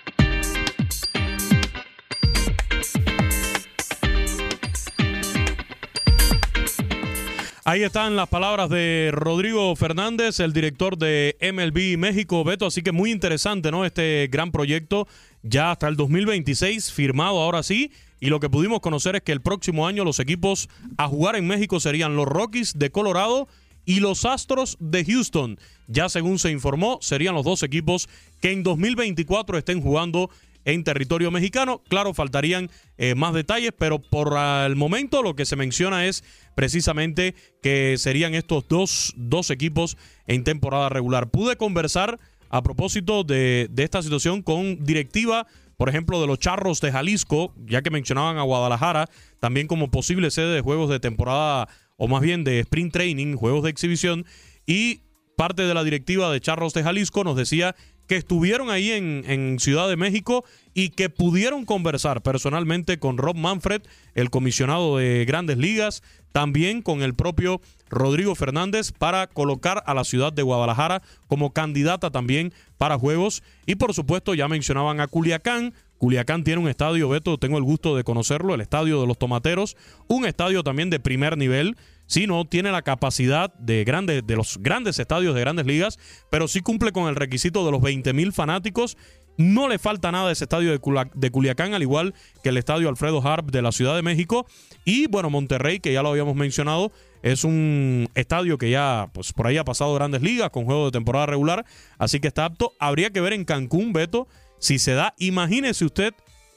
Ahí 7.69 7.83
están 7.83 8.15
las 8.15 8.29
palabras 8.29 8.71
de 8.71 9.11
Rodrigo 9.13 9.75
Fernández, 9.75 10.39
el 10.39 10.53
director 10.53 10.97
de 10.97 11.37
MLB 11.41 11.99
México, 11.99 12.45
Beto. 12.45 12.67
Así 12.67 12.81
que 12.81 12.93
muy 12.93 13.11
interesante, 13.11 13.73
¿no? 13.73 13.85
Este 13.85 14.29
gran 14.31 14.53
proyecto 14.53 15.09
ya 15.43 15.73
hasta 15.73 15.89
el 15.89 15.97
2026, 15.97 16.93
firmado 16.93 17.43
ahora 17.43 17.65
sí. 17.65 17.91
Y 18.21 18.29
lo 18.29 18.39
que 18.39 18.49
pudimos 18.49 18.79
conocer 18.79 19.17
es 19.17 19.23
que 19.23 19.33
el 19.33 19.41
próximo 19.41 19.89
año 19.89 20.05
los 20.05 20.21
equipos 20.21 20.69
a 20.97 21.09
jugar 21.09 21.35
en 21.35 21.49
México 21.49 21.81
serían 21.81 22.15
los 22.15 22.27
Rockies 22.27 22.79
de 22.79 22.93
Colorado 22.93 23.49
y 23.87 24.01
los 24.01 24.27
Astros 24.27 24.77
de 24.81 25.05
Houston. 25.05 25.59
Ya 25.87 26.11
según 26.11 26.39
se 26.39 26.51
informó, 26.51 26.99
serían 27.01 27.35
los 27.35 27.45
dos 27.45 27.63
equipos 27.63 28.09
que 28.43 28.53
en 28.53 28.63
2024 28.63 29.57
estén 29.57 29.81
jugando 29.81 30.29
en 30.67 30.85
territorio 30.85 31.31
mexicano. 31.31 31.81
Claro, 31.89 32.13
faltarían 32.13 32.69
eh, 32.99 33.15
más 33.15 33.33
detalles, 33.33 33.71
pero 33.79 34.01
por 34.01 34.37
el 34.37 34.77
momento 34.77 35.23
lo 35.23 35.35
que 35.37 35.47
se 35.47 35.57
menciona 35.57 36.05
es 36.07 36.25
precisamente 36.55 37.35
que 37.63 37.97
serían 37.97 38.35
estos 38.35 38.67
dos, 38.69 39.15
dos 39.17 39.51
equipos 39.51 39.97
en 40.27 40.45
temporada 40.45 40.89
regular. 40.89 41.31
Pude 41.31 41.57
conversar 41.57 42.19
a 42.51 42.63
propósito 42.63 43.23
de, 43.23 43.69
de 43.71 43.85
esta 43.85 44.03
situación 44.03 44.43
con 44.43 44.85
directiva 44.85 45.47
por 45.77 45.91
ejemplo, 45.91 46.21
de 46.21 46.27
los 46.27 46.39
Charros 46.39 46.81
de 46.81 46.91
Jalisco, 46.91 47.53
ya 47.67 47.83
que 47.83 47.91
mencionaban 47.91 48.39
a 48.39 48.43
Guadalajara, 48.43 49.09
también 49.41 49.67
como 49.67 49.91
posible 49.91 50.31
sede 50.31 50.55
de 50.55 50.63
juegos 50.63 50.89
de 50.89 51.01
temporada, 51.01 51.69
o 51.97 52.09
más 52.09 52.23
bien 52.23 52.45
de 52.45 52.61
sprint 52.61 52.93
training, 52.93 53.37
juegos 53.37 53.65
de 53.65 53.71
exhibición, 53.71 54.27
y 54.67 55.01
parte 55.37 55.63
de 55.63 55.75
la 55.75 55.85
directiva 55.85 56.31
de 56.31 56.41
Charros 56.41 56.75
de 56.75 56.83
Jalisco 56.83 57.25
nos 57.25 57.37
decía 57.37 57.77
que 58.07 58.17
estuvieron 58.17 58.71
ahí 58.71 58.91
en, 58.91 59.59
Ciudad 59.59 59.89
de 59.89 59.97
México 59.97 60.45
y 60.75 60.91
que 60.91 61.09
pudieron 61.09 61.65
conversar 61.65 62.23
personalmente 62.23 62.99
con 62.99 63.19
Rob 63.19 63.37
Manfred, 63.37 63.83
el 64.15 64.31
comisionado 64.31 64.99
de 64.99 65.25
grandes 65.25 65.59
ligas, 65.59 66.03
también 66.33 66.83
con 66.83 67.03
el 67.03 67.15
propio 67.15 67.61
Rodrigo 67.89 68.35
Fernández 68.35 68.93
para 68.93 69.27
colocar 69.27 69.83
a 69.87 69.95
la 69.95 70.05
ciudad 70.05 70.33
de 70.33 70.43
Guadalajara 70.43 71.03
como 71.29 71.53
candidata 71.53 72.11
también 72.11 72.53
para 72.77 72.99
juegos. 72.99 73.43
Y 73.65 73.77
por 73.77 73.95
supuesto 73.95 74.35
ya 74.35 74.49
mencionaban 74.49 75.01
a 75.01 75.07
Culiacán. 75.07 75.73
Culiacán 75.99 76.45
tiene 76.45 76.61
un 76.61 76.69
estadio, 76.69 77.09
Beto, 77.09 77.39
tengo 77.39 77.57
el 77.57 77.65
gusto 77.65 77.97
de 77.97 78.05
conocerlo, 78.05 78.55
el 78.55 78.61
estadio 78.61 79.01
de 79.01 79.07
los 79.07 79.19
Tomateros, 79.19 79.77
un 80.09 80.27
estadio 80.27 80.63
también 80.63 80.91
de 80.91 81.01
primer 81.01 81.39
nivel. 81.39 81.77
Sí, 82.07 82.27
no 82.27 82.45
tiene 82.45 82.71
la 82.71 82.83
capacidad 82.83 83.53
de, 83.55 83.85
de 84.25 84.37
los 84.37 84.59
grandes 84.59 84.99
estadios 84.99 85.35
de 85.35 85.41
grandes 85.41 85.67
ligas, 85.67 85.99
pero 86.31 86.47
sí 86.49 86.61
cumple 86.61 86.93
con 86.93 87.09
el 87.09 87.17
requisito 87.17 87.65
de 87.65 87.73
los 87.73 87.83
20 87.83 88.13
mil 88.13 88.33
fanáticos. 88.33 88.97
No 89.39 89.69
le 89.69 89.79
falta 89.79 90.11
nada 90.13 90.31
a 90.31 90.33
ese 90.33 90.45
estadio 90.45 90.71
de, 90.71 91.31
Culiacán, 91.31 91.75
al 91.75 91.83
igual 91.83 92.15
que 92.43 92.49
el 92.49 92.57
estadio 92.57 92.89
Alfredo 92.89 93.21
Harp 93.27 93.51
de 93.51 93.61
la 93.61 93.71
Ciudad 93.71 93.95
de 93.95 94.03
México. 94.03 94.47
Y 94.85 95.09
bueno, 95.09 95.29
Monterrey, 95.29 95.79
que 95.81 95.93
ya 95.93 96.03
lo 96.03 96.09
habíamos 96.09 96.37
mencionado, 96.37 96.91
es 97.23 97.45
un 97.45 98.09
estadio 98.15 98.57
que 98.57 98.71
ya, 98.71 99.11
pues 99.13 99.33
por 99.33 99.47
ahí 99.47 99.59
ha 99.59 99.65
pasado 99.65 99.95
grandes 99.95 100.23
ligas 100.23 100.51
con 100.51 100.65
juegos 100.65 100.91
de 100.91 100.99
temporada 100.99 101.27
regular, 101.27 101.67
así 101.99 102.21
que 102.21 102.29
está 102.29 102.47
apto. 102.47 102.73
Habría 102.79 103.11
que 103.11 103.21
ver 103.21 103.35
en 103.35 103.45
Cancún, 103.45 103.93
Beto, 103.93 104.27
si 104.59 104.79
se 104.79 104.95
da. 104.95 105.15
Imagínese 105.19 105.85
usted 105.85 106.15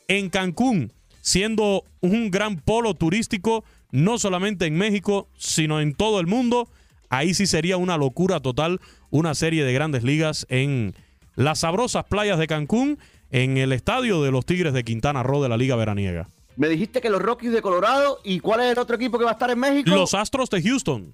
en 0.07 0.29
Cancún, 0.29 0.93
siendo 1.19 1.83
un 1.99 2.31
gran 2.31 2.57
polo 2.57 2.93
turístico 2.93 3.65
no 3.91 4.17
solamente 4.19 4.65
en 4.65 4.77
México, 4.77 5.27
sino 5.37 5.79
en 5.81 5.93
todo 5.93 6.19
el 6.19 6.27
mundo. 6.27 6.69
Ahí 7.09 7.33
sí 7.33 7.47
sería 7.47 7.77
una 7.77 7.97
locura 7.97 8.39
total 8.39 8.79
una 9.09 9.33
serie 9.33 9.63
de 9.63 9.73
grandes 9.73 10.03
ligas 10.03 10.45
en 10.49 10.93
las 11.35 11.59
sabrosas 11.59 12.05
playas 12.05 12.37
de 12.37 12.45
Cancún, 12.47 12.99
en 13.31 13.57
el 13.57 13.71
estadio 13.73 14.21
de 14.21 14.29
los 14.31 14.45
Tigres 14.45 14.73
de 14.73 14.83
Quintana 14.83 15.23
Roo 15.23 15.41
de 15.41 15.49
la 15.49 15.57
Liga 15.57 15.75
Veraniega. 15.75 16.27
Me 16.57 16.67
dijiste 16.67 16.99
que 17.01 17.09
los 17.09 17.21
Rockies 17.21 17.51
de 17.51 17.61
Colorado, 17.61 18.19
¿y 18.23 18.39
cuál 18.39 18.59
es 18.61 18.71
el 18.73 18.77
otro 18.79 18.95
equipo 18.97 19.17
que 19.17 19.23
va 19.23 19.31
a 19.31 19.33
estar 19.33 19.49
en 19.49 19.57
México? 19.59 19.89
Los 19.89 20.13
Astros 20.13 20.49
de 20.49 20.61
Houston. 20.61 21.13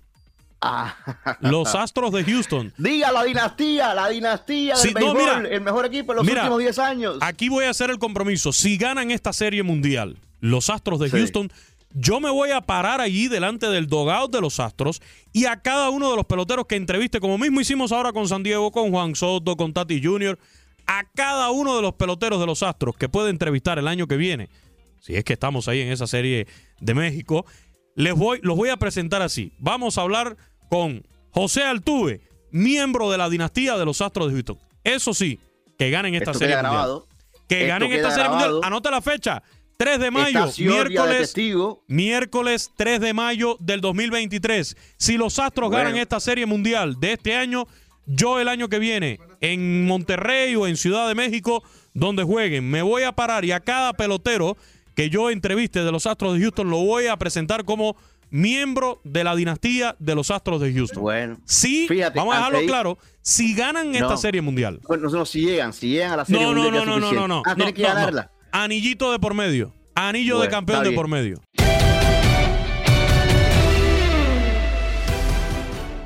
Ah. 0.61 0.95
Los 1.41 1.75
Astros 1.75 2.11
de 2.11 2.23
Houston. 2.23 2.73
Diga 2.77 3.11
la 3.11 3.23
dinastía, 3.23 3.93
la 3.93 4.09
dinastía 4.09 4.73
del 4.75 4.83
Sí, 4.87 4.93
no, 4.93 5.13
béisbol, 5.13 5.41
mira. 5.43 5.55
el 5.55 5.61
mejor 5.61 5.85
equipo 5.85 6.13
en 6.13 6.17
los 6.17 6.25
Mira, 6.25 6.41
últimos 6.41 6.59
10 6.59 6.79
años. 6.79 7.17
Aquí 7.21 7.49
voy 7.49 7.65
a 7.65 7.69
hacer 7.69 7.91
el 7.91 7.99
compromiso. 7.99 8.51
Si 8.51 8.77
ganan 8.77 9.11
esta 9.11 9.31
serie 9.33 9.61
mundial, 9.63 10.17
los 10.39 10.69
Astros 10.69 10.99
de 10.99 11.09
Sí. 11.09 11.17
Houston, 11.17 11.51
yo 11.97 12.19
me 12.19 12.29
voy 12.29 12.51
a 12.51 12.59
parar 12.59 12.99
allí 12.99 13.29
delante 13.29 13.67
del 13.67 13.87
dogout 13.87 14.29
de 14.31 14.41
los 14.41 14.59
Astros 14.59 15.01
y 15.31 15.45
a 15.45 15.61
cada 15.61 15.89
uno 15.89 16.09
de 16.09 16.17
los 16.17 16.25
peloteros 16.25 16.65
que 16.65 16.75
entreviste, 16.75 17.21
como 17.21 17.37
mismo 17.37 17.61
hicimos 17.61 17.93
ahora 17.93 18.11
con 18.11 18.27
San 18.27 18.43
Diego, 18.43 18.69
con 18.71 18.91
Juan 18.91 19.15
Soto, 19.15 19.55
con 19.55 19.73
Tati 19.73 20.03
Jr., 20.03 20.37
a 20.87 21.03
cada 21.15 21.49
uno 21.51 21.75
de 21.77 21.81
los 21.81 21.93
peloteros 21.93 22.39
de 22.41 22.45
los 22.45 22.63
Astros 22.63 22.97
que 22.97 23.07
puede 23.07 23.29
entrevistar 23.29 23.79
el 23.79 23.87
año 23.87 24.07
que 24.07 24.17
viene, 24.17 24.49
si 24.99 25.15
es 25.15 25.23
que 25.23 25.33
estamos 25.33 25.69
ahí 25.69 25.79
en 25.79 25.91
esa 25.91 26.05
serie 26.05 26.47
de 26.81 26.93
México, 26.93 27.45
les 27.95 28.13
voy, 28.13 28.39
los 28.43 28.57
voy 28.57 28.69
a 28.69 28.77
presentar 28.77 29.21
así. 29.21 29.53
Vamos 29.57 29.97
a 29.97 30.01
hablar 30.01 30.35
con 30.69 31.07
José 31.31 31.63
Altuve, 31.63 32.21
miembro 32.51 33.09
de 33.09 33.17
la 33.17 33.29
dinastía 33.29 33.77
de 33.77 33.85
los 33.85 34.01
Astros 34.01 34.27
de 34.27 34.33
Houston. 34.33 34.59
Eso 34.83 35.13
sí, 35.13 35.39
que 35.79 35.89
ganen 35.91 36.13
esta 36.13 36.31
Esto 36.31 36.39
serie 36.39 36.61
mundial. 36.61 37.03
Que 37.47 37.61
Esto 37.61 37.67
ganen 37.69 37.93
esta 37.93 38.11
serie 38.11 38.29
mundial. 38.29 38.59
Anota 38.63 38.91
la 38.91 39.01
fecha. 39.01 39.41
3 39.77 39.99
de 39.99 40.11
mayo, 40.11 40.45
de 40.45 40.63
miércoles, 40.63 41.33
miércoles 41.87 42.71
3 42.75 42.99
de 42.99 43.13
mayo 43.13 43.57
del 43.59 43.81
2023. 43.81 44.75
Si 44.97 45.17
los 45.17 45.37
Astros 45.39 45.69
Bueno. 45.69 45.83
ganan 45.85 45.99
esta 45.99 46.19
serie 46.19 46.45
mundial 46.45 46.99
de 46.99 47.13
este 47.13 47.35
año, 47.35 47.65
yo 48.05 48.39
el 48.39 48.47
año 48.47 48.69
que 48.69 48.79
viene 48.79 49.19
en 49.41 49.85
Monterrey 49.85 50.55
o 50.55 50.67
en 50.67 50.77
Ciudad 50.77 51.07
de 51.07 51.15
México, 51.15 51.63
donde 51.93 52.23
jueguen, 52.23 52.69
me 52.69 52.81
voy 52.81 53.03
a 53.03 53.11
parar 53.11 53.43
y 53.45 53.51
a 53.51 53.59
cada 53.59 53.93
pelotero 53.93 54.55
que 54.95 55.09
yo 55.09 55.29
entreviste 55.29 55.83
de 55.83 55.91
los 55.91 56.05
Astros 56.07 56.35
de 56.35 56.41
Houston 56.41 56.69
lo 56.69 56.77
voy 56.77 57.07
a 57.07 57.17
presentar 57.17 57.65
como 57.65 57.97
miembro 58.29 59.01
de 59.03 59.23
la 59.23 59.35
dinastía 59.35 59.95
de 59.99 60.15
los 60.15 60.31
Astros 60.31 60.61
de 60.61 60.73
Houston. 60.73 61.01
Bueno, 61.03 61.37
Sí, 61.45 61.85
fíjate, 61.87 62.17
vamos 62.17 62.33
a 62.33 62.37
dejarlo 62.37 62.59
claro, 62.65 62.97
si 63.21 63.53
ganan 63.55 63.93
esta 63.93 64.07
No. 64.09 64.17
serie 64.17 64.41
mundial. 64.41 64.79
Bueno, 64.87 65.09
no, 65.09 65.25
si 65.25 65.41
llegan, 65.41 65.73
si 65.73 65.89
llegan 65.89 66.11
a 66.13 66.17
la 66.17 66.25
serie 66.25 66.41
No, 66.41 66.53
no, 66.53 66.63
mundial 66.63 66.85
no, 66.85 66.85
no, 66.85 66.85
no, 66.85 66.99
no, 66.99 67.07
suficiente. 67.07 67.27
no. 67.27 67.43
Ah, 67.45 67.55
no, 67.57 67.73
que 67.73 67.81
no, 67.81 67.87
no. 67.89 67.93
ganarla. 67.95 68.31
Anillito 68.57 69.11
de 69.11 69.19
por 69.19 69.33
medio. 69.33 69.73
Anillo 69.95 70.39
de 70.39 70.47
campeón 70.47 70.81
de 70.85 70.93
por 70.93 71.09
medio. 71.09 71.41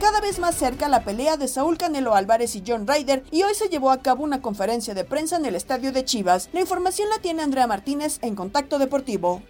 Cada 0.02 0.20
vez 0.20 0.40
más 0.40 0.56
cerca 0.56 0.90
la 0.90 1.04
pelea 1.04 1.38
de 1.38 1.48
Saúl 1.48 1.78
Canelo 1.78 2.16
Álvarez 2.16 2.56
y 2.56 2.64
John 2.66 2.88
Ryder 2.88 3.24
y 3.30 3.44
hoy 3.44 3.54
se 3.54 3.70
llevó 3.70 3.92
a 3.92 4.02
cabo 4.02 4.24
una 4.24 4.42
conferencia 4.42 4.96
de 4.96 5.04
prensa 5.04 5.38
en 5.38 5.46
el 5.46 5.54
estadio 5.54 5.92
de 5.92 6.04
Chivas. 6.04 6.50
La 6.52 6.62
información 6.62 7.08
la 7.10 7.20
tiene 7.20 7.44
Andrea 7.44 7.68
Martínez 7.68 8.18
en 8.24 8.34
Contacto 8.34 8.80
Deportivo. 8.80 9.44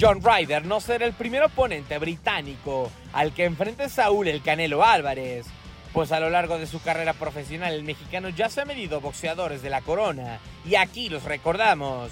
John 0.00 0.20
Ryder 0.20 0.66
no 0.66 0.80
será 0.80 1.06
el 1.06 1.12
primer 1.12 1.44
oponente 1.44 1.96
británico 1.98 2.90
al 3.12 3.32
que 3.32 3.44
enfrente 3.44 3.88
Saúl 3.88 4.26
el 4.26 4.42
Canelo 4.42 4.82
Álvarez, 4.82 5.46
pues 5.92 6.12
a 6.12 6.20
lo 6.20 6.30
largo 6.30 6.58
de 6.58 6.66
su 6.66 6.80
carrera 6.80 7.12
profesional 7.12 7.74
el 7.74 7.82
mexicano 7.82 8.28
ya 8.28 8.48
se 8.48 8.60
ha 8.60 8.64
medido 8.64 9.00
boxeadores 9.00 9.62
de 9.62 9.70
la 9.70 9.80
corona, 9.80 10.38
y 10.64 10.76
aquí 10.76 11.08
los 11.08 11.24
recordamos. 11.24 12.10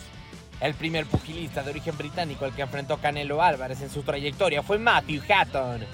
El 0.60 0.74
primer 0.74 1.06
pugilista 1.06 1.62
de 1.62 1.70
origen 1.70 1.96
británico 1.96 2.44
al 2.44 2.52
que 2.52 2.62
enfrentó 2.62 2.96
Canelo 2.98 3.42
Álvarez 3.42 3.80
en 3.80 3.90
su 3.90 4.02
trayectoria 4.02 4.62
fue 4.62 4.78
Matthew 4.78 5.22
Hatton. 5.28 5.84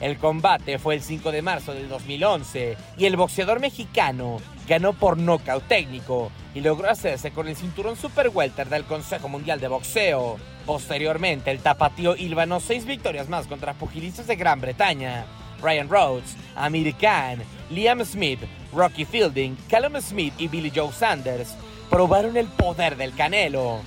El 0.00 0.16
combate 0.18 0.78
fue 0.78 0.94
el 0.94 1.02
5 1.02 1.30
de 1.30 1.42
marzo 1.42 1.72
del 1.72 1.88
2011 1.88 2.76
y 2.96 3.04
el 3.04 3.16
boxeador 3.16 3.60
mexicano 3.60 4.38
ganó 4.66 4.92
por 4.92 5.18
nocaut 5.18 5.66
técnico 5.68 6.32
y 6.54 6.62
logró 6.62 6.90
hacerse 6.90 7.30
con 7.30 7.48
el 7.48 7.56
cinturón 7.56 7.96
Super 7.96 8.30
Welter 8.32 8.68
del 8.68 8.84
Consejo 8.84 9.28
Mundial 9.28 9.60
de 9.60 9.68
Boxeo. 9.68 10.38
Posteriormente, 10.66 11.50
el 11.50 11.60
tapatío 11.60 12.16
hilvanó 12.16 12.60
seis 12.60 12.86
victorias 12.86 13.28
más 13.28 13.46
contra 13.46 13.74
pugilistas 13.74 14.26
de 14.26 14.36
Gran 14.36 14.60
Bretaña. 14.60 15.26
Ryan 15.64 15.88
Rhodes, 15.88 16.36
Amir 16.54 16.94
Khan, 16.94 17.42
Liam 17.70 18.04
Smith, 18.04 18.40
Rocky 18.72 19.04
Fielding, 19.04 19.56
Callum 19.68 20.00
Smith 20.00 20.34
y 20.38 20.48
Billy 20.48 20.70
Joe 20.74 20.92
Sanders 20.92 21.54
probaron 21.90 22.36
el 22.36 22.46
poder 22.46 22.96
del 22.96 23.14
Canelo. 23.14 23.80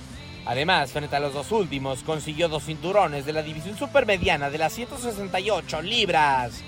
Además, 0.44 0.92
frente 0.92 1.14
a 1.14 1.20
los 1.20 1.34
dos 1.34 1.52
últimos, 1.52 2.02
consiguió 2.02 2.48
dos 2.48 2.64
cinturones 2.64 3.26
de 3.26 3.32
la 3.32 3.42
división 3.42 3.76
supermediana 3.76 4.50
de 4.50 4.58
las 4.58 4.72
168 4.72 5.82
libras. 5.82 6.62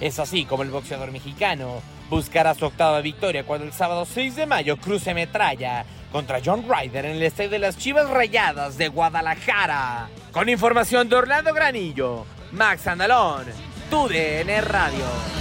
Es 0.00 0.18
así 0.18 0.44
como 0.44 0.62
el 0.62 0.70
boxeador 0.70 1.10
mexicano 1.12 1.80
buscará 2.10 2.54
su 2.54 2.66
octava 2.66 3.00
victoria 3.00 3.44
cuando 3.44 3.66
el 3.66 3.72
sábado 3.72 4.04
6 4.04 4.36
de 4.36 4.46
mayo 4.46 4.76
cruce 4.76 5.14
metralla 5.14 5.86
contra 6.12 6.40
John 6.44 6.66
Ryder 6.68 7.06
en 7.06 7.12
el 7.12 7.22
estadio 7.22 7.48
de 7.48 7.58
las 7.58 7.78
Chivas 7.78 8.10
Rayadas 8.10 8.76
de 8.76 8.88
Guadalajara. 8.88 10.10
Con 10.30 10.50
información 10.50 11.08
de 11.08 11.16
Orlando 11.16 11.54
Granillo, 11.54 12.26
Max 12.52 12.86
Andalón, 12.86 13.46
TUDN 13.90 14.62
Radio. 14.62 15.32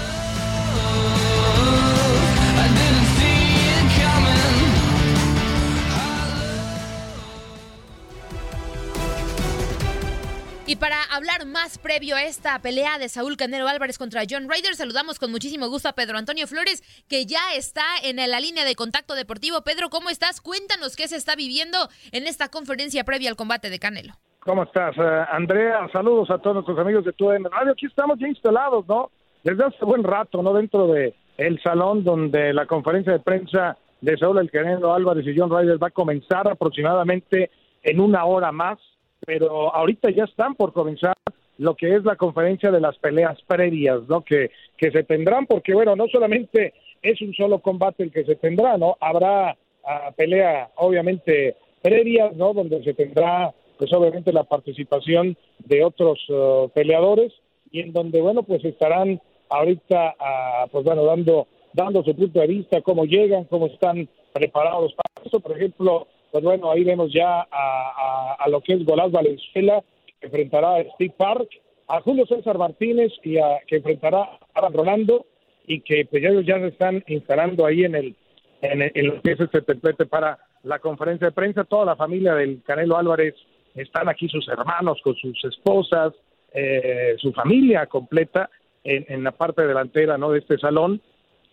Y 10.71 10.77
para 10.77 11.03
hablar 11.03 11.45
más 11.45 11.77
previo 11.77 12.15
a 12.15 12.23
esta 12.23 12.61
pelea 12.61 12.97
de 12.97 13.09
Saúl 13.09 13.35
Canelo 13.35 13.67
Álvarez 13.67 13.97
contra 13.97 14.23
John 14.29 14.49
Ryder, 14.49 14.77
saludamos 14.77 15.19
con 15.19 15.29
muchísimo 15.29 15.67
gusto 15.67 15.89
a 15.89 15.95
Pedro 15.95 16.17
Antonio 16.17 16.47
Flores, 16.47 16.81
que 17.09 17.25
ya 17.25 17.55
está 17.55 17.83
en 18.03 18.15
la 18.15 18.39
línea 18.39 18.63
de 18.63 18.75
contacto 18.75 19.15
deportivo. 19.15 19.63
Pedro, 19.63 19.89
¿cómo 19.89 20.09
estás? 20.09 20.39
Cuéntanos 20.39 20.95
qué 20.95 21.09
se 21.09 21.17
está 21.17 21.35
viviendo 21.35 21.89
en 22.13 22.25
esta 22.25 22.47
conferencia 22.47 23.03
previa 23.03 23.29
al 23.29 23.35
combate 23.35 23.69
de 23.69 23.79
Canelo. 23.79 24.17
¿Cómo 24.41 24.63
estás, 24.63 24.97
eh, 24.97 25.25
Andrea? 25.31 25.87
Saludos 25.93 26.29
a 26.31 26.39
todos 26.39 26.55
nuestros 26.55 26.79
amigos 26.79 27.05
de 27.05 27.13
tu 27.13 27.29
Radio. 27.29 27.71
Aquí 27.71 27.85
estamos 27.85 28.19
ya 28.19 28.27
instalados, 28.27 28.87
¿no? 28.87 29.11
Desde 29.43 29.63
hace 29.63 29.85
buen 29.85 30.03
rato, 30.03 30.41
¿no? 30.41 30.53
Dentro 30.53 30.87
de 30.87 31.13
el 31.37 31.61
salón 31.61 32.03
donde 32.03 32.53
la 32.53 32.65
conferencia 32.65 33.13
de 33.13 33.19
prensa 33.19 33.77
de 34.01 34.17
Saúl 34.17 34.39
El 34.39 34.51
Canelo 34.51 34.93
Álvarez 34.93 35.25
y 35.25 35.37
John 35.37 35.49
Ryder 35.49 35.81
va 35.81 35.87
a 35.87 35.91
comenzar 35.91 36.47
aproximadamente 36.47 37.49
en 37.83 37.99
una 37.99 38.25
hora 38.25 38.51
más 38.51 38.77
pero 39.25 39.73
ahorita 39.73 40.09
ya 40.11 40.23
están 40.23 40.55
por 40.55 40.73
comenzar 40.73 41.15
lo 41.57 41.75
que 41.75 41.95
es 41.95 42.03
la 42.03 42.15
conferencia 42.15 42.71
de 42.71 42.79
las 42.79 42.97
peleas 42.97 43.37
previas, 43.47 44.01
¿no? 44.07 44.21
Que, 44.21 44.49
que 44.77 44.91
se 44.91 45.03
tendrán, 45.03 45.45
porque 45.45 45.73
bueno, 45.73 45.95
no 45.95 46.07
solamente 46.07 46.73
es 47.01 47.21
un 47.21 47.33
solo 47.33 47.59
combate 47.59 48.03
el 48.03 48.11
que 48.11 48.23
se 48.23 48.35
tendrá, 48.35 48.77
¿no? 48.77 48.97
Habrá 48.99 49.55
uh, 49.83 50.13
pelea, 50.15 50.69
obviamente, 50.75 51.55
previas, 51.81 52.35
¿no? 52.35 52.53
Donde 52.53 52.83
se 52.83 52.93
tendrá, 52.93 53.53
pues 53.81 53.91
obviamente, 53.93 54.31
la 54.31 54.43
participación 54.43 55.35
de 55.57 55.83
otros 55.83 56.19
uh, 56.29 56.69
peleadores 56.69 57.33
y 57.71 57.79
en 57.79 57.93
donde, 57.93 58.21
bueno, 58.21 58.43
pues 58.43 58.63
estarán 58.63 59.19
ahorita, 59.49 60.15
uh, 60.19 60.69
pues 60.69 60.83
bueno, 60.85 61.03
dando, 61.03 61.47
dando 61.73 62.03
su 62.03 62.15
punto 62.15 62.41
de 62.41 62.45
vista, 62.45 62.81
cómo 62.81 63.05
llegan, 63.05 63.45
cómo 63.45 63.65
están 63.65 64.07
preparados 64.33 64.93
para 64.93 65.25
eso. 65.25 65.39
Por 65.39 65.57
ejemplo, 65.57 66.05
pues 66.31 66.43
bueno, 66.43 66.69
ahí 66.69 66.83
vemos 66.83 67.11
ya 67.11 67.47
a, 67.51 68.45
lo 68.49 68.61
que 68.61 68.73
es 68.73 68.85
Golás 68.85 69.11
Valenzuela, 69.11 69.83
que 70.19 70.27
enfrentará 70.27 70.75
a 70.75 70.83
Steve 70.93 71.15
Park, 71.17 71.49
a 71.87 72.01
Julio 72.01 72.27
César 72.27 72.59
Martínez 72.59 73.11
y 73.23 73.39
a, 73.39 73.61
que 73.65 73.77
enfrentará 73.77 74.37
a 74.53 74.69
Rolando 74.69 75.25
y 75.65 75.81
que 75.81 76.05
pues 76.05 76.23
ellos 76.23 76.45
ya 76.45 76.59
se 76.59 76.67
están 76.67 77.03
instalando 77.07 77.65
ahí 77.65 77.83
en 77.83 77.95
el 77.95 78.15
en, 78.61 79.07
lo 79.07 79.19
que 79.23 79.31
es 79.31 79.39
este 79.39 79.63
templete 79.63 80.05
para 80.05 80.37
la 80.61 80.77
conferencia 80.77 81.25
de 81.25 81.33
prensa. 81.33 81.63
Toda 81.63 81.83
la 81.83 81.95
familia 81.95 82.35
del 82.35 82.61
Canelo 82.61 82.95
Álvarez 82.95 83.33
están 83.75 84.09
aquí, 84.09 84.27
sus 84.27 84.47
hermanos 84.47 84.99
con 85.03 85.15
sus 85.15 85.43
esposas, 85.45 86.13
eh, 86.53 87.15
su 87.17 87.31
familia 87.31 87.85
completa 87.85 88.49
en, 88.83 89.05
en, 89.07 89.23
la 89.23 89.31
parte 89.31 89.65
delantera 89.65 90.17
no 90.17 90.31
de 90.31 90.39
este 90.39 90.57
salón 90.57 91.01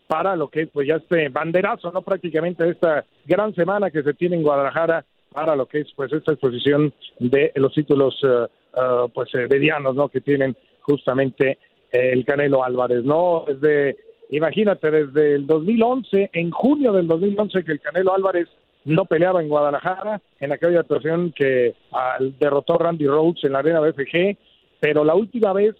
para 0.09 0.35
lo 0.35 0.49
que 0.49 0.67
pues 0.67 0.89
ya 0.89 0.97
este 0.97 1.29
banderazo, 1.29 1.93
¿no? 1.93 2.03
Prácticamente 2.03 2.69
esta 2.69 3.05
gran 3.27 3.55
semana 3.55 3.91
que 3.91 4.03
se 4.03 4.15
tiene 4.15 4.37
en 4.37 4.43
Guadalajara 4.43 5.05
para 5.33 5.55
lo 5.55 5.67
que 5.67 5.81
es 5.81 5.89
pues 5.95 6.13
esta 6.13 6.33
exposición 6.33 6.93
de 7.21 7.53
los 7.55 7.73
títulos 7.75 8.19
uh, 8.25 8.47
uh, 8.81 9.09
pues 9.11 9.33
eh, 9.35 9.47
medianos, 9.49 9.95
¿no? 9.95 10.09
Que 10.09 10.21
tienen 10.21 10.57
justamente 10.81 11.59
el 11.93 12.25
Canelo 12.25 12.65
Álvarez, 12.65 13.05
¿no? 13.05 13.45
Desde, 13.47 13.97
imagínate, 14.31 14.91
desde 14.91 15.35
el 15.37 15.47
2011, 15.47 16.31
en 16.33 16.51
junio 16.51 16.93
del 16.93 17.07
2011 17.07 17.65
que 17.65 17.73
el 17.73 17.81
Canelo 17.81 18.15
Álvarez 18.15 18.49
no 18.89 19.05
peleaba 19.05 19.43
en 19.43 19.49
Guadalajara, 19.49 20.21
en 20.41 20.53
aquella 20.53 20.81
actuación 20.81 21.33
que 21.33 21.75
uh, 21.93 22.25
derrotó 22.39 22.79
Randy 22.79 23.07
Rhodes 23.07 23.45
en 23.45 23.53
la 23.53 23.61
arena 23.61 23.81
BFG, 23.81 24.37
pero 24.81 25.05
la 25.05 25.15
última 25.15 25.53
vez 25.53 25.75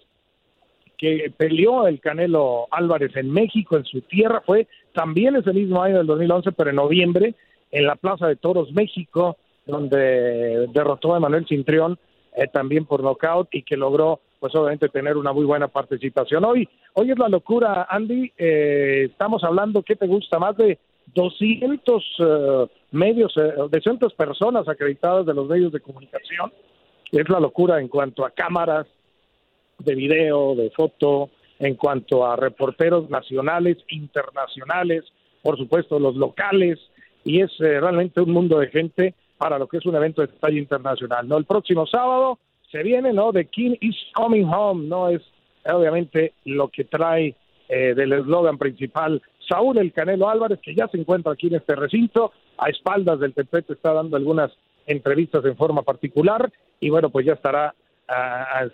que 0.97 1.31
peleó 1.35 1.87
el 1.87 2.01
Canelo 2.01 2.67
Álvarez 2.71 3.15
en 3.15 3.31
México, 3.31 3.77
en 3.77 3.85
su 3.85 4.01
tierra, 4.01 4.43
fue 4.45 4.67
también 4.93 5.35
ese 5.35 5.53
mismo 5.53 5.81
año 5.81 5.97
del 5.97 6.07
2011, 6.07 6.51
pero 6.51 6.69
en 6.69 6.75
noviembre, 6.75 7.35
en 7.71 7.87
la 7.87 7.95
Plaza 7.95 8.27
de 8.27 8.35
Toros, 8.35 8.71
México, 8.73 9.37
donde 9.65 10.67
derrotó 10.73 11.15
a 11.15 11.19
Manuel 11.19 11.47
Cintrión 11.47 11.97
eh, 12.35 12.47
también 12.51 12.85
por 12.85 13.01
nocaut 13.01 13.47
y 13.53 13.63
que 13.63 13.77
logró, 13.77 14.19
pues 14.39 14.53
obviamente, 14.55 14.89
tener 14.89 15.15
una 15.15 15.31
muy 15.31 15.45
buena 15.45 15.67
participación. 15.67 16.43
Hoy, 16.43 16.67
hoy 16.93 17.11
es 17.11 17.17
la 17.17 17.29
locura, 17.29 17.87
Andy. 17.89 18.33
Eh, 18.37 19.07
estamos 19.11 19.43
hablando, 19.43 19.83
¿qué 19.83 19.95
te 19.95 20.05
gusta? 20.05 20.37
Más 20.37 20.57
de 20.57 20.77
200 21.13 22.19
uh, 22.19 22.67
medios, 22.91 23.35
uh, 23.37 23.67
200 23.69 24.13
personas 24.13 24.67
acreditadas 24.67 25.25
de 25.25 25.33
los 25.33 25.47
medios 25.47 25.71
de 25.71 25.79
comunicación. 25.79 26.51
Es 27.11 27.27
la 27.29 27.39
locura 27.39 27.79
en 27.79 27.87
cuanto 27.87 28.25
a 28.25 28.31
cámaras, 28.31 28.87
de 29.79 29.95
video, 29.95 30.55
de 30.55 30.69
foto, 30.71 31.29
en 31.59 31.75
cuanto 31.75 32.25
a 32.25 32.35
reporteros 32.35 33.09
nacionales, 33.09 33.77
internacionales, 33.89 35.05
por 35.41 35.57
supuesto 35.57 35.99
los 35.99 36.15
locales, 36.15 36.79
y 37.23 37.41
es 37.41 37.51
eh, 37.59 37.79
realmente 37.79 38.21
un 38.21 38.31
mundo 38.31 38.59
de 38.59 38.67
gente 38.67 39.13
para 39.37 39.57
lo 39.57 39.67
que 39.67 39.77
es 39.77 39.85
un 39.85 39.95
evento 39.95 40.21
de 40.21 40.27
talla 40.27 40.59
internacional. 40.59 41.27
No, 41.27 41.37
el 41.37 41.45
próximo 41.45 41.85
sábado 41.87 42.39
se 42.71 42.83
viene, 42.83 43.13
¿no? 43.13 43.31
The 43.31 43.45
King 43.45 43.75
is 43.81 43.95
coming 44.13 44.45
home, 44.45 44.87
no 44.87 45.09
es 45.09 45.21
obviamente 45.65 46.33
lo 46.45 46.69
que 46.69 46.85
trae 46.85 47.35
eh, 47.67 47.93
del 47.93 48.13
eslogan 48.13 48.57
principal 48.57 49.21
Saúl 49.49 49.79
el 49.79 49.91
Canelo 49.91 50.29
Álvarez, 50.29 50.59
que 50.61 50.75
ya 50.75 50.87
se 50.87 50.97
encuentra 50.97 51.33
aquí 51.33 51.47
en 51.47 51.55
este 51.55 51.75
recinto, 51.75 52.31
a 52.57 52.69
espaldas 52.69 53.19
del 53.19 53.33
Tepete 53.33 53.73
está 53.73 53.93
dando 53.93 54.15
algunas 54.15 54.51
entrevistas 54.85 55.43
en 55.43 55.57
forma 55.57 55.81
particular 55.81 56.51
y 56.79 56.89
bueno, 56.89 57.09
pues 57.09 57.25
ya 57.25 57.33
estará 57.33 57.73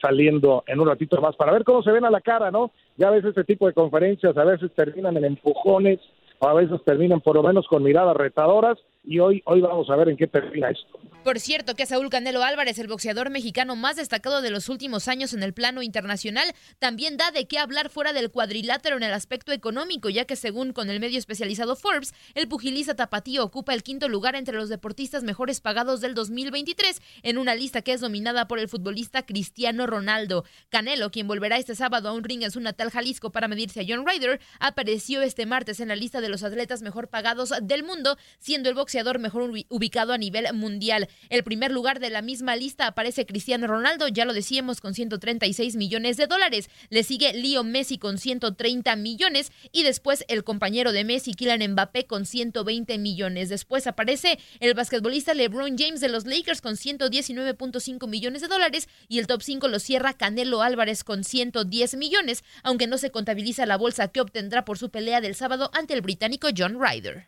saliendo 0.02 0.64
en 0.68 0.80
un 0.80 0.88
ratito 0.88 1.20
más 1.22 1.36
para 1.36 1.52
ver 1.52 1.64
cómo 1.64 1.84
se 1.84 1.92
ven 1.92 2.06
a 2.06 2.10
la 2.10 2.22
cara, 2.22 2.52
¿no? 2.52 2.72
Ya 2.98 3.10
a 3.10 3.12
veces 3.12 3.30
este 3.30 3.44
tipo 3.44 3.68
de 3.68 3.74
conferencias 3.74 4.38
a 4.38 4.44
veces 4.46 4.72
terminan 4.74 5.18
en 5.18 5.26
empujones, 5.26 6.00
o 6.40 6.48
a 6.48 6.54
veces 6.54 6.82
terminan 6.84 7.22
por 7.22 7.36
lo 7.36 7.44
menos 7.44 7.68
con 7.68 7.84
miradas 7.84 8.16
retadoras 8.16 8.78
y 9.04 9.20
hoy, 9.20 9.42
hoy 9.46 9.62
vamos 9.62 9.90
a 9.90 9.96
ver 9.96 10.10
en 10.10 10.18
qué 10.18 10.28
termina 10.28 10.70
esto. 10.70 11.00
Por 11.26 11.40
cierto, 11.40 11.74
que 11.74 11.88
Saúl 11.88 12.12
Canelo 12.12 12.44
Álvarez, 12.44 12.78
el 12.78 12.88
boxeador 12.88 13.32
mexicano 13.32 13.76
más 13.76 13.96
destacado 13.96 14.44
de 14.44 14.52
los 14.52 14.70
últimos 14.70 15.08
años 15.08 15.34
en 15.34 15.42
el 15.42 15.56
plano 15.56 15.82
internacional, 15.82 16.54
también 16.78 17.18
da 17.18 17.32
de 17.32 17.48
qué 17.48 17.58
hablar 17.58 17.90
fuera 17.90 18.14
del 18.14 18.30
cuadrilátero 18.30 18.96
en 18.96 19.02
el 19.02 19.12
aspecto 19.12 19.52
económico, 19.52 20.08
ya 20.10 20.26
que 20.26 20.36
según 20.36 20.72
con 20.72 20.88
el 20.92 21.00
medio 21.00 21.18
especializado 21.18 21.76
Forbes, 21.76 22.14
el 22.36 22.48
pugilista 22.48 22.96
tapatío 22.96 23.44
ocupa 23.44 23.74
el 23.74 23.82
quinto 23.82 24.08
lugar 24.08 24.36
entre 24.36 24.56
los 24.56 24.70
deportistas 24.70 25.24
mejores 25.24 25.62
pagados 25.62 26.00
del 26.00 26.14
2023 26.14 27.02
en 27.24 27.40
una 27.40 27.56
lista 27.56 27.82
que 27.82 27.94
es 27.94 28.02
dominada 28.02 28.48
por 28.48 28.60
el 28.60 28.70
futbolista 28.70 29.26
Cristiano 29.26 29.88
Ronaldo. 29.88 30.46
Canelo, 30.70 31.10
quien 31.10 31.28
volverá 31.28 31.58
este 31.58 31.74
sábado 31.74 32.10
a 32.10 32.14
un 32.14 32.24
ring 32.24 32.44
en 32.44 32.52
su 32.52 32.60
natal 32.60 32.92
Jalisco 32.92 33.32
para 33.32 33.48
medirse 33.48 33.82
a 33.82 33.86
John 33.88 34.06
Ryder, 34.06 34.40
apareció 34.60 35.24
este 35.24 35.48
martes 35.48 35.80
en 35.80 35.88
la 35.88 35.96
lista 35.96 36.22
de 36.22 36.30
los 36.30 36.44
atletas 36.44 36.84
mejor 36.84 37.08
pagados 37.08 37.52
del 37.64 37.84
mundo, 37.84 38.16
siendo 38.38 38.70
el 38.70 38.76
boxeador 38.76 39.18
mejor 39.18 39.50
ubicado 39.70 40.14
a 40.14 40.20
nivel 40.20 40.54
mundial. 40.54 41.10
El 41.30 41.44
primer 41.44 41.72
lugar 41.72 42.00
de 42.00 42.10
la 42.10 42.22
misma 42.22 42.56
lista 42.56 42.88
aparece 42.88 43.26
Cristiano 43.26 43.68
Ronaldo, 43.68 44.08
ya 44.08 44.26
lo 44.26 44.34
decíamos, 44.34 44.82
con 44.82 44.94
136 44.94 45.76
millones 45.76 46.18
de 46.18 46.28
dólares. 46.28 46.70
Le 46.90 47.04
sigue 47.04 47.34
Leo 47.34 47.64
Messi 47.64 47.98
con 47.98 48.18
130 48.18 48.96
millones 48.96 49.52
y 49.72 49.84
después 49.84 50.24
el 50.28 50.44
compañero 50.44 50.92
de 50.92 51.04
Messi, 51.04 51.34
Kylian 51.34 51.72
Mbappé, 51.72 52.06
con 52.06 52.26
120 52.26 52.98
millones. 52.98 53.50
Después 53.50 53.88
aparece 53.88 54.40
el 54.60 54.74
basquetbolista 54.74 55.34
LeBron 55.34 55.78
James 55.78 56.02
de 56.02 56.10
los 56.10 56.26
Lakers 56.26 56.62
con 56.62 56.76
119.5 56.76 58.08
millones 58.08 58.42
de 58.42 58.48
dólares 58.48 58.88
y 59.08 59.20
el 59.20 59.28
top 59.28 59.42
5 59.42 59.68
lo 59.68 59.80
cierra 59.80 60.14
Canelo 60.14 60.62
Álvarez 60.62 61.04
con 61.04 61.24
110 61.24 61.96
millones, 61.96 62.44
aunque 62.64 62.88
no 62.88 62.98
se 62.98 63.12
contabiliza 63.12 63.66
la 63.66 63.78
bolsa 63.78 64.08
que 64.08 64.22
obtendrá 64.22 64.66
por 64.66 64.78
su 64.78 64.90
pelea 64.90 65.22
del 65.22 65.36
sábado 65.36 65.72
ante 65.74 65.94
el 65.94 66.02
británico 66.02 66.48
John 66.56 66.78
Ryder. 66.80 67.28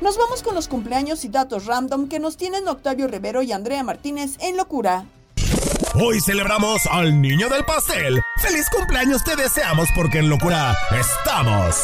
Nos 0.00 0.16
vamos 0.16 0.42
con 0.42 0.54
los 0.54 0.68
cumpleaños 0.68 1.24
y 1.24 1.28
datos 1.28 1.66
random 1.66 2.08
que 2.08 2.20
nos 2.20 2.36
tienen 2.36 2.68
Octavio 2.68 3.08
Rivero 3.08 3.42
y 3.42 3.50
Andrea 3.52 3.82
Martínez 3.82 4.36
en 4.38 4.56
Locura. 4.56 5.06
Hoy 5.94 6.20
celebramos 6.20 6.86
al 6.86 7.20
niño 7.20 7.48
del 7.48 7.64
pastel. 7.64 8.20
¡Feliz 8.40 8.66
cumpleaños 8.70 9.24
te 9.24 9.34
deseamos 9.34 9.88
porque 9.96 10.18
en 10.18 10.28
Locura 10.28 10.76
estamos! 10.92 11.74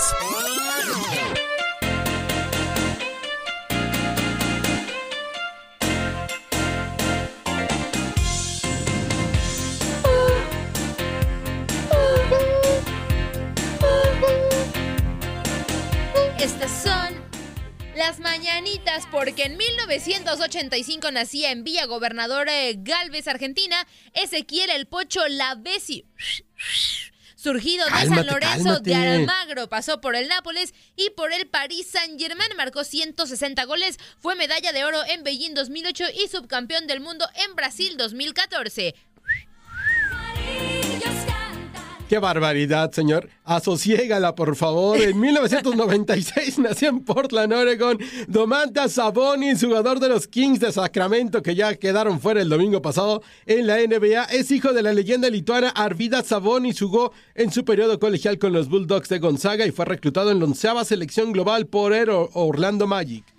Porque 19.35 19.51
en 19.51 19.57
1985 19.57 21.11
nacía 21.11 21.51
en 21.51 21.65
Villa 21.65 21.87
Gobernador 21.87 22.49
eh, 22.49 22.77
Galvez, 22.79 23.27
Argentina, 23.27 23.85
Ezequiel 24.13 24.71
el 24.71 24.87
Pocho 24.87 25.27
Lavesi. 25.27 26.05
Surgido 27.35 27.85
de 27.85 28.07
San 28.07 28.27
Lorenzo 28.29 28.79
de 28.79 28.95
Almagro, 28.95 29.69
pasó 29.69 30.01
por 30.01 30.15
el 30.15 30.29
Nápoles 30.29 30.73
y 30.95 31.11
por 31.11 31.33
el 31.33 31.49
Paris 31.49 31.89
Saint-Germain, 31.89 32.57
marcó 32.57 32.85
160 32.85 33.65
goles, 33.65 33.99
fue 34.21 34.37
medalla 34.37 34.73
de 34.73 34.85
oro 34.85 35.05
en 35.05 35.25
Beijing 35.25 35.55
2008 35.55 36.05
y 36.15 36.29
subcampeón 36.29 36.87
del 36.87 37.01
mundo 37.01 37.27
en 37.35 37.57
Brasil 37.57 37.97
2014. 37.97 38.95
Qué 42.09 42.19
barbaridad, 42.19 42.93
señor. 42.93 43.31
Asociégala, 43.45 44.35
por 44.35 44.57
favor. 44.57 45.01
En 45.01 45.19
1996 45.19 46.59
nació 46.59 46.91
en 46.91 47.01
Portland, 47.03 47.53
Oregon, 47.55 47.99
Domantas 48.29 48.93
Sabonis, 48.93 49.65
jugador 49.65 50.01
de 50.01 50.11
los 50.11 50.29
Kings 50.29 50.61
de 50.61 50.71
Sacramento, 50.71 51.43
que 51.43 51.55
ya 51.55 51.75
quedaron 51.77 52.21
fuera 52.21 52.43
el 52.43 52.51
domingo 52.51 52.83
pasado 52.83 53.23
en 53.47 53.67
la 53.67 53.79
NBA. 53.79 54.25
Es 54.25 54.51
hijo 54.51 54.75
de 54.75 54.83
la 54.83 54.93
leyenda 54.93 55.31
lituana 55.31 55.71
Arvidas 55.71 56.27
Sabonis. 56.27 56.79
Jugó 56.79 57.13
en 57.35 57.51
su 57.51 57.65
periodo 57.65 57.99
colegial 57.99 58.39
con 58.39 58.53
los 58.53 58.69
Bulldogs 58.69 59.09
de 59.09 59.19
Gonzaga 59.19 59.65
y 59.65 59.71
fue 59.71 59.87
reclutado 59.87 60.31
en 60.31 60.41
la 60.41 60.45
onceava 60.45 60.85
selección 60.85 61.33
global 61.33 61.67
por 61.67 61.95
Orlando 62.35 62.87
Magic. 62.87 63.34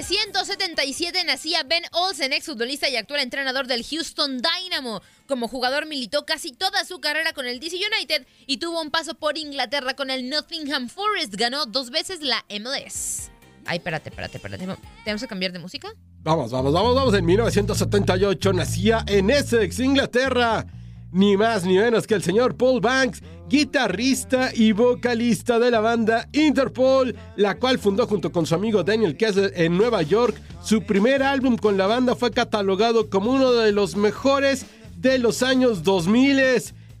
1977 0.00 1.24
nacía 1.24 1.62
Ben 1.62 1.82
Olsen, 1.92 2.32
exfutbolista 2.32 2.88
y 2.88 2.96
actual 2.96 3.20
entrenador 3.20 3.66
del 3.66 3.84
Houston 3.84 4.40
Dynamo. 4.40 5.02
Como 5.28 5.46
jugador 5.46 5.84
militó 5.84 6.24
casi 6.24 6.52
toda 6.52 6.86
su 6.86 7.00
carrera 7.00 7.34
con 7.34 7.46
el 7.46 7.60
DC 7.60 7.76
United 7.76 8.26
y 8.46 8.56
tuvo 8.56 8.80
un 8.80 8.90
paso 8.90 9.14
por 9.14 9.36
Inglaterra 9.36 9.94
con 9.94 10.10
el 10.10 10.30
Nottingham 10.30 10.88
Forest. 10.88 11.34
Ganó 11.34 11.66
dos 11.66 11.90
veces 11.90 12.22
la 12.22 12.46
MLS. 12.48 13.30
Ay, 13.66 13.76
espérate, 13.76 14.08
espérate, 14.08 14.38
espérate. 14.38 14.66
¿Tenemos 15.04 15.20
que 15.20 15.28
cambiar 15.28 15.52
de 15.52 15.58
música? 15.58 15.92
Vamos, 16.22 16.50
vamos, 16.50 16.72
vamos, 16.72 16.94
vamos. 16.94 17.14
En 17.14 17.26
1978 17.26 18.52
nacía 18.54 19.04
en 19.06 19.28
Essex, 19.28 19.80
Inglaterra. 19.80 20.64
Ni 21.12 21.36
más 21.36 21.64
ni 21.64 21.76
menos 21.76 22.06
que 22.06 22.14
el 22.14 22.22
señor 22.22 22.56
Paul 22.56 22.80
Banks, 22.80 23.22
guitarrista 23.48 24.50
y 24.54 24.72
vocalista 24.72 25.58
de 25.58 25.70
la 25.70 25.80
banda 25.80 26.28
Interpol, 26.32 27.16
la 27.36 27.56
cual 27.58 27.78
fundó 27.78 28.06
junto 28.06 28.30
con 28.30 28.46
su 28.46 28.54
amigo 28.54 28.84
Daniel 28.84 29.16
Kessler 29.16 29.52
en 29.56 29.76
Nueva 29.76 30.02
York. 30.02 30.40
Su 30.62 30.82
primer 30.82 31.22
álbum 31.22 31.56
con 31.56 31.76
la 31.76 31.86
banda 31.86 32.14
fue 32.14 32.30
catalogado 32.30 33.10
como 33.10 33.32
uno 33.32 33.52
de 33.52 33.72
los 33.72 33.96
mejores 33.96 34.66
de 34.96 35.18
los 35.18 35.42
años 35.42 35.82
2000. 35.82 36.40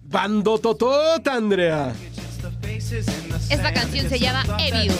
Bando 0.02 0.58
Totota, 0.58 1.34
Andrea. 1.34 1.94
Esta 3.48 3.72
canción 3.72 4.08
se 4.08 4.18
llama 4.18 4.44
Evil. 4.58 4.90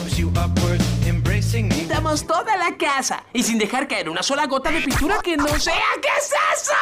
Pintamos 1.51 2.25
toda 2.29 2.57
la 2.57 2.77
casa 2.77 3.25
y 3.33 3.43
sin 3.43 3.59
dejar 3.59 3.89
caer 3.89 4.09
una 4.09 4.23
sola 4.23 4.47
gota 4.47 4.71
de 4.71 4.83
pintura 4.83 5.19
que 5.21 5.37
no 5.37 5.49
sea. 5.59 5.75
¿Qué 6.01 6.09
es 6.17 6.33
eso? 6.55 6.73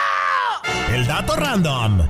El 0.92 1.06
dato 1.06 1.36
random. 1.36 2.06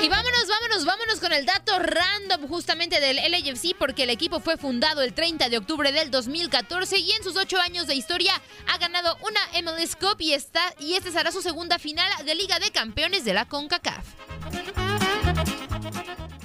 Y 0.00 0.08
vámonos, 0.08 0.48
vámonos, 0.48 0.84
vámonos 0.86 1.20
con 1.20 1.34
el 1.34 1.44
dato 1.44 1.78
random 1.78 2.48
justamente 2.48 3.00
del 3.00 3.16
LAFC 3.30 3.76
porque 3.78 4.04
el 4.04 4.10
equipo 4.10 4.40
fue 4.40 4.56
fundado 4.56 5.02
el 5.02 5.12
30 5.12 5.50
de 5.50 5.58
octubre 5.58 5.92
del 5.92 6.10
2014 6.10 7.00
y 7.00 7.12
en 7.12 7.22
sus 7.22 7.36
ocho 7.36 7.60
años 7.60 7.86
de 7.86 7.94
historia 7.94 8.32
ha 8.66 8.78
ganado 8.78 9.18
una 9.20 9.40
MLS 9.62 9.94
Cup 9.94 10.16
y, 10.20 10.32
está, 10.32 10.62
y 10.80 10.94
este 10.94 11.10
será 11.10 11.30
su 11.32 11.42
segunda 11.42 11.78
final 11.78 12.10
de 12.24 12.34
Liga 12.34 12.58
de 12.60 12.70
Campeones 12.70 13.26
de 13.26 13.34
la 13.34 13.44
CONCACAF. 13.44 14.06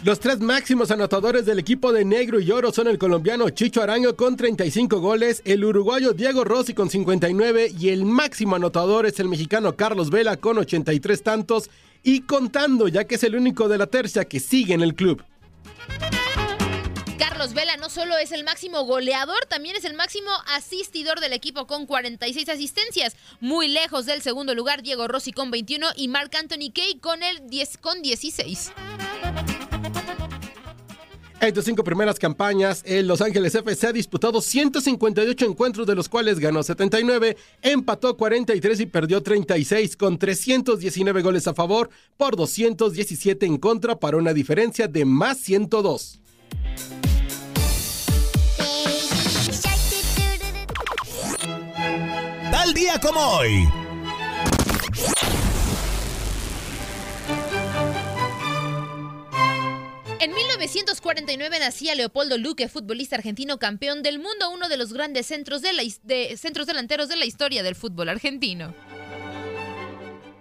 Los 0.03 0.19
tres 0.19 0.41
máximos 0.41 0.91
anotadores 0.91 1.45
del 1.45 1.59
equipo 1.59 1.93
de 1.93 2.03
negro 2.03 2.41
y 2.41 2.51
oro 2.51 2.73
son 2.73 2.89
el 2.89 2.97
colombiano 2.97 3.49
Chicho 3.49 3.81
Araño 3.81 4.17
con 4.17 4.35
35 4.35 4.99
goles, 4.99 5.41
el 5.45 5.63
uruguayo 5.63 6.11
Diego 6.11 6.43
Rossi 6.43 6.73
con 6.73 6.89
59 6.89 7.71
y 7.79 7.87
el 7.87 8.03
máximo 8.03 8.57
anotador 8.57 9.05
es 9.05 9.19
el 9.21 9.29
mexicano 9.29 9.77
Carlos 9.77 10.09
Vela 10.09 10.35
con 10.35 10.57
83 10.57 11.23
tantos 11.23 11.69
y 12.03 12.21
contando 12.21 12.89
ya 12.89 13.05
que 13.05 13.15
es 13.15 13.23
el 13.23 13.35
único 13.35 13.69
de 13.69 13.77
la 13.77 13.87
tercia 13.87 14.25
que 14.25 14.41
sigue 14.41 14.73
en 14.73 14.81
el 14.81 14.93
club. 14.93 15.23
Vela 17.51 17.75
no 17.75 17.89
solo 17.89 18.17
es 18.17 18.31
el 18.31 18.45
máximo 18.45 18.85
goleador, 18.85 19.45
también 19.49 19.75
es 19.75 19.83
el 19.83 19.95
máximo 19.95 20.29
asistidor 20.55 21.19
del 21.19 21.33
equipo 21.33 21.67
con 21.67 21.85
46 21.85 22.47
asistencias. 22.47 23.17
Muy 23.41 23.67
lejos 23.67 24.05
del 24.05 24.21
segundo 24.21 24.55
lugar, 24.55 24.81
Diego 24.81 25.09
Rossi 25.09 25.33
con 25.33 25.51
21 25.51 25.87
y 25.97 26.07
Mark 26.07 26.31
Anthony 26.39 26.71
Kay 26.73 26.99
con, 27.01 27.21
el 27.21 27.45
10, 27.49 27.77
con 27.79 28.01
16. 28.01 28.71
En 31.41 31.53
sus 31.53 31.65
cinco 31.65 31.83
primeras 31.83 32.17
campañas, 32.17 32.81
el 32.85 33.07
Los 33.07 33.19
Ángeles 33.19 33.53
FC 33.53 33.87
ha 33.87 33.91
disputado 33.91 34.39
158 34.39 35.45
encuentros, 35.45 35.85
de 35.85 35.95
los 35.95 36.07
cuales 36.07 36.39
ganó 36.39 36.63
79, 36.63 37.35
empató 37.61 38.15
43 38.15 38.79
y 38.79 38.85
perdió 38.85 39.21
36, 39.21 39.97
con 39.97 40.17
319 40.17 41.21
goles 41.21 41.45
a 41.47 41.53
favor 41.53 41.89
por 42.15 42.37
217 42.37 43.45
en 43.45 43.57
contra, 43.57 43.99
para 43.99 44.15
una 44.15 44.33
diferencia 44.33 44.87
de 44.87 45.03
más 45.03 45.39
102. 45.39 46.22
Tal 52.63 52.73
día 52.73 52.97
como 52.97 53.19
hoy. 53.19 53.67
En 60.21 60.33
1949 60.33 61.59
nacía 61.59 61.93
Leopoldo 61.93 62.37
Luque, 62.37 62.69
futbolista 62.69 63.17
argentino 63.17 63.59
campeón 63.59 64.01
del 64.01 64.19
mundo, 64.19 64.49
uno 64.49 64.69
de 64.69 64.77
los 64.77 64.93
grandes 64.93 65.25
centros, 65.25 65.61
de 65.61 65.73
la, 65.73 65.83
de, 66.03 66.37
centros 66.37 66.65
delanteros 66.65 67.09
de 67.09 67.17
la 67.17 67.25
historia 67.25 67.63
del 67.63 67.75
fútbol 67.75 68.07
argentino. 68.07 68.73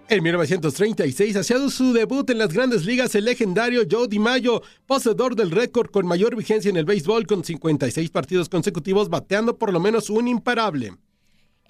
En 0.08 0.22
1936 0.22 1.34
hacía 1.34 1.68
su 1.70 1.92
debut 1.92 2.30
en 2.30 2.38
las 2.38 2.52
grandes 2.52 2.84
ligas 2.84 3.16
el 3.16 3.24
legendario 3.24 3.82
Joe 3.90 4.06
DiMaggio, 4.06 4.62
poseedor 4.86 5.34
del 5.34 5.50
récord 5.50 5.90
con 5.90 6.06
mayor 6.06 6.36
vigencia 6.36 6.68
en 6.68 6.76
el 6.76 6.84
béisbol 6.84 7.26
con 7.26 7.42
56 7.42 8.10
partidos 8.10 8.48
consecutivos 8.48 9.08
bateando 9.08 9.58
por 9.58 9.72
lo 9.72 9.80
menos 9.80 10.08
un 10.08 10.28
imparable. 10.28 10.92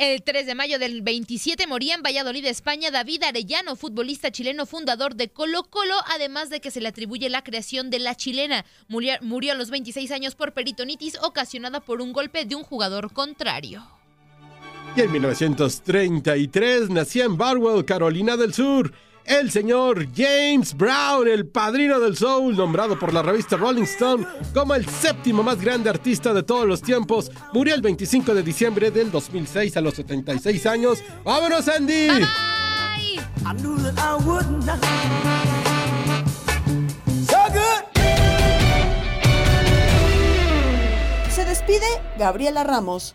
El 0.03 0.25
3 0.25 0.47
de 0.47 0.57
mayo 0.57 0.81
del 0.81 1.01
27 1.01 1.69
moría 1.69 1.95
en 1.95 2.03
Valladolid, 2.03 2.45
España, 2.47 2.91
David 2.91 3.23
Arellano, 3.23 3.77
futbolista 3.77 4.33
chileno 4.33 4.67
fundador 4.67 5.15
de 5.15 5.29
Colo 5.29 5.63
Colo, 5.63 5.95
además 6.13 6.51
de 6.51 6.61
que 6.61 6.73
se 6.73 6.81
le 6.81 6.89
atribuye 6.89 7.31
la 7.31 7.45
creación 7.45 7.89
de 7.89 8.01
la 8.01 8.17
chilena. 8.17 8.65
Murió, 8.89 9.13
murió 9.21 9.53
a 9.53 9.55
los 9.55 9.71
26 9.71 10.11
años 10.11 10.35
por 10.35 10.55
peritonitis 10.55 11.17
ocasionada 11.23 11.79
por 11.79 12.01
un 12.01 12.13
golpe 12.13 12.45
de 12.45 12.57
un 12.57 12.65
jugador 12.65 13.13
contrario. 13.13 13.87
Y 14.97 15.03
en 15.03 15.13
1933 15.13 16.91
nacía 16.91 17.23
en 17.23 17.37
Barwell, 17.37 17.85
Carolina 17.85 18.37
del 18.37 18.55
Sur, 18.55 18.93
el 19.25 19.51
señor 19.51 20.07
James 20.15 20.77
Brown, 20.77 21.29
el 21.29 21.47
padrino 21.47 22.01
del 22.01 22.17
soul, 22.17 22.57
nombrado 22.57 22.99
por 22.99 23.13
la 23.13 23.23
revista 23.23 23.57
Rolling 23.57 23.83
Stone 23.83 24.27
como 24.55 24.75
el 24.75 24.87
séptimo 24.89 25.43
más 25.43 25.61
grande 25.61 25.91
artista 25.91 26.33
de 26.33 26.43
todos 26.43 26.67
los 26.67 26.83
tiempos, 26.83 27.31
murió 27.53 27.75
el 27.75 27.83
25 27.83 28.35
de 28.35 28.43
diciembre 28.43 28.91
del 28.91 29.11
2006 29.11 29.77
a 29.77 29.81
los 29.81 29.95
76 29.95 30.67
años. 30.67 31.03
¡Vámonos, 31.25 31.69
Andy! 31.69 32.09
Se 41.31 41.45
despide 41.45 41.87
Gabriela 42.19 42.65
Ramos. 42.65 43.15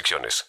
restricciones. 0.00 0.46